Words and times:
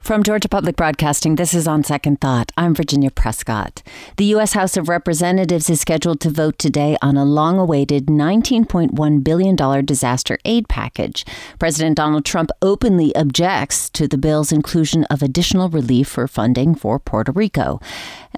From 0.00 0.24
Georgia 0.24 0.48
Public 0.48 0.76
Broadcasting, 0.76 1.36
this 1.36 1.54
is 1.54 1.68
On 1.68 1.84
Second 1.84 2.20
Thought. 2.20 2.50
I'm 2.56 2.74
Virginia 2.74 3.10
Prescott. 3.10 3.82
The 4.16 4.24
U.S. 4.24 4.54
House 4.54 4.76
of 4.76 4.88
Representatives 4.88 5.70
is 5.70 5.80
scheduled 5.80 6.20
to 6.22 6.30
vote 6.30 6.58
today 6.58 6.96
on 7.00 7.16
a 7.16 7.24
long 7.24 7.58
awaited 7.58 8.06
$19.1 8.06 9.22
billion 9.22 9.84
disaster 9.84 10.38
aid 10.44 10.68
package. 10.68 11.24
President 11.60 11.96
Donald 11.96 12.24
Trump 12.24 12.50
openly 12.60 13.14
objects 13.14 13.88
to 13.90 14.08
the 14.08 14.18
bill's 14.18 14.50
inclusion 14.50 15.04
of 15.04 15.22
additional 15.22 15.68
relief 15.68 16.08
for 16.08 16.26
funding 16.26 16.74
for 16.74 16.98
Puerto 16.98 17.30
Rico. 17.30 17.78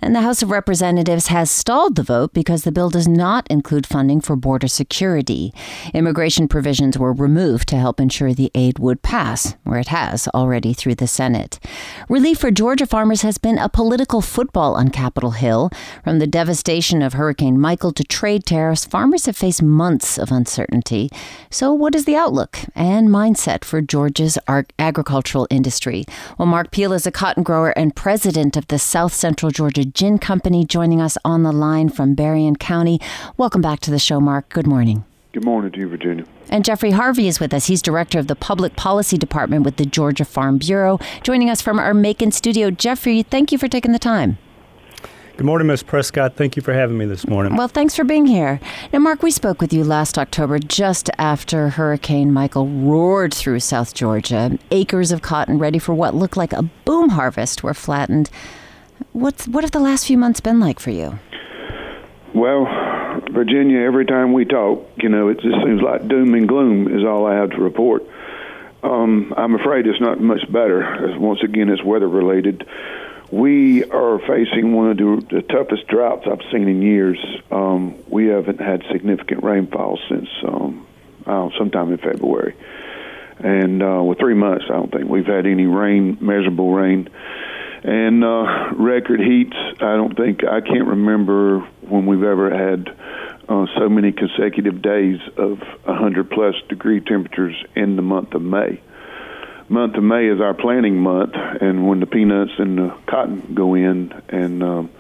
And 0.03 0.15
the 0.15 0.23
House 0.23 0.43
of 0.43 0.51
Representatives 0.51 1.29
has 1.29 1.51
stalled 1.51 1.95
the 1.95 2.03
vote 2.03 2.35
because 2.35 2.65
the 2.65 2.73
bill 2.73 2.91
does 2.91 3.09
not 3.09 3.47
include 3.49 3.87
funding 3.87 4.21
for 4.21 4.37
border 4.37 4.69
security. 4.69 5.55
Immigration 5.95 6.49
provisions 6.49 6.99
were 6.99 7.13
removed 7.13 7.69
to 7.69 7.77
help 7.77 8.01
ensure 8.01 8.35
the 8.35 8.51
aid 8.55 8.79
would 8.79 9.01
pass, 9.03 9.55
where 9.63 9.79
it 9.79 9.89
has 9.89 10.29
already 10.35 10.75
through 10.75 10.97
the 10.97 11.07
Senate. 11.07 11.52
Relief 12.09 12.39
for 12.39 12.51
Georgia 12.51 12.87
farmers 12.87 13.23
has 13.23 13.39
been 13.39 13.59
a 13.59 13.69
political 13.69 14.21
football 14.21 14.75
on 14.75 14.89
Capitol 14.89 15.33
Hill. 15.33 15.71
From 16.05 16.19
the 16.19 16.27
devastation 16.27 17.03
of 17.03 17.15
Hurricane 17.15 17.59
Michael 17.59 17.93
to 17.93 18.05
trade 18.05 18.45
tariffs, 18.45 18.85
farmers 18.85 19.27
have 19.27 19.37
faced 19.37 19.63
months 19.63 20.19
of 20.19 20.31
uncertainty. 20.31 21.09
So, 21.51 21.73
what 21.73 21.95
is 21.95 22.05
the 22.05 22.17
outlook 22.17 22.59
and 22.75 23.09
mindset 23.09 23.65
for 23.65 23.81
Georgia's 23.81 24.39
agricultural 24.79 25.47
industry? 25.51 26.05
Well, 26.39 26.47
Mark 26.47 26.71
Peel 26.71 26.93
is 26.93 27.07
a 27.07 27.13
cotton 27.13 27.43
grower 27.43 27.71
and 27.71 27.95
president 27.95 28.57
of 28.57 28.69
the 28.69 28.79
South 28.79 29.13
Central 29.13 29.51
Georgia 29.51 29.85
Gin 29.85 30.19
Company 30.19 30.65
joining 30.65 31.01
us 31.01 31.17
on 31.25 31.43
the 31.43 31.53
line 31.53 31.89
from 31.89 32.15
Berrien 32.15 32.57
County. 32.57 33.01
Welcome 33.37 33.63
back 33.63 33.81
to 33.81 33.91
the 33.91 33.99
show, 33.99 34.21
Mark. 34.21 34.49
Good 34.49 34.67
morning. 34.67 35.05
Good 35.33 35.45
morning 35.47 35.73
to 35.73 35.81
you, 35.81 35.89
Virginia. 35.89 36.27
And 36.51 36.63
Jeffrey 36.63 36.91
Harvey 36.91 37.27
is 37.27 37.41
with 37.41 37.55
us. 37.55 37.67
He's 37.67 37.81
director 37.81 38.19
of 38.19 38.27
the 38.27 38.37
Public 38.37 38.77
Policy 38.77 39.17
Department 39.17 39.65
with 39.65 39.77
the 39.77 39.87
Georgia 39.87 40.27
Farm 40.27 40.59
Bureau, 40.59 40.99
joining 41.23 41.49
us 41.49 41.63
from 41.63 41.79
our 41.79 41.95
Macon 41.95 42.31
studio. 42.33 42.71
Jeffrey, 42.71 43.23
thank 43.23 43.51
you 43.51 43.57
for 43.57 43.67
taking 43.67 43.93
the 43.93 43.99
time. 43.99 44.37
Good 45.39 45.47
morning, 45.47 45.69
Ms. 45.69 45.85
Prescott. 45.85 46.37
Thank 46.37 46.55
you 46.55 46.61
for 46.61 46.75
having 46.75 46.99
me 46.99 47.07
this 47.07 47.27
morning. 47.27 47.57
Well, 47.57 47.69
thanks 47.69 47.97
for 47.97 48.05
being 48.05 48.27
here. 48.27 48.61
Now, 48.93 48.99
Mark, 48.99 49.23
we 49.23 49.31
spoke 49.31 49.63
with 49.63 49.73
you 49.73 49.83
last 49.85 50.19
October 50.19 50.59
just 50.59 51.09
after 51.17 51.71
Hurricane 51.71 52.31
Michael 52.31 52.69
roared 52.69 53.33
through 53.33 53.61
South 53.61 53.95
Georgia. 53.95 54.59
Acres 54.71 55.13
of 55.13 55.23
cotton 55.23 55.59
ready 55.59 55.79
for 55.79 55.95
what 55.95 56.15
looked 56.15 56.37
like 56.37 56.53
a 56.53 56.65
boom 56.85 57.09
harvest 57.09 57.63
were 57.63 57.73
flattened. 57.73 58.29
What's 59.13 59.49
what 59.49 59.65
have 59.65 59.71
the 59.71 59.81
last 59.81 60.07
few 60.07 60.19
months 60.19 60.41
been 60.41 60.61
like 60.61 60.79
for 60.79 60.91
you? 60.91 61.19
Well, 62.35 62.67
Virginia, 63.33 63.81
every 63.81 64.05
time 64.05 64.33
we 64.33 64.45
talk, 64.45 64.87
you 64.97 65.09
know, 65.09 65.29
it 65.29 65.41
just 65.41 65.57
seems 65.65 65.81
like 65.81 66.07
doom 66.07 66.35
and 66.35 66.47
gloom 66.47 66.87
is 66.89 67.05
all 67.05 67.27
I 67.27 67.35
have 67.35 67.51
to 67.51 67.61
report. 67.61 68.05
Um, 68.83 69.33
I'm 69.37 69.55
afraid 69.55 69.87
it's 69.87 70.01
not 70.01 70.21
much 70.21 70.51
better. 70.53 71.17
Once 71.19 71.43
again, 71.43 71.69
it's 71.69 71.83
weather 71.83 72.09
related. 72.09 72.67
We 73.31 73.85
are 73.85 74.19
facing 74.19 74.75
one 74.75 74.91
of 74.91 74.97
the, 74.99 75.27
the 75.37 75.43
toughest 75.43 75.87
droughts 75.87 76.27
I've 76.31 76.43
seen 76.51 76.69
in 76.69 76.83
years. 76.83 77.19
Um, 77.51 77.95
we 78.09 78.27
haven't 78.27 78.61
had 78.61 78.83
significant 78.93 79.43
rainfall 79.43 79.99
since 80.09 80.29
um, 80.47 80.87
uh, 81.25 81.49
sometime 81.57 81.91
in 81.93 81.99
February, 81.99 82.55
and 83.39 83.83
uh, 83.83 84.03
with 84.03 84.19
three 84.19 84.35
months, 84.35 84.67
I 84.69 84.75
don't 84.75 84.93
think 84.93 85.09
we've 85.09 85.25
had 85.25 85.47
any 85.47 85.65
rain, 85.65 86.19
measurable 86.21 86.73
rain 86.73 87.09
and 87.85 88.23
uh, 88.23 88.71
record 88.75 89.21
heats. 89.21 89.57
I 89.81 89.97
don't 89.97 90.17
think 90.17 90.45
I 90.45 90.61
can't 90.61 90.87
remember 90.87 91.61
when 91.81 92.07
we've 92.07 92.23
ever 92.23 92.51
had 92.51 92.95
uh, 93.49 93.67
so 93.79 93.89
many 93.89 94.13
consecutive 94.13 94.83
days 94.83 95.21
of 95.37 95.59
100 95.85 96.31
plus 96.31 96.55
degree 96.69 97.01
temperatures 97.01 97.57
in 97.75 97.97
the 97.97 98.03
month 98.03 98.35
of 98.35 98.43
May. 98.43 98.81
Month 99.69 99.95
of 99.97 100.05
May 100.05 100.27
is 100.27 100.41
our 100.41 100.55
planting 100.55 100.99
month, 100.99 101.35
and 101.35 101.89
when 101.89 102.01
the 102.01 102.07
peanuts 102.07 102.53
and 102.59 102.79
the 102.79 102.97
cotton 103.07 103.55
go 103.55 103.75
in, 103.75 104.13
and 104.29 104.63
um, 104.63 104.91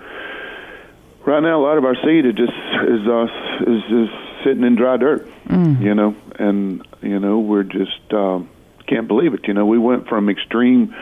right 1.27 1.43
now 1.43 1.61
a 1.61 1.63
lot 1.63 1.79
of 1.79 1.85
our 1.85 1.95
seed 1.97 2.25
is 2.25 2.35
just 2.35 2.53
is 2.53 3.07
uh, 3.07 3.27
is 3.67 3.83
just 3.91 4.45
sitting 4.45 4.65
in 4.65 4.77
dry 4.77 4.97
dirt, 4.97 5.29
mm. 5.47 5.81
you 5.83 5.95
know, 5.95 6.17
and 6.39 6.87
you 7.03 7.19
know 7.19 7.41
we're 7.41 7.65
just 7.65 8.13
um, 8.13 8.49
can't 8.87 9.09
believe 9.09 9.35
it. 9.35 9.47
You 9.47 9.55
know, 9.55 9.67
we 9.67 9.79
went 9.79 10.09
from 10.09 10.31
extreme. 10.31 10.95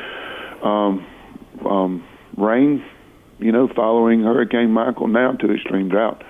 Um, 0.62 1.06
um, 1.64 2.04
rain, 2.36 2.84
you 3.38 3.52
know, 3.52 3.68
following 3.68 4.22
Hurricane 4.22 4.70
Michael 4.70 5.08
now 5.08 5.32
to 5.32 5.54
extreme 5.54 5.88
drought, 5.88 6.22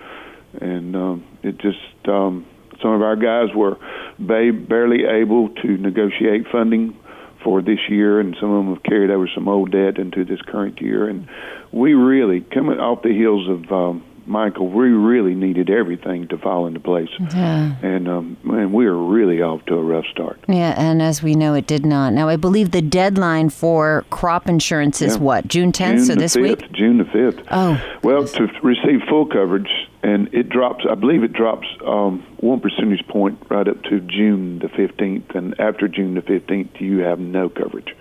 and 0.61 0.97
um, 0.97 1.25
it 1.43 1.59
just 1.59 2.09
um, 2.09 2.47
some 2.83 2.93
of 2.93 3.03
our 3.03 3.17
guys 3.17 3.55
were 3.55 3.77
ba- 4.19 4.53
barely 4.53 5.05
able 5.05 5.49
to 5.49 5.77
negotiate 5.77 6.47
funding 6.51 6.97
for 7.43 7.63
this 7.63 7.79
year, 7.89 8.21
and 8.21 8.37
some 8.41 8.51
of 8.51 8.65
them 8.65 8.75
have 8.75 8.83
carried 8.83 9.11
over 9.11 9.29
some 9.35 9.49
old 9.49 9.71
debt 9.71 9.99
into 9.99 10.25
this 10.25 10.41
current 10.43 10.81
year, 10.81 11.09
and 11.09 11.29
we 11.73 11.95
really 11.95 12.41
coming 12.41 12.79
off 12.79 13.03
the 13.03 13.13
heels 13.13 13.49
of 13.49 13.73
um, 13.73 14.05
Michael, 14.31 14.69
we 14.69 14.89
really 14.89 15.35
needed 15.35 15.71
everything 15.71 16.29
to 16.29 16.39
fall 16.39 16.67
into 16.67 16.79
place. 16.79 17.09
Yeah. 17.19 17.75
And 17.83 18.09
um, 18.09 18.37
and 18.45 18.73
we 18.73 18.87
are 18.87 18.97
really 18.97 19.43
off 19.43 19.65
to 19.67 19.75
a 19.75 19.83
rough 19.83 20.07
start. 20.07 20.39
Yeah, 20.47 20.75
and 20.77 21.03
as 21.03 21.23
we 21.23 21.35
know, 21.35 21.55
it 21.55 21.67
did 21.67 21.85
not. 21.85 22.13
Now, 22.13 22.29
I 22.29 22.37
believe 22.37 22.71
the 22.71 22.81
deadline 22.81 23.51
for 23.51 24.05
crop 24.11 24.49
insurance 24.49 25.03
is 25.03 25.17
yeah. 25.17 25.23
what 25.23 25.49
June 25.49 25.73
10th. 25.73 26.07
So 26.07 26.15
this 26.15 26.37
5th, 26.37 26.43
week. 26.43 26.73
June 26.73 26.99
the 26.99 27.05
5th. 27.05 27.45
Oh. 27.51 27.83
Well, 28.03 28.27
to 28.27 28.47
receive 28.63 29.01
full 29.09 29.27
coverage, 29.27 29.71
and 30.03 30.33
it 30.33 30.49
drops. 30.49 30.85
I 30.89 30.95
believe 30.95 31.23
it 31.23 31.33
drops 31.33 31.67
um, 31.87 32.25
one 32.39 32.61
percentage 32.61 33.07
point 33.07 33.39
right 33.49 33.67
up 33.67 33.83
to 33.85 34.01
June 34.01 34.59
the 34.59 34.69
15th, 34.69 35.35
and 35.35 35.59
after 35.61 35.89
June 35.89 36.15
the 36.15 36.23
15th, 36.23 36.81
you 36.81 36.99
have 36.99 37.19
no 37.19 37.49
coverage. 37.49 37.95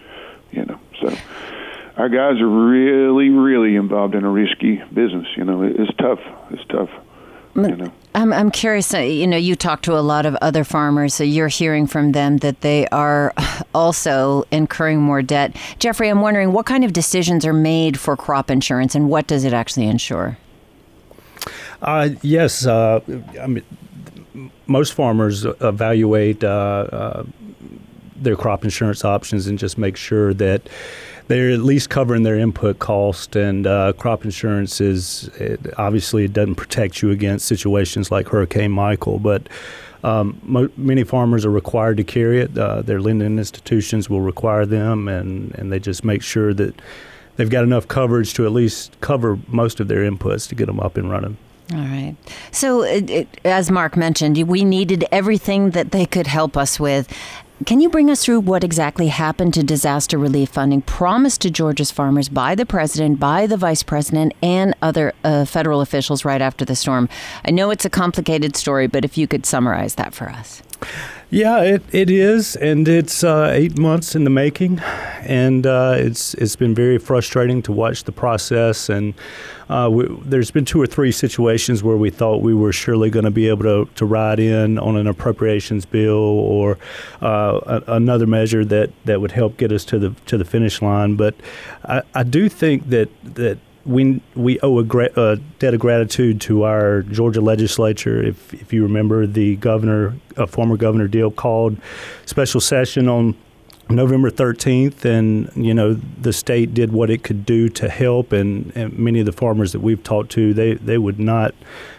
You 0.52 0.66
know, 0.66 0.80
so 1.02 1.16
our 1.98 2.10
guys 2.10 2.40
are 2.40 2.48
really, 2.48 3.30
really 3.30 3.76
involved 3.76 4.16
in 4.16 4.24
a 4.24 4.30
risky 4.30 4.78
business. 4.94 5.28
You 5.36 5.44
know, 5.44 5.64
it's 5.64 5.94
tough. 5.98 6.20
It's 6.52 6.66
tough. 6.70 6.90
You 7.56 7.76
know. 7.76 7.92
I'm, 8.16 8.32
I'm 8.32 8.52
curious. 8.52 8.94
Uh, 8.94 9.00
you 9.00 9.28
know, 9.28 9.38
you 9.38 9.56
talk 9.56 9.82
to 9.84 9.98
a 9.98 10.00
lot 10.00 10.26
of 10.26 10.36
other 10.36 10.64
farmers, 10.64 11.14
so 11.14 11.24
you're 11.24 11.50
hearing 11.50 11.88
from 11.88 12.14
them 12.14 12.38
that 12.38 12.62
they 12.62 12.88
are 12.88 13.34
also 13.74 14.46
incurring 14.52 15.02
more 15.02 15.22
debt. 15.22 15.56
Jeffrey, 15.78 16.10
I'm 16.10 16.22
wondering 16.22 16.54
what 16.54 16.66
kind 16.66 16.86
of 16.86 16.94
decisions 16.94 17.46
are 17.46 17.54
made 17.54 18.00
for 18.00 18.16
crop 18.16 18.50
insurance, 18.50 18.96
and 18.96 19.10
what 19.10 19.28
does 19.28 19.44
it 19.44 19.54
actually 19.54 19.88
insure? 19.88 20.38
Uh, 21.82 22.10
yes, 22.22 22.66
uh, 22.66 23.00
I 23.40 23.48
mean, 23.48 23.64
most 24.68 24.94
farmers 24.94 25.46
evaluate 25.46 26.44
uh, 26.44 26.48
uh, 26.48 27.24
their 28.16 28.36
crop 28.36 28.64
insurance 28.64 29.06
options 29.06 29.48
and 29.48 29.58
just 29.58 29.78
make 29.78 29.96
sure 29.96 30.34
that 30.34 30.70
they're 31.28 31.52
at 31.52 31.60
least 31.60 31.90
covering 31.90 32.24
their 32.24 32.38
input 32.38 32.80
cost. 32.80 33.36
And 33.36 33.66
uh, 33.66 33.94
crop 33.94 34.26
insurance 34.26 34.82
is 34.82 35.28
it, 35.40 35.60
obviously 35.78 36.26
it 36.26 36.34
doesn't 36.34 36.56
protect 36.56 37.02
you 37.02 37.12
against 37.12 37.46
situations 37.46 38.12
like 38.12 38.28
Hurricane 38.28 38.72
Michael, 38.72 39.20
but 39.20 39.48
um, 40.04 40.40
mo- 40.44 40.72
many 40.76 41.04
farmers 41.04 41.46
are 41.46 41.52
required 41.52 41.98
to 41.98 42.04
carry 42.04 42.42
it. 42.42 42.58
Uh, 42.58 42.82
their 42.82 43.02
lending 43.02 43.38
institutions 43.38 44.10
will 44.10 44.22
require 44.22 44.66
them, 44.66 45.08
and, 45.08 45.54
and 45.56 45.72
they 45.72 45.80
just 45.80 46.04
make 46.04 46.24
sure 46.24 46.54
that 46.54 46.74
they've 47.36 47.50
got 47.50 47.64
enough 47.64 47.88
coverage 47.88 48.34
to 48.34 48.46
at 48.46 48.52
least 48.52 49.00
cover 49.02 49.38
most 49.48 49.80
of 49.80 49.88
their 49.88 50.10
inputs 50.10 50.48
to 50.50 50.56
get 50.56 50.66
them 50.68 50.80
up 50.80 50.98
and 50.98 51.10
running. 51.12 51.38
All 51.72 51.80
right. 51.80 52.16
So, 52.52 52.82
it, 52.82 53.10
it, 53.10 53.28
as 53.46 53.70
Mark 53.70 53.96
mentioned, 53.96 54.42
we 54.48 54.64
needed 54.64 55.06
everything 55.12 55.72
that 55.72 55.92
they 55.92 56.06
could 56.06 56.28
help 56.28 56.58
us 56.58 56.80
with. 56.80 57.08
Can 57.66 57.82
you 57.82 57.90
bring 57.90 58.10
us 58.10 58.24
through 58.24 58.40
what 58.40 58.64
exactly 58.64 59.10
happened 59.10 59.54
to 59.56 59.64
disaster 59.64 60.18
relief 60.18 60.50
funding 60.50 60.82
promised 60.82 61.42
to 61.42 61.52
Georgia's 61.52 61.92
farmers 61.92 62.30
by 62.30 62.56
the 62.56 62.66
president, 62.66 63.20
by 63.20 63.48
the 63.48 63.58
vice 63.58 63.84
president, 63.84 64.34
and 64.42 64.74
other 64.82 65.14
uh, 65.26 65.44
federal 65.44 65.82
officials 65.82 66.24
right 66.24 66.42
after 66.42 66.64
the 66.64 66.76
storm? 66.76 67.10
I 67.44 67.52
know 67.52 67.70
it's 67.70 67.84
a 67.84 67.90
complicated 67.90 68.56
story, 68.56 68.88
but 68.88 69.04
if 69.04 69.18
you 69.18 69.28
could 69.28 69.46
summarize 69.46 69.96
that 69.96 70.14
for 70.14 70.30
us. 70.30 70.64
Yeah, 71.32 71.62
it, 71.62 71.84
it 71.92 72.10
is, 72.10 72.56
and 72.56 72.88
it's 72.88 73.24
uh, 73.24 73.52
eight 73.54 73.78
months 73.78 74.16
in 74.16 74.24
the 74.24 74.32
making, 74.32 74.80
and 74.80 75.68
uh, 75.68 75.94
it's 75.96 76.34
it's 76.34 76.56
been 76.56 76.74
very 76.74 76.98
frustrating 76.98 77.62
to 77.64 77.72
watch 77.72 78.06
the 78.06 78.12
process. 78.12 78.90
And 78.90 79.14
uh, 79.70 79.90
we, 79.92 80.08
there's 80.24 80.50
been 80.50 80.66
two 80.66 80.82
or 80.82 80.88
three 80.88 81.12
situations 81.12 81.84
where 81.84 81.98
we 81.98 82.10
thought 82.10 82.42
we 82.42 82.56
were 82.56 82.74
surely 82.74 83.12
going 83.12 83.26
to 83.26 83.32
be 83.32 83.48
able 83.48 83.62
to, 83.62 83.92
to 83.94 84.06
ride 84.08 84.40
in 84.40 84.80
on 84.80 84.98
an 84.98 85.06
appropriations 85.06 85.86
bill 85.86 86.16
or 86.16 86.80
uh, 87.22 87.60
a, 87.88 87.94
another 87.94 88.26
measure 88.26 88.66
that, 88.66 88.90
that 89.06 89.22
would 89.22 89.34
help 89.34 89.56
get 89.58 89.72
us 89.72 89.86
to 89.86 90.00
the 90.00 90.10
to 90.26 90.36
the 90.36 90.46
finish 90.46 90.82
line. 90.82 91.16
But 91.16 91.36
I, 91.86 92.02
I 92.16 92.24
do 92.24 92.50
think 92.50 92.90
that 92.90 93.10
that 93.36 93.60
we 93.86 94.22
we 94.36 94.60
owe 94.60 94.80
a, 94.80 94.84
gra- 94.84 95.12
a, 95.16 95.38
debt 95.60 95.74
of 95.74 95.80
gratitude 95.80 96.42
to 96.42 96.64
our 96.64 97.02
Georgia 97.04 97.42
legislature. 97.42 98.22
If 98.22 98.54
if 98.54 98.74
you 98.74 98.84
remember, 98.84 99.26
the 99.26 99.56
governor, 99.58 100.16
uh, 100.38 100.46
former 100.46 100.78
Governor 100.78 101.08
Deal, 101.08 101.32
called 101.32 101.78
special 102.26 102.62
session 102.62 103.08
on 103.08 103.36
November 103.90 104.30
13th, 104.30 105.04
and 105.04 105.52
you 105.56 105.74
know 105.74 105.94
the 105.94 106.32
state 106.32 106.74
did 106.74 106.92
what 106.92 107.10
it 107.10 107.24
could 107.24 107.46
do 107.46 107.70
to 107.70 107.90
help, 107.90 108.32
and, 108.32 108.72
and, 108.76 108.98
many 108.98 109.20
of 109.20 109.26
the 109.26 109.32
farmers 109.32 109.72
that 109.72 109.80
we've 109.80 110.04
talked 110.04 110.32
to, 110.32 110.54
they 110.54 110.76
they 110.76 110.98
would 110.98 111.20
not 111.20 111.56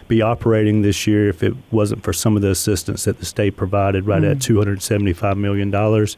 be 0.07 0.21
operating 0.21 0.81
this 0.81 1.05
year 1.05 1.27
if 1.27 1.43
it 1.43 1.53
wasn't 1.69 2.01
for 2.03 2.13
some 2.13 2.35
of 2.35 2.41
the 2.41 2.49
assistance 2.49 3.03
that 3.03 3.19
the 3.19 3.25
state 3.25 3.57
provided, 3.57 4.05
right 4.05 4.21
mm-hmm. 4.21 4.31
at 4.31 4.41
275 4.41 5.37
million 5.37 5.69
dollars, 5.69 6.15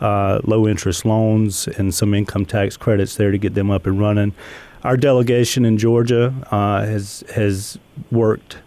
uh, 0.00 0.40
low 0.44 0.66
interest 0.66 1.04
loans, 1.04 1.68
and 1.68 1.94
some 1.94 2.12
income 2.12 2.44
tax 2.44 2.76
credits 2.76 3.14
there 3.14 3.30
to 3.30 3.38
get 3.38 3.54
them 3.54 3.70
up 3.70 3.86
and 3.86 4.00
running. 4.00 4.34
Our 4.84 4.98
delegation 4.98 5.64
in 5.64 5.78
Georgia 5.78 6.34
uh, 6.50 6.84
has 6.84 7.24
has 7.34 7.78
worked 8.10 8.58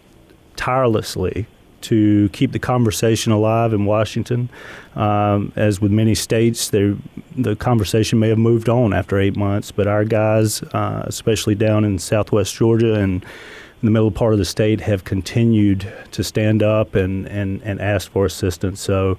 tirelessly 0.56 1.46
to 1.80 2.28
keep 2.30 2.50
the 2.50 2.58
conversation 2.58 3.30
alive 3.30 3.72
in 3.72 3.84
Washington. 3.84 4.50
Um, 4.96 5.52
as 5.54 5.80
with 5.80 5.92
many 5.92 6.16
states, 6.16 6.70
the 6.70 6.98
conversation 7.60 8.18
may 8.18 8.28
have 8.30 8.38
moved 8.38 8.68
on 8.68 8.92
after 8.92 9.18
eight 9.20 9.36
months, 9.36 9.70
but 9.70 9.86
our 9.86 10.04
guys, 10.04 10.60
uh, 10.62 11.04
especially 11.06 11.54
down 11.54 11.84
in 11.84 12.00
southwest 12.00 12.52
Georgia 12.52 12.94
and 12.94 13.22
in 13.22 13.86
the 13.86 13.92
middle 13.92 14.10
part 14.10 14.32
of 14.32 14.40
the 14.40 14.44
state, 14.44 14.80
have 14.80 15.04
continued 15.04 15.90
to 16.10 16.24
stand 16.24 16.64
up 16.64 16.96
and, 16.96 17.28
and, 17.28 17.62
and 17.62 17.80
ask 17.80 18.10
for 18.10 18.26
assistance. 18.26 18.80
So 18.80 19.16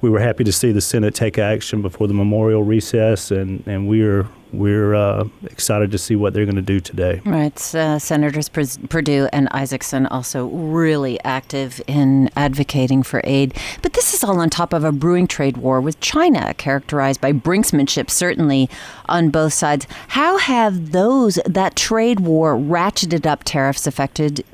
we 0.00 0.10
were 0.10 0.20
happy 0.20 0.44
to 0.44 0.52
see 0.52 0.72
the 0.72 0.80
Senate 0.80 1.14
take 1.14 1.38
action 1.38 1.82
before 1.82 2.08
the 2.08 2.14
memorial 2.14 2.62
recess, 2.62 3.30
and, 3.30 3.66
and 3.66 3.88
we 3.88 4.02
are 4.02 4.26
we're 4.52 4.94
uh, 4.94 5.28
excited 5.44 5.90
to 5.92 5.98
see 5.98 6.16
what 6.16 6.34
they're 6.34 6.44
going 6.44 6.56
to 6.56 6.62
do 6.62 6.80
today. 6.80 7.20
Right. 7.24 7.74
Uh, 7.74 7.98
Senators 7.98 8.48
Perdue 8.48 9.28
and 9.32 9.48
Isakson 9.50 10.08
also 10.10 10.46
really 10.46 11.22
active 11.24 11.80
in 11.86 12.30
advocating 12.36 13.02
for 13.02 13.20
aid. 13.24 13.56
But 13.82 13.92
this 13.92 14.12
is 14.12 14.24
all 14.24 14.40
on 14.40 14.50
top 14.50 14.72
of 14.72 14.84
a 14.84 14.92
brewing 14.92 15.28
trade 15.28 15.58
war 15.58 15.80
with 15.80 16.00
China, 16.00 16.52
characterized 16.54 17.20
by 17.20 17.32
brinksmanship, 17.32 18.10
certainly 18.10 18.68
on 19.08 19.30
both 19.30 19.52
sides. 19.52 19.86
How 20.08 20.38
have 20.38 20.92
those, 20.92 21.38
that 21.46 21.76
trade 21.76 22.20
war, 22.20 22.56
ratcheted 22.56 23.26
up 23.26 23.44
tariffs 23.44 23.86
affected, 23.86 24.44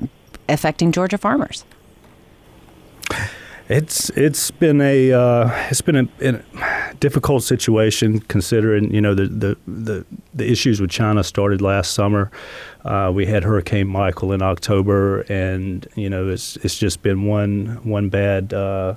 affecting 0.47 0.91
Georgia 0.91 1.17
farmers? 1.17 1.65
It's 3.69 4.09
it's 4.11 4.49
been 4.49 4.79
a 4.79 5.11
uh, 5.11 5.67
it's 5.69 5.81
been 5.81 5.97
a, 5.97 6.07
a, 6.21 6.93
difficult 7.01 7.43
situation 7.43 8.19
considering 8.21 8.93
you 8.93 9.01
know 9.01 9.13
the, 9.13 9.27
the, 9.27 9.57
the 9.67 10.05
the 10.33 10.49
issues 10.49 10.79
with 10.79 10.89
China 10.89 11.21
started 11.21 11.61
last 11.61 11.91
summer. 11.91 12.31
Uh, 12.85 13.11
we 13.13 13.25
had 13.25 13.43
Hurricane 13.43 13.87
Michael 13.87 14.31
in 14.31 14.41
October, 14.41 15.21
and 15.23 15.85
you 15.95 16.09
know 16.09 16.29
it's 16.29 16.55
it's 16.57 16.77
just 16.77 17.01
been 17.01 17.25
one 17.25 17.79
one 17.83 18.09
bad. 18.09 18.53
Uh, 18.53 18.95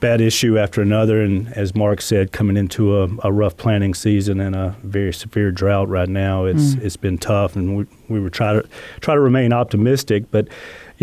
bad 0.00 0.20
issue 0.20 0.58
after 0.58 0.82
another, 0.82 1.22
and 1.22 1.48
as 1.54 1.74
Mark 1.74 2.02
said, 2.02 2.30
coming 2.30 2.58
into 2.58 3.00
a, 3.00 3.08
a, 3.22 3.32
rough 3.32 3.56
planting 3.56 3.94
season 3.94 4.38
and 4.38 4.54
a 4.54 4.76
very 4.82 5.14
severe 5.14 5.50
drought 5.50 5.88
right 5.88 6.10
now, 6.10 6.44
it's 6.44 6.74
mm. 6.74 6.82
it's 6.82 6.96
been 6.96 7.16
tough, 7.16 7.56
and 7.56 7.74
we, 7.74 7.86
we 8.10 8.20
were 8.20 8.28
trying 8.28 8.60
to 8.60 8.68
try 9.00 9.14
to 9.14 9.20
remain 9.20 9.50
optimistic, 9.50 10.30
but 10.30 10.48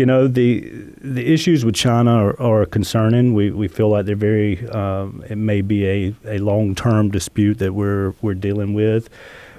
you 0.02 0.06
know 0.06 0.26
the 0.26 0.68
the 1.00 1.32
issues 1.32 1.64
with 1.64 1.76
China 1.76 2.10
are, 2.10 2.42
are 2.42 2.66
concerning. 2.66 3.34
We 3.34 3.52
we 3.52 3.68
feel 3.68 3.88
like 3.88 4.04
they're 4.04 4.16
very. 4.16 4.68
Um, 4.70 5.22
it 5.30 5.38
may 5.38 5.60
be 5.60 5.86
a, 5.86 6.14
a 6.24 6.38
long 6.38 6.74
term 6.74 7.12
dispute 7.12 7.58
that 7.58 7.72
we're 7.72 8.12
we're 8.20 8.34
dealing 8.34 8.74
with. 8.74 9.08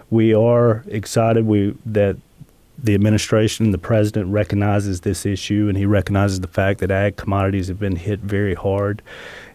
We 0.09 0.33
are 0.33 0.83
excited 0.89 1.45
we 1.45 1.77
that 1.85 2.17
the 2.77 2.93
administration, 2.93 3.71
the 3.71 3.77
president 3.77 4.33
recognizes 4.33 4.99
this 4.99 5.25
issue, 5.25 5.67
and 5.69 5.77
he 5.77 5.85
recognizes 5.85 6.41
the 6.41 6.49
fact 6.49 6.81
that 6.81 6.91
ag 6.91 7.15
commodities 7.15 7.69
have 7.69 7.79
been 7.79 7.95
hit 7.95 8.19
very 8.19 8.53
hard, 8.53 9.01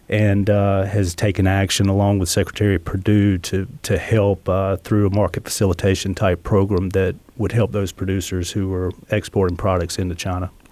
and 0.09 0.49
uh, 0.49 0.85
has 0.85 1.13
taken 1.13 1.45
action 1.45 1.87
along 1.87 2.17
with 2.17 2.29
Secretary 2.29 2.79
Perdue 2.79 3.37
to 3.37 3.67
to 3.83 3.99
help 3.99 4.49
uh, 4.49 4.77
through 4.77 5.05
a 5.05 5.11
market 5.11 5.43
facilitation 5.43 6.15
type 6.15 6.41
program 6.41 6.89
that 6.89 7.13
would 7.37 7.51
help 7.51 7.73
those 7.73 7.91
producers 7.91 8.49
who 8.49 8.73
are 8.73 8.91
exporting 9.11 9.55
products 9.55 9.99
into 9.99 10.15
China. 10.15 10.49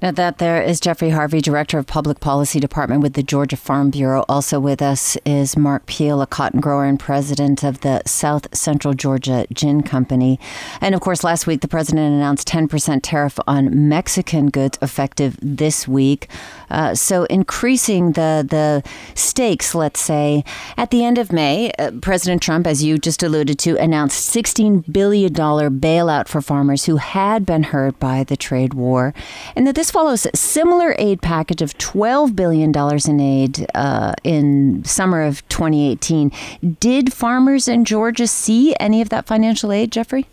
Now, 0.00 0.12
that 0.12 0.38
there 0.38 0.62
is 0.62 0.78
Jeffrey 0.78 1.10
Harvey, 1.10 1.40
Director 1.40 1.76
of 1.76 1.88
Public 1.88 2.20
Policy 2.20 2.60
Department 2.60 3.02
with 3.02 3.14
the 3.14 3.22
Georgia 3.22 3.56
Farm 3.56 3.90
Bureau. 3.90 4.24
Also 4.28 4.60
with 4.60 4.80
us 4.80 5.16
is 5.26 5.56
Mark 5.56 5.86
Peel, 5.86 6.22
a 6.22 6.26
cotton 6.26 6.60
grower 6.60 6.84
and 6.84 7.00
president 7.00 7.64
of 7.64 7.80
the 7.80 8.02
South 8.06 8.46
Central 8.56 8.94
Georgia 8.94 9.44
Gin 9.52 9.82
Company. 9.82 10.38
And 10.80 10.94
of 10.94 11.00
course, 11.00 11.24
last 11.24 11.48
week 11.48 11.62
the 11.62 11.68
president 11.68 12.14
announced 12.14 12.46
10% 12.46 13.00
tariff 13.02 13.40
on 13.48 13.88
Mexican 13.88 14.50
goods 14.50 14.78
effective 14.80 15.36
this 15.42 15.88
week. 15.88 16.28
Uh, 16.70 16.94
so 16.94 17.24
increasing 17.24 18.12
the 18.12 18.46
the 18.48 18.88
stakes, 19.14 19.74
let's 19.74 20.00
say. 20.00 20.44
At 20.76 20.90
the 20.90 21.04
end 21.04 21.18
of 21.18 21.32
May, 21.32 21.72
uh, 21.72 21.90
President 22.02 22.40
Trump, 22.40 22.68
as 22.68 22.84
you 22.84 22.98
just 22.98 23.22
alluded 23.24 23.58
to, 23.60 23.76
announced 23.76 24.32
$16 24.32 24.92
billion 24.92 25.32
bailout 25.32 26.28
for 26.28 26.40
farmers 26.40 26.84
who 26.84 26.98
had 26.98 27.44
been 27.44 27.64
hurt 27.64 27.98
by 27.98 28.22
the 28.22 28.36
trade 28.36 28.74
war. 28.74 29.12
And 29.56 29.66
that 29.66 29.74
this 29.74 29.87
follows 29.90 30.26
a 30.26 30.36
similar 30.36 30.94
aid 30.98 31.22
package 31.22 31.62
of 31.62 31.76
$12 31.78 32.34
billion 32.34 32.72
in 33.06 33.20
aid 33.20 33.66
uh, 33.74 34.14
in 34.24 34.84
summer 34.84 35.22
of 35.22 35.46
2018. 35.48 36.32
Did 36.80 37.12
farmers 37.12 37.68
in 37.68 37.84
Georgia 37.84 38.26
see 38.26 38.74
any 38.80 39.00
of 39.00 39.08
that 39.10 39.26
financial 39.26 39.72
aid, 39.72 39.92
Jeffrey? 39.92 40.26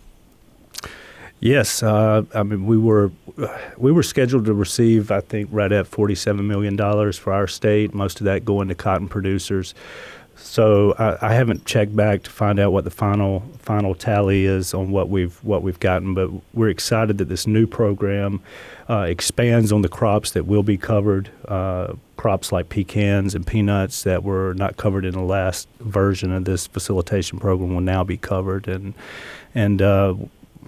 Yes, 1.42 1.84
uh, 1.84 2.24
I 2.34 2.44
mean 2.44 2.66
we 2.66 2.78
were 2.78 3.12
we 3.78 3.92
were 3.92 4.04
scheduled 4.04 4.46
to 4.46 4.54
receive 4.54 5.12
I 5.12 5.20
think 5.22 5.50
right 5.52 5.72
at 5.72 5.86
forty 5.86 6.16
seven 6.16 6.48
million 6.48 6.76
dollars 6.76 7.18
for 7.18 7.34
our 7.34 7.46
state. 7.46 7.94
Most 7.94 8.20
of 8.20 8.26
that 8.26 8.46
going 8.46 8.70
to 8.70 8.76
cotton 8.76 9.08
producers. 9.08 9.76
So 10.38 10.94
I, 10.98 11.30
I, 11.30 11.34
haven't 11.34 11.66
checked 11.66 11.96
back 11.96 12.24
to 12.24 12.30
find 12.30 12.60
out 12.60 12.74
what 12.74 12.84
the 12.84 12.92
final 12.92 13.42
final 13.60 13.96
tally 13.96 14.46
is 14.46 14.74
on 14.74 14.92
what 14.92 15.10
we've 15.10 15.36
what 15.44 15.62
we've 15.62 15.80
gotten, 15.80 16.14
but 16.14 16.30
we're 16.54 16.70
excited 16.70 17.18
that 17.20 17.30
this 17.30 17.48
new 17.48 17.68
program 17.68 18.42
uh, 18.90 19.02
expands 19.02 19.72
on 19.72 19.82
the 19.82 19.90
crops 19.90 20.32
that 20.32 20.46
will 20.46 20.64
be 20.64 20.78
covered. 20.78 21.30
Uh, 21.48 21.94
crops 22.18 22.52
like 22.52 22.70
pecans 22.70 23.36
and 23.36 23.46
peanuts 23.46 24.04
that 24.04 24.24
were 24.24 24.54
not 24.56 24.78
covered 24.78 25.06
in 25.06 25.14
the 25.14 25.22
last 25.22 25.68
version 25.80 26.32
of 26.32 26.46
this 26.46 26.66
facilitation 26.68 27.40
program 27.40 27.74
will 27.74 27.82
now 27.82 28.04
be 28.04 28.18
covered, 28.18 28.68
and 28.68 28.94
and 29.54 29.82
uh, 29.82 30.14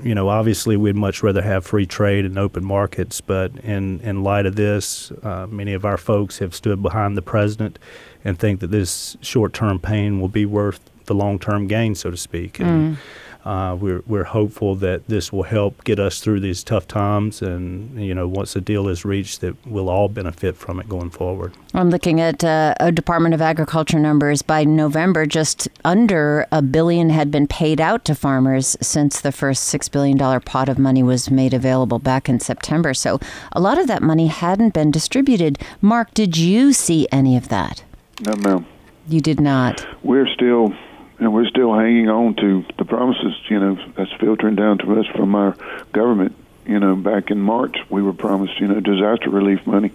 you 0.03 0.13
know, 0.13 0.29
obviously 0.29 0.77
we'd 0.77 0.95
much 0.95 1.23
rather 1.23 1.41
have 1.41 1.65
free 1.65 1.85
trade 1.85 2.25
and 2.25 2.37
open 2.37 2.63
markets, 2.63 3.21
but 3.21 3.55
in, 3.59 3.99
in 4.01 4.23
light 4.23 4.45
of 4.45 4.55
this, 4.55 5.11
uh, 5.23 5.47
many 5.49 5.73
of 5.73 5.85
our 5.85 5.97
folks 5.97 6.37
have 6.37 6.53
stood 6.53 6.81
behind 6.81 7.17
the 7.17 7.21
president 7.21 7.79
and 8.23 8.37
think 8.37 8.59
that 8.59 8.67
this 8.67 9.17
short 9.21 9.53
term 9.53 9.79
pain 9.79 10.19
will 10.19 10.27
be 10.27 10.45
worth 10.45 10.79
the 11.05 11.15
long 11.15 11.39
term 11.39 11.67
gain, 11.67 11.95
so 11.95 12.11
to 12.11 12.17
speak. 12.17 12.59
And, 12.59 12.95
mm. 12.95 12.99
Uh, 13.47 13.73
we're 13.75 14.03
we're 14.07 14.25
hopeful 14.25 14.75
that 14.75 15.07
this 15.07 15.31
will 15.31 15.43
help 15.43 15.81
get 15.85 15.99
us 15.99 16.19
through 16.19 16.41
these 16.41 16.65
tough 16.65 16.85
times, 16.85 17.41
and 17.41 17.97
you 18.05 18.13
know, 18.13 18.27
once 18.27 18.57
a 18.57 18.61
deal 18.61 18.89
is 18.89 19.05
reached, 19.05 19.39
that 19.39 19.55
we'll 19.65 19.87
all 19.87 20.09
benefit 20.09 20.57
from 20.57 20.81
it 20.81 20.89
going 20.89 21.09
forward. 21.09 21.53
I'm 21.73 21.89
looking 21.89 22.19
at 22.19 22.43
uh, 22.43 22.73
a 22.81 22.91
Department 22.91 23.33
of 23.33 23.41
Agriculture 23.41 23.99
numbers. 23.99 24.41
By 24.41 24.65
November, 24.65 25.25
just 25.25 25.69
under 25.85 26.45
a 26.51 26.61
billion 26.61 27.09
had 27.09 27.31
been 27.31 27.47
paid 27.47 27.79
out 27.79 28.03
to 28.03 28.15
farmers 28.15 28.75
since 28.81 29.21
the 29.21 29.31
first 29.31 29.63
six 29.63 29.87
billion 29.87 30.17
dollar 30.17 30.41
pot 30.41 30.67
of 30.67 30.77
money 30.77 31.01
was 31.01 31.31
made 31.31 31.53
available 31.53 31.99
back 31.99 32.27
in 32.27 32.41
September. 32.41 32.93
So 32.93 33.17
a 33.53 33.61
lot 33.61 33.77
of 33.77 33.87
that 33.87 34.03
money 34.03 34.27
hadn't 34.27 34.73
been 34.73 34.91
distributed. 34.91 35.57
Mark, 35.79 36.13
did 36.13 36.35
you 36.35 36.73
see 36.73 37.07
any 37.13 37.37
of 37.37 37.47
that? 37.47 37.81
No, 38.25 38.35
ma'am. 38.35 38.65
You 39.07 39.21
did 39.21 39.39
not. 39.39 39.87
We're 40.03 40.27
still 40.27 40.73
and 41.19 41.33
we're 41.33 41.47
still 41.47 41.73
hanging 41.73 42.09
on 42.09 42.35
to 42.35 42.65
the 42.77 42.85
promises, 42.85 43.33
you 43.49 43.59
know, 43.59 43.77
that's 43.95 44.11
filtering 44.19 44.55
down 44.55 44.77
to 44.79 44.99
us 44.99 45.05
from 45.15 45.35
our 45.35 45.55
government. 45.91 46.35
You 46.65 46.79
know, 46.79 46.95
back 46.97 47.31
in 47.31 47.39
March, 47.39 47.77
we 47.89 48.01
were 48.01 48.11
promised, 48.11 48.59
you 48.59 48.67
know, 48.67 48.81
disaster 48.81 49.29
relief 49.29 49.65
money, 49.65 49.89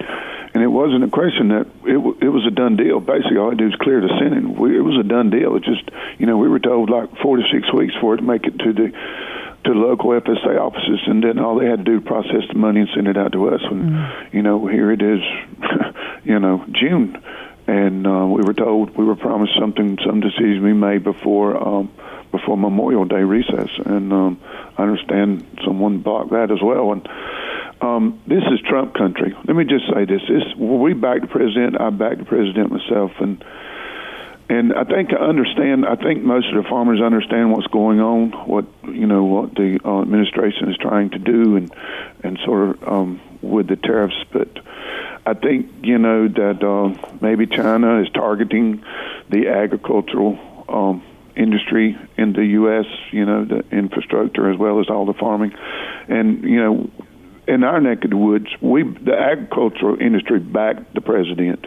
and 0.55 0.63
it 0.63 0.69
wasn't 0.69 1.05
a 1.05 1.09
question 1.09 1.49
that 1.49 1.67
it 1.85 1.99
it 2.25 2.29
was 2.31 2.47
a 2.47 2.51
done 2.51 2.77
deal. 2.77 2.99
Basically, 2.99 3.37
all 3.37 3.51
I 3.51 3.55
do 3.55 3.67
is 3.67 3.75
clear 3.75 4.01
the 4.01 4.09
Senate. 4.19 4.49
We, 4.49 4.79
it 4.79 4.81
was 4.81 4.99
a 4.99 5.07
done 5.07 5.29
deal. 5.29 5.55
It 5.57 5.65
just, 5.65 5.91
you 6.19 6.25
know, 6.25 6.39
we 6.39 6.49
were 6.49 6.61
told 6.61 6.89
like 6.89 7.15
four 7.19 7.37
to 7.37 7.43
six 7.53 7.71
weeks 7.75 7.93
for 8.01 8.15
it 8.15 8.19
to 8.19 8.23
make 8.23 8.47
it 8.47 8.59
to 8.59 8.73
the 8.73 8.93
to 9.65 9.73
local 9.73 10.19
FSA 10.19 10.59
offices, 10.59 11.01
and 11.07 11.23
then 11.23 11.39
all 11.39 11.59
they 11.59 11.67
had 11.67 11.81
to 11.81 11.85
do 11.85 12.01
was 12.01 12.05
process 12.05 12.49
the 12.49 12.59
money 12.59 12.81
and 12.81 12.89
send 12.95 13.07
it 13.07 13.19
out 13.19 13.33
to 13.33 13.51
us. 13.51 13.61
And 13.71 13.91
mm. 13.91 14.33
you 14.33 14.41
know, 14.41 14.67
here 14.67 14.91
it 14.91 15.03
is, 15.03 15.21
you 16.25 16.39
know, 16.39 16.65
June 16.73 17.23
and 17.73 18.07
uh, 18.07 18.27
we 18.27 18.43
were 18.43 18.53
told 18.53 18.95
we 18.97 19.05
were 19.05 19.17
promised 19.17 19.55
something, 19.59 19.99
some 20.05 20.21
decision 20.21 20.63
we 20.63 20.75
made 20.75 21.03
before 21.03 21.57
um, 21.57 21.91
before 22.31 22.57
Memorial 22.59 23.07
Day 23.07 23.23
recess, 23.23 23.71
and 23.87 24.13
um, 24.13 24.41
I 24.77 24.83
understand 24.83 25.47
someone 25.65 25.99
blocked 25.99 26.33
that 26.33 26.51
as 26.51 26.61
well. 26.63 26.93
And 26.93 27.09
um, 27.81 28.21
this 28.27 28.43
is 28.53 28.61
Trump 28.69 28.95
country. 28.95 29.35
Let 29.47 29.57
me 29.57 29.65
just 29.65 29.87
say 29.93 30.05
this: 30.05 30.21
this 30.29 30.55
we 30.57 30.93
back 30.93 31.23
the 31.23 31.29
president. 31.29 31.81
I 31.81 31.89
back 31.89 32.19
the 32.19 32.27
president 32.27 32.73
myself, 32.73 33.13
and 33.21 33.43
and 34.51 34.75
I 34.75 34.85
think 34.85 35.15
I 35.15 35.25
understand. 35.25 35.87
I 35.87 35.97
think 35.97 36.23
most 36.23 36.53
of 36.53 36.63
the 36.63 36.69
farmers 36.69 37.01
understand 37.01 37.53
what's 37.53 37.69
going 37.69 38.01
on, 38.01 38.33
what 38.47 38.67
you 38.85 39.07
know, 39.07 39.25
what 39.25 39.55
the 39.55 39.81
uh, 39.83 40.03
administration 40.03 40.69
is 40.71 40.77
trying 40.77 41.09
to 41.11 41.19
do, 41.19 41.57
and 41.57 41.73
and 42.23 42.39
sort 42.45 42.69
of 42.69 42.87
um, 42.87 43.21
with 43.43 43.69
the 43.69 43.77
tariffs, 43.77 44.25
but 44.33 44.49
I 45.27 45.35
think 45.35 45.71
you 45.83 45.99
know 45.99 46.29
that 46.29 46.63
uh, 46.63 47.17
maybe 47.21 47.47
China 47.47 48.01
is 48.01 48.09
targeting 48.11 48.85
the 49.29 49.49
agricultural 49.49 50.65
um, 50.69 51.03
industry 51.37 51.99
in 52.17 52.33
the 52.33 52.45
U.S. 52.45 52.87
You 53.11 53.25
know, 53.25 53.45
the 53.45 53.65
infrastructure 53.71 54.51
as 54.51 54.59
well 54.59 54.81
as 54.81 54.89
all 54.89 55.07
the 55.07 55.15
farming, 55.15 55.55
and 56.09 56.43
you 56.43 56.57
know, 56.57 56.91
in 57.47 57.65
our 57.65 57.81
neck 57.81 58.05
of 58.05 58.11
the 58.11 58.17
woods, 58.17 58.49
we 58.61 58.83
the 58.83 59.17
agricultural 59.17 60.01
industry 60.01 60.41
backed 60.41 60.95
the 60.95 61.01
president. 61.01 61.67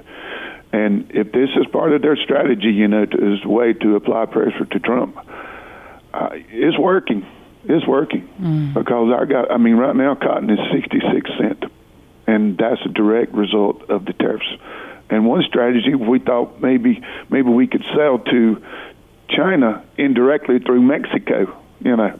And 0.74 1.10
if 1.12 1.32
this 1.32 1.50
is 1.56 1.66
part 1.72 1.94
of 1.94 2.02
their 2.02 2.18
strategy, 2.18 2.68
you 2.74 2.90
know, 2.90 3.06
to, 3.06 3.34
as 3.34 3.46
a 3.46 3.48
way 3.48 3.72
to 3.72 3.96
apply 3.96 4.26
pressure 4.26 4.66
to 4.66 4.80
Trump, 4.80 5.18
uh, 6.14 6.30
it's 6.34 6.78
working. 6.78 7.26
It's 7.68 7.88
working 7.88 8.28
mm. 8.40 8.74
because 8.74 9.14
I 9.18 9.26
got. 9.26 9.52
I 9.52 9.58
mean, 9.58 9.76
right 9.76 9.96
now 9.96 10.16
cotton 10.16 10.50
is 10.50 10.60
sixty 10.72 11.00
six 11.12 11.30
cent, 11.38 11.66
and 12.28 12.58
that's 12.58 12.82
a 12.86 12.90
direct 12.90 13.34
result 13.34 13.90
of 13.90 14.06
the 14.06 14.14
tariffs. 14.14 14.48
And 15.10 15.26
one 15.26 15.44
strategy 15.44 15.96
we 15.96 16.20
thought 16.20 16.62
maybe 16.62 17.02
maybe 17.30 17.50
we 17.50 17.68
could 17.68 17.84
sell 17.96 18.20
to 18.20 18.64
China 19.30 19.84
indirectly 19.98 20.60
through 20.60 20.82
Mexico. 20.82 21.60
You 21.84 21.96
know, 21.96 22.20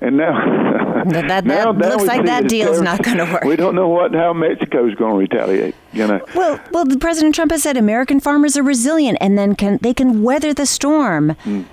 and 0.00 0.16
now 0.16 1.04
that, 1.04 1.28
that, 1.28 1.44
now, 1.44 1.72
that 1.72 1.90
looks 1.90 2.04
like 2.04 2.24
that 2.26 2.48
deal 2.48 2.72
is 2.72 2.80
not 2.80 3.02
going 3.02 3.18
to 3.18 3.24
work. 3.24 3.44
We 3.44 3.56
don't 3.56 3.74
know 3.74 3.88
what 3.88 4.14
how 4.14 4.32
Mexico 4.32 4.86
is 4.88 4.94
going 4.94 5.12
to 5.12 5.18
retaliate. 5.18 5.74
You 5.92 6.06
know. 6.06 6.20
Well, 6.34 6.60
well, 6.72 6.84
President 6.98 7.34
Trump 7.34 7.50
has 7.50 7.62
said 7.62 7.76
American 7.76 8.20
farmers 8.20 8.56
are 8.56 8.62
resilient 8.62 9.18
and 9.20 9.38
then 9.38 9.54
can 9.54 9.78
they 9.82 9.94
can 9.94 10.22
weather 10.22 10.52
the 10.52 10.66
storm. 10.66 11.36
Mm. 11.44 11.66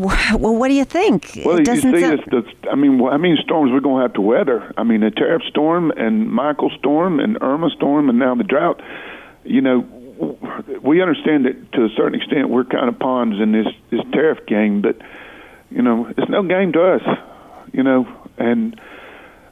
Well, 0.00 0.56
what 0.56 0.68
do 0.68 0.74
you 0.74 0.84
think? 0.84 1.40
Well, 1.44 1.58
it 1.58 1.68
you 1.68 1.76
see, 1.76 2.00
sound... 2.00 2.20
it's, 2.20 2.22
it's, 2.32 2.48
I 2.70 2.74
mean, 2.74 3.02
I 3.06 3.16
mean, 3.16 3.36
storms 3.42 3.72
we're 3.72 3.80
going 3.80 3.96
to 3.96 4.02
have 4.02 4.14
to 4.14 4.20
weather. 4.20 4.72
I 4.76 4.82
mean, 4.82 5.00
the 5.00 5.10
tariff 5.10 5.42
storm 5.48 5.90
and 5.90 6.30
Michael 6.30 6.70
storm 6.78 7.20
and 7.20 7.38
Irma 7.40 7.70
storm 7.70 8.08
and 8.08 8.18
now 8.18 8.34
the 8.34 8.44
drought. 8.44 8.80
You 9.44 9.60
know, 9.60 9.80
we 10.82 11.02
understand 11.02 11.46
that 11.46 11.72
to 11.72 11.84
a 11.84 11.88
certain 11.96 12.20
extent 12.20 12.50
we're 12.50 12.64
kind 12.64 12.88
of 12.88 12.98
pawns 12.98 13.40
in 13.40 13.52
this 13.52 13.66
this 13.90 14.00
tariff 14.12 14.46
game, 14.46 14.82
but 14.82 14.96
you 15.70 15.82
know, 15.82 16.06
it's 16.06 16.28
no 16.28 16.42
game 16.42 16.72
to 16.72 16.82
us 16.82 17.02
you 17.72 17.82
know, 17.82 18.06
and 18.38 18.80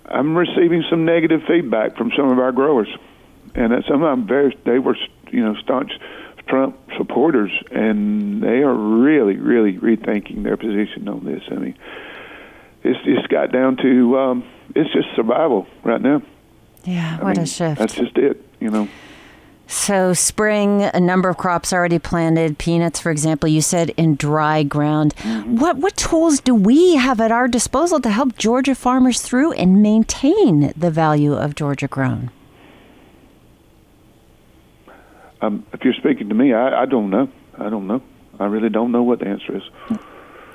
I'm 0.06 0.36
receiving 0.36 0.84
some 0.90 1.04
negative 1.04 1.42
feedback 1.46 1.96
from 1.96 2.10
some 2.16 2.30
of 2.30 2.38
our 2.38 2.52
growers, 2.52 2.88
and 3.54 3.72
some 3.88 4.02
of 4.02 4.10
them 4.18 4.26
very 4.26 4.56
they 4.64 4.78
were 4.78 4.96
you 5.30 5.44
know 5.44 5.54
staunch 5.62 5.92
Trump 6.48 6.76
supporters, 6.96 7.52
and 7.70 8.42
they 8.42 8.62
are 8.62 8.74
really 8.74 9.36
really 9.36 9.74
rethinking 9.74 10.42
their 10.42 10.56
position 10.56 11.08
on 11.08 11.24
this. 11.24 11.42
I 11.50 11.54
mean, 11.54 11.78
it's 12.82 13.00
it's 13.04 13.26
got 13.28 13.52
down 13.52 13.76
to 13.78 14.18
um, 14.18 14.44
it's 14.74 14.92
just 14.92 15.08
survival 15.14 15.66
right 15.84 16.00
now. 16.00 16.22
Yeah, 16.84 17.18
I 17.20 17.24
what 17.24 17.36
mean, 17.36 17.44
a 17.44 17.46
shift. 17.46 17.78
That's 17.78 17.94
just 17.94 18.16
it, 18.16 18.44
you 18.60 18.70
know. 18.70 18.88
So, 19.70 20.14
spring, 20.14 20.82
a 20.82 20.98
number 20.98 21.28
of 21.28 21.36
crops 21.36 21.74
already 21.74 21.98
planted. 21.98 22.56
Peanuts, 22.56 23.00
for 23.00 23.10
example, 23.10 23.50
you 23.50 23.60
said 23.60 23.90
in 23.98 24.16
dry 24.16 24.62
ground. 24.62 25.14
Mm-hmm. 25.16 25.56
What 25.56 25.76
what 25.76 25.94
tools 25.96 26.40
do 26.40 26.54
we 26.54 26.96
have 26.96 27.20
at 27.20 27.30
our 27.30 27.48
disposal 27.48 28.00
to 28.00 28.10
help 28.10 28.38
Georgia 28.38 28.74
farmers 28.74 29.20
through 29.20 29.52
and 29.52 29.82
maintain 29.82 30.72
the 30.74 30.90
value 30.90 31.34
of 31.34 31.54
Georgia 31.54 31.86
grown? 31.86 32.30
Um, 35.40 35.64
if 35.72 35.84
you're 35.84 35.94
speaking 35.94 36.28
to 36.28 36.34
me, 36.34 36.52
I, 36.52 36.82
I 36.82 36.86
don't 36.86 37.10
know. 37.10 37.28
I 37.56 37.68
don't 37.68 37.86
know. 37.86 38.02
I 38.40 38.46
really 38.46 38.68
don't 38.68 38.92
know 38.92 39.02
what 39.02 39.20
the 39.20 39.26
answer 39.26 39.56
is. 39.56 39.62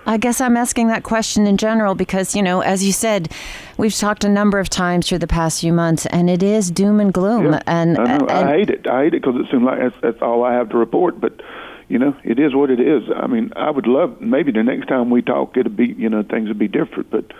I 0.05 0.17
guess 0.17 0.41
I'm 0.41 0.57
asking 0.57 0.87
that 0.87 1.03
question 1.03 1.47
in 1.47 1.57
general 1.57 1.95
because, 1.95 2.35
you 2.35 2.41
know, 2.41 2.59
as 2.61 2.83
you 2.83 2.91
said, 2.91 3.31
we've 3.77 3.95
talked 3.95 4.25
a 4.25 4.29
number 4.29 4.59
of 4.59 4.69
times 4.69 5.07
through 5.07 5.19
the 5.19 5.27
past 5.27 5.61
few 5.61 5.71
months, 5.71 6.05
and 6.07 6.29
it 6.29 6.43
is 6.43 6.71
doom 6.71 6.99
and 6.99 7.13
gloom. 7.13 7.53
Yeah, 7.53 7.61
and, 7.67 7.97
I, 7.97 8.15
and 8.15 8.31
I 8.31 8.57
hate 8.57 8.69
it. 8.69 8.87
I 8.87 9.03
hate 9.03 9.13
it 9.13 9.21
because 9.21 9.39
it 9.39 9.49
seems 9.49 9.63
like 9.63 9.79
that's, 9.79 9.95
that's 10.01 10.21
all 10.21 10.43
I 10.43 10.53
have 10.53 10.69
to 10.69 10.77
report. 10.77 11.21
But 11.21 11.41
you 11.87 11.99
know, 11.99 12.15
it 12.23 12.39
is 12.39 12.53
what 12.53 12.69
it 12.69 12.79
is. 12.79 13.03
I 13.15 13.27
mean, 13.27 13.53
I 13.55 13.69
would 13.69 13.87
love 13.87 14.19
maybe 14.19 14.51
the 14.51 14.63
next 14.63 14.87
time 14.87 15.09
we 15.09 15.21
talk, 15.21 15.55
it'll 15.55 15.71
be 15.71 15.95
you 15.97 16.09
know 16.09 16.23
things 16.23 16.49
would 16.49 16.59
be 16.59 16.67
different. 16.67 17.09
But 17.09 17.31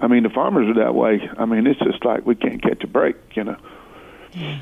I 0.00 0.08
mean, 0.08 0.24
the 0.24 0.30
farmers 0.30 0.68
are 0.68 0.84
that 0.84 0.94
way. 0.94 1.28
I 1.38 1.44
mean, 1.44 1.66
it's 1.66 1.80
just 1.80 2.04
like 2.04 2.26
we 2.26 2.34
can't 2.34 2.62
catch 2.62 2.82
a 2.82 2.88
break. 2.88 3.16
You 3.34 3.44
know. 3.44 3.56
Yeah. 4.32 4.60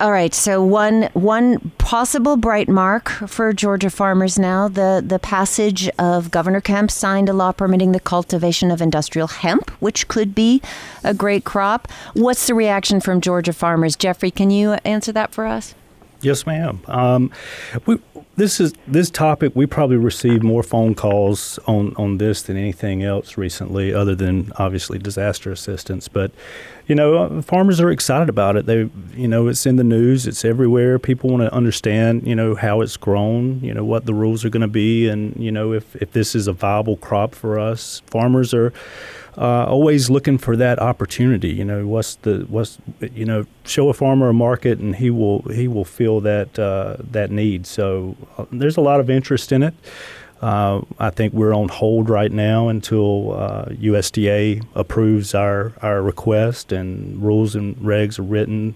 All 0.00 0.12
right, 0.12 0.32
so 0.32 0.62
one 0.62 1.10
one 1.12 1.72
possible 1.78 2.36
bright 2.36 2.68
mark 2.68 3.08
for 3.10 3.52
Georgia 3.52 3.90
farmers 3.90 4.38
now 4.38 4.68
the 4.68 5.02
the 5.04 5.18
passage 5.18 5.88
of 5.98 6.30
Governor 6.30 6.60
Kemp 6.60 6.90
signed 6.90 7.28
a 7.28 7.32
law 7.32 7.50
permitting 7.50 7.92
the 7.92 8.00
cultivation 8.00 8.70
of 8.70 8.80
industrial 8.80 9.26
hemp, 9.26 9.70
which 9.80 10.06
could 10.06 10.34
be 10.34 10.62
a 11.02 11.12
great 11.12 11.44
crop. 11.44 11.88
What's 12.14 12.46
the 12.46 12.54
reaction 12.54 13.00
from 13.00 13.20
Georgia 13.20 13.52
farmers? 13.52 13.96
Jeffrey, 13.96 14.30
can 14.30 14.50
you 14.50 14.74
answer 14.84 15.10
that 15.12 15.32
for 15.32 15.46
us? 15.46 15.74
Yes, 16.20 16.46
ma'am. 16.46 16.80
Um, 16.86 17.30
we, 17.86 17.98
this 18.36 18.60
is 18.60 18.72
this 18.86 19.10
topic. 19.10 19.54
We 19.54 19.66
probably 19.66 19.96
received 19.96 20.42
more 20.42 20.62
phone 20.62 20.94
calls 20.94 21.58
on 21.66 21.94
on 21.96 22.18
this 22.18 22.42
than 22.42 22.56
anything 22.56 23.02
else 23.02 23.36
recently, 23.36 23.92
other 23.92 24.14
than 24.14 24.52
obviously 24.56 24.98
disaster 24.98 25.52
assistance. 25.52 26.08
But 26.08 26.32
you 26.86 26.94
know, 26.94 27.16
uh, 27.16 27.42
farmers 27.42 27.80
are 27.80 27.90
excited 27.90 28.28
about 28.28 28.56
it. 28.56 28.66
They, 28.66 28.88
you 29.14 29.28
know, 29.28 29.48
it's 29.48 29.66
in 29.66 29.76
the 29.76 29.84
news. 29.84 30.26
It's 30.26 30.44
everywhere. 30.44 30.98
People 30.98 31.30
want 31.30 31.42
to 31.42 31.52
understand, 31.52 32.26
you 32.26 32.34
know, 32.34 32.54
how 32.54 32.80
it's 32.80 32.96
grown. 32.96 33.60
You 33.60 33.74
know, 33.74 33.84
what 33.84 34.06
the 34.06 34.14
rules 34.14 34.44
are 34.44 34.50
going 34.50 34.62
to 34.62 34.68
be, 34.68 35.08
and 35.08 35.36
you 35.36 35.52
know, 35.52 35.72
if 35.72 35.94
if 35.96 36.12
this 36.12 36.34
is 36.34 36.46
a 36.46 36.52
viable 36.52 36.96
crop 36.96 37.34
for 37.34 37.58
us. 37.58 38.02
Farmers 38.06 38.54
are 38.54 38.72
uh, 39.38 39.66
always 39.66 40.10
looking 40.10 40.36
for 40.36 40.56
that 40.56 40.80
opportunity. 40.80 41.50
You 41.50 41.64
know, 41.64 41.86
what's 41.86 42.16
the 42.16 42.44
what's 42.48 42.78
you 43.00 43.24
know, 43.24 43.46
show 43.64 43.88
a 43.88 43.94
farmer 43.94 44.28
a 44.28 44.34
market, 44.34 44.78
and 44.78 44.96
he 44.96 45.10
will 45.10 45.42
he 45.42 45.68
will 45.68 45.84
feel 45.84 46.20
that 46.22 46.58
uh, 46.58 46.96
that 46.98 47.30
need. 47.30 47.66
So 47.66 48.16
uh, 48.36 48.46
there's 48.50 48.76
a 48.76 48.80
lot 48.80 48.98
of 48.98 49.08
interest 49.08 49.52
in 49.52 49.62
it. 49.62 49.74
Uh, 50.42 50.82
I 50.98 51.10
think 51.10 51.32
we're 51.32 51.54
on 51.54 51.68
hold 51.68 52.08
right 52.08 52.30
now 52.30 52.68
until 52.68 53.32
USDA 53.70 54.62
uh, 54.62 54.66
approves 54.74 55.34
our 55.34 55.72
our 55.82 56.02
request 56.02 56.72
and 56.72 57.22
rules 57.22 57.54
and 57.54 57.76
regs 57.76 58.18
are 58.18 58.22
written. 58.22 58.74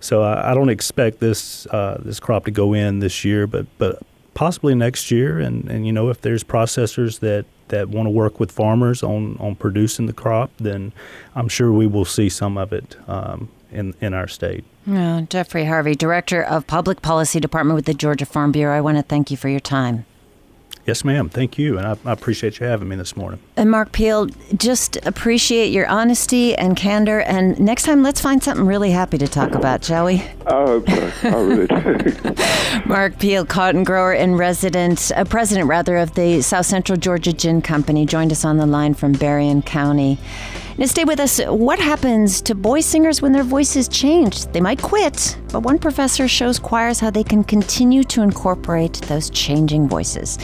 So 0.00 0.22
I, 0.22 0.50
I 0.50 0.54
don't 0.54 0.70
expect 0.70 1.20
this 1.20 1.66
uh, 1.66 2.00
this 2.04 2.20
crop 2.20 2.44
to 2.44 2.50
go 2.50 2.74
in 2.74 2.98
this 2.98 3.24
year, 3.24 3.46
but 3.46 3.66
but 3.78 4.02
possibly 4.34 4.74
next 4.74 5.10
year. 5.10 5.38
And, 5.38 5.70
and 5.70 5.86
you 5.86 5.92
know, 5.92 6.10
if 6.10 6.20
there's 6.20 6.44
processors 6.44 7.20
that 7.20 7.46
that 7.68 7.88
want 7.88 8.06
to 8.06 8.10
work 8.10 8.40
with 8.40 8.52
farmers 8.52 9.02
on, 9.02 9.36
on 9.38 9.54
producing 9.54 10.06
the 10.06 10.12
crop, 10.12 10.50
then 10.58 10.92
I'm 11.34 11.48
sure 11.48 11.72
we 11.72 11.86
will 11.86 12.04
see 12.04 12.28
some 12.28 12.56
of 12.58 12.72
it 12.72 12.96
um, 13.08 13.48
in, 13.70 13.94
in 14.00 14.14
our 14.14 14.28
state. 14.28 14.64
Yeah, 14.86 15.22
Jeffrey 15.28 15.64
Harvey, 15.64 15.94
Director 15.94 16.42
of 16.42 16.66
Public 16.66 17.02
Policy 17.02 17.40
Department 17.40 17.74
with 17.74 17.86
the 17.86 17.94
Georgia 17.94 18.26
Farm 18.26 18.52
Bureau, 18.52 18.76
I 18.76 18.80
want 18.80 18.98
to 18.98 19.02
thank 19.02 19.30
you 19.30 19.36
for 19.36 19.48
your 19.48 19.60
time. 19.60 20.04
Yes, 20.86 21.02
ma'am. 21.02 21.30
Thank 21.30 21.56
you. 21.56 21.78
And 21.78 21.86
I, 21.86 21.96
I, 22.04 22.12
appreciate 22.12 22.60
you 22.60 22.66
having 22.66 22.88
me 22.88 22.96
this 22.96 23.16
morning. 23.16 23.40
And 23.56 23.70
Mark 23.70 23.92
Peel, 23.92 24.26
just 24.54 24.98
appreciate 25.06 25.72
your 25.72 25.86
honesty 25.86 26.54
and 26.54 26.76
candor. 26.76 27.20
And 27.20 27.58
next 27.58 27.84
time, 27.84 28.02
let's 28.02 28.20
find 28.20 28.42
something 28.42 28.66
really 28.66 28.90
happy 28.90 29.16
to 29.16 29.26
talk 29.26 29.52
about, 29.52 29.82
shall 29.82 30.04
we? 30.04 30.16
I 30.46 30.66
hope 30.66 30.88
so. 30.88 31.28
I 31.28 31.40
really 31.40 31.66
do. 31.66 32.34
Mark 32.86 33.18
Peel, 33.18 33.46
cotton 33.46 33.82
grower 33.82 34.12
and 34.12 34.38
resident, 34.38 35.10
uh, 35.16 35.24
president 35.24 35.68
rather, 35.68 35.96
of 35.96 36.14
the 36.16 36.42
South 36.42 36.66
Central 36.66 36.98
Georgia 36.98 37.32
Gin 37.32 37.62
Company, 37.62 38.04
joined 38.04 38.30
us 38.30 38.44
on 38.44 38.58
the 38.58 38.66
line 38.66 38.92
from 38.92 39.12
Berrien 39.12 39.62
County. 39.62 40.18
Now, 40.76 40.86
stay 40.86 41.04
with 41.04 41.20
us. 41.20 41.40
What 41.46 41.78
happens 41.78 42.42
to 42.42 42.54
boy 42.54 42.80
singers 42.80 43.22
when 43.22 43.32
their 43.32 43.44
voices 43.44 43.88
change? 43.88 44.44
They 44.46 44.60
might 44.60 44.82
quit, 44.82 45.38
but 45.50 45.60
one 45.60 45.78
professor 45.78 46.28
shows 46.28 46.58
choirs 46.58 47.00
how 47.00 47.10
they 47.10 47.22
can 47.22 47.42
continue 47.42 48.02
to 48.04 48.22
incorporate 48.22 48.94
those 49.02 49.30
changing 49.30 49.88
voices. 49.88 50.36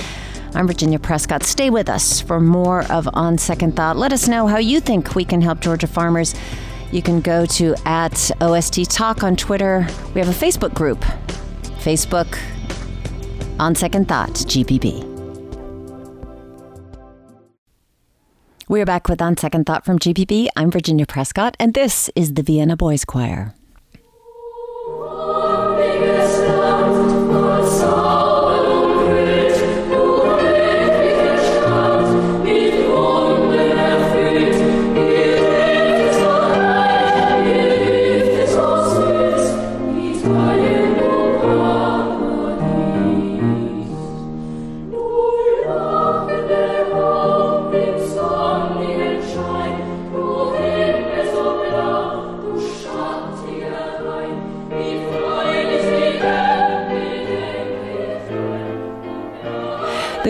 I'm 0.53 0.67
Virginia 0.67 0.99
Prescott. 0.99 1.45
Stay 1.45 1.71
with 1.71 1.89
us 1.89 2.21
for 2.21 2.41
more 2.41 2.83
of 2.91 3.09
On 3.15 3.39
Second 3.39 3.77
Thought. 3.77 3.97
Let 3.97 4.13
us 4.13 4.27
know 4.27 4.49
how 4.49 4.59
you 4.59 4.81
think 4.81 5.15
we 5.15 5.25
can 5.25 5.41
help 5.41 5.61
Georgia 5.61 5.87
farmers. 5.87 6.35
You 6.91 7.03
can 7.03 7.21
go 7.21 7.47
to 7.47 7.77
at 7.87 8.31
OST 8.41 8.91
Talk 8.91 9.23
on 9.23 9.37
Twitter. 9.37 9.87
We 10.13 10.21
have 10.21 10.29
a 10.29 10.33
Facebook 10.33 10.75
group. 10.75 10.99
Facebook 11.79 12.37
On 13.61 13.77
Second 13.77 14.09
Thought, 14.09 14.31
GPB. 14.31 15.07
We're 18.69 18.87
back 18.87 19.09
with 19.09 19.23
On 19.23 19.37
Second 19.37 19.67
Thought 19.67 19.85
from 19.85 20.01
GPB. 20.01 20.49
I'm 20.57 20.71
Virginia 20.73 21.07
Prescott, 21.07 21.57
and 21.61 21.75
this 21.75 22.11
is 22.17 22.35
the 22.35 22.43
Vienna 22.43 22.77
Boys 22.77 23.05
Choir. 23.05 23.55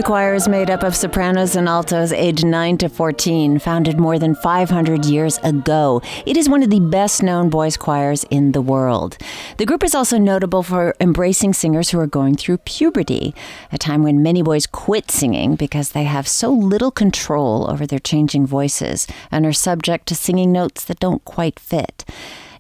The 0.01 0.07
choir 0.07 0.33
is 0.33 0.49
made 0.49 0.71
up 0.71 0.83
of 0.83 0.97
sopranos 0.97 1.55
and 1.55 1.69
altos 1.69 2.11
aged 2.11 2.47
9 2.47 2.79
to 2.79 2.89
14, 2.89 3.59
founded 3.59 4.01
more 4.01 4.19
than 4.19 4.35
500 4.35 5.05
years 5.05 5.37
ago. 5.43 6.01
It 6.25 6.39
is 6.39 6.49
one 6.49 6.63
of 6.63 6.71
the 6.71 6.81
best 6.81 7.23
known 7.23 7.51
boys' 7.51 7.77
choirs 7.77 8.25
in 8.31 8.53
the 8.53 8.63
world. 8.63 9.19
The 9.59 9.67
group 9.67 9.85
is 9.85 9.95
also 9.95 10.17
notable 10.17 10.63
for 10.63 10.97
embracing 11.01 11.53
singers 11.53 11.91
who 11.91 12.01
are 12.01 12.07
going 12.07 12.37
through 12.37 12.57
puberty, 12.65 13.35
a 13.73 13.77
time 13.77 14.03
when 14.03 14.23
many 14.23 14.41
boys 14.41 14.67
quit 14.67 15.11
singing 15.11 15.55
because 15.55 15.91
they 15.91 16.05
have 16.05 16.27
so 16.27 16.51
little 16.51 16.91
control 16.91 17.71
over 17.71 17.87
their 17.87 17.99
changing 17.99 18.47
voices 18.47 19.07
and 19.31 19.45
are 19.45 19.53
subject 19.53 20.09
to 20.09 20.15
singing 20.15 20.51
notes 20.51 20.83
that 20.87 20.99
don't 20.99 21.27
quite 21.27 21.61
fit. 21.61 22.07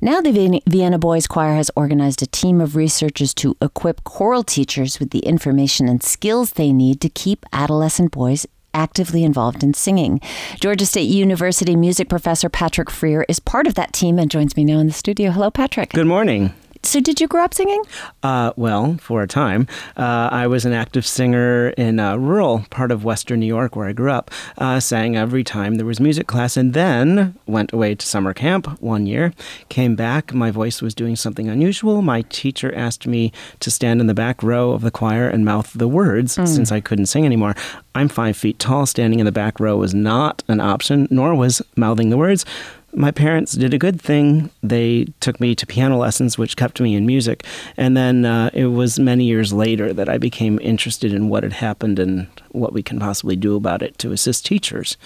Now, 0.02 0.22
the 0.22 0.62
Vienna 0.66 0.98
Boys 0.98 1.26
Choir 1.26 1.56
has 1.56 1.70
organized 1.76 2.22
a 2.22 2.26
team 2.26 2.62
of 2.62 2.74
researchers 2.74 3.34
to 3.34 3.54
equip 3.60 4.02
choral 4.02 4.42
teachers 4.42 4.98
with 4.98 5.10
the 5.10 5.18
information 5.18 5.90
and 5.90 6.02
skills 6.02 6.52
they 6.52 6.72
need 6.72 7.02
to 7.02 7.10
keep 7.10 7.44
adolescent 7.52 8.10
boys 8.10 8.46
actively 8.72 9.24
involved 9.24 9.62
in 9.62 9.74
singing. 9.74 10.18
Georgia 10.58 10.86
State 10.86 11.10
University 11.10 11.76
music 11.76 12.08
professor 12.08 12.48
Patrick 12.48 12.88
Freer 12.88 13.26
is 13.28 13.40
part 13.40 13.66
of 13.66 13.74
that 13.74 13.92
team 13.92 14.18
and 14.18 14.30
joins 14.30 14.56
me 14.56 14.64
now 14.64 14.78
in 14.78 14.86
the 14.86 14.92
studio. 14.94 15.32
Hello, 15.32 15.50
Patrick. 15.50 15.90
Good 15.92 16.06
morning. 16.06 16.54
So, 16.82 16.98
did 16.98 17.20
you 17.20 17.28
grow 17.28 17.44
up 17.44 17.52
singing? 17.52 17.82
Uh, 18.22 18.52
well, 18.56 18.96
for 19.00 19.22
a 19.22 19.28
time. 19.28 19.66
Uh, 19.98 20.30
I 20.32 20.46
was 20.46 20.64
an 20.64 20.72
active 20.72 21.06
singer 21.06 21.68
in 21.70 21.98
a 21.98 22.18
rural 22.18 22.64
part 22.70 22.90
of 22.90 23.04
Western 23.04 23.40
New 23.40 23.46
York 23.46 23.76
where 23.76 23.86
I 23.86 23.92
grew 23.92 24.10
up. 24.10 24.30
Uh, 24.56 24.80
sang 24.80 25.14
every 25.14 25.44
time 25.44 25.74
there 25.74 25.84
was 25.84 26.00
music 26.00 26.26
class, 26.26 26.56
and 26.56 26.72
then 26.72 27.34
went 27.46 27.72
away 27.74 27.94
to 27.94 28.06
summer 28.06 28.32
camp 28.32 28.80
one 28.80 29.06
year. 29.06 29.34
Came 29.68 29.94
back. 29.94 30.32
My 30.32 30.50
voice 30.50 30.80
was 30.80 30.94
doing 30.94 31.16
something 31.16 31.48
unusual. 31.48 32.00
My 32.00 32.22
teacher 32.22 32.74
asked 32.74 33.06
me 33.06 33.30
to 33.60 33.70
stand 33.70 34.00
in 34.00 34.06
the 34.06 34.14
back 34.14 34.42
row 34.42 34.70
of 34.72 34.80
the 34.80 34.90
choir 34.90 35.28
and 35.28 35.44
mouth 35.44 35.72
the 35.74 35.88
words 35.88 36.38
mm. 36.38 36.48
since 36.48 36.72
I 36.72 36.80
couldn't 36.80 37.06
sing 37.06 37.26
anymore. 37.26 37.54
I'm 37.94 38.08
five 38.08 38.36
feet 38.36 38.58
tall. 38.58 38.86
Standing 38.86 39.20
in 39.20 39.26
the 39.26 39.32
back 39.32 39.60
row 39.60 39.76
was 39.76 39.92
not 39.92 40.42
an 40.48 40.60
option, 40.60 41.08
nor 41.10 41.34
was 41.34 41.60
mouthing 41.76 42.08
the 42.08 42.16
words 42.16 42.46
my 42.92 43.10
parents 43.10 43.52
did 43.52 43.72
a 43.72 43.78
good 43.78 44.00
thing. 44.00 44.50
They 44.62 45.06
took 45.20 45.40
me 45.40 45.54
to 45.54 45.66
piano 45.66 45.96
lessons, 45.96 46.36
which 46.36 46.56
kept 46.56 46.80
me 46.80 46.94
in 46.94 47.06
music. 47.06 47.44
And 47.76 47.96
then 47.96 48.24
uh, 48.24 48.50
it 48.52 48.66
was 48.66 48.98
many 48.98 49.24
years 49.24 49.52
later 49.52 49.92
that 49.92 50.08
I 50.08 50.18
became 50.18 50.58
interested 50.60 51.12
in 51.12 51.28
what 51.28 51.42
had 51.42 51.54
happened 51.54 51.98
and 51.98 52.26
what 52.50 52.72
we 52.72 52.82
can 52.82 52.98
possibly 52.98 53.36
do 53.36 53.56
about 53.56 53.82
it 53.82 53.98
to 53.98 54.12
assist 54.12 54.46
teachers. 54.46 54.96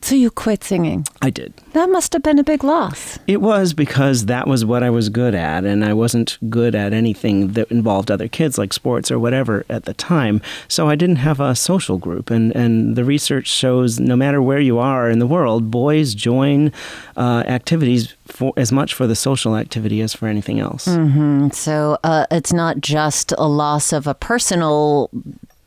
So 0.00 0.14
you 0.14 0.30
quit 0.30 0.64
singing? 0.64 1.06
I 1.20 1.30
did. 1.30 1.52
That 1.72 1.90
must 1.90 2.12
have 2.12 2.22
been 2.22 2.38
a 2.38 2.44
big 2.44 2.64
loss. 2.64 3.18
It 3.26 3.40
was 3.40 3.74
because 3.74 4.26
that 4.26 4.46
was 4.46 4.64
what 4.64 4.82
I 4.82 4.90
was 4.90 5.08
good 5.08 5.34
at, 5.34 5.64
and 5.64 5.84
I 5.84 5.92
wasn't 5.92 6.38
good 6.48 6.74
at 6.74 6.92
anything 6.92 7.48
that 7.52 7.70
involved 7.70 8.10
other 8.10 8.28
kids, 8.28 8.56
like 8.58 8.72
sports 8.72 9.10
or 9.10 9.18
whatever, 9.18 9.66
at 9.68 9.84
the 9.84 9.94
time. 9.94 10.40
So 10.68 10.88
I 10.88 10.94
didn't 10.94 11.16
have 11.16 11.40
a 11.40 11.54
social 11.54 11.98
group, 11.98 12.30
and, 12.30 12.54
and 12.54 12.96
the 12.96 13.04
research 13.04 13.48
shows 13.48 14.00
no 14.00 14.16
matter 14.16 14.40
where 14.40 14.60
you 14.60 14.78
are 14.78 15.10
in 15.10 15.18
the 15.18 15.26
world, 15.26 15.70
boys 15.70 16.14
join 16.14 16.72
uh, 17.16 17.42
activities 17.46 18.14
for 18.24 18.52
as 18.56 18.70
much 18.72 18.94
for 18.94 19.06
the 19.06 19.16
social 19.16 19.56
activity 19.56 20.00
as 20.00 20.14
for 20.14 20.26
anything 20.26 20.60
else. 20.60 20.86
Mm-hmm. 20.86 21.50
So 21.50 21.98
uh, 22.04 22.26
it's 22.30 22.52
not 22.52 22.80
just 22.80 23.32
a 23.36 23.48
loss 23.48 23.92
of 23.92 24.06
a 24.06 24.14
personal 24.14 25.10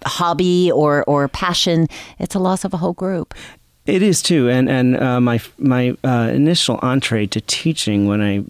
hobby 0.05 0.71
or, 0.71 1.03
or 1.03 1.27
passion, 1.27 1.87
it's 2.19 2.35
a 2.35 2.39
loss 2.39 2.65
of 2.65 2.73
a 2.73 2.77
whole 2.77 2.93
group. 2.93 3.33
It 3.85 4.03
is 4.03 4.21
too, 4.21 4.47
and 4.47 4.69
and 4.69 4.95
uh, 4.95 5.19
my 5.19 5.41
my 5.57 5.97
uh, 6.03 6.29
initial 6.31 6.79
entree 6.83 7.25
to 7.27 7.41
teaching 7.41 8.05
when 8.05 8.21
I, 8.21 8.43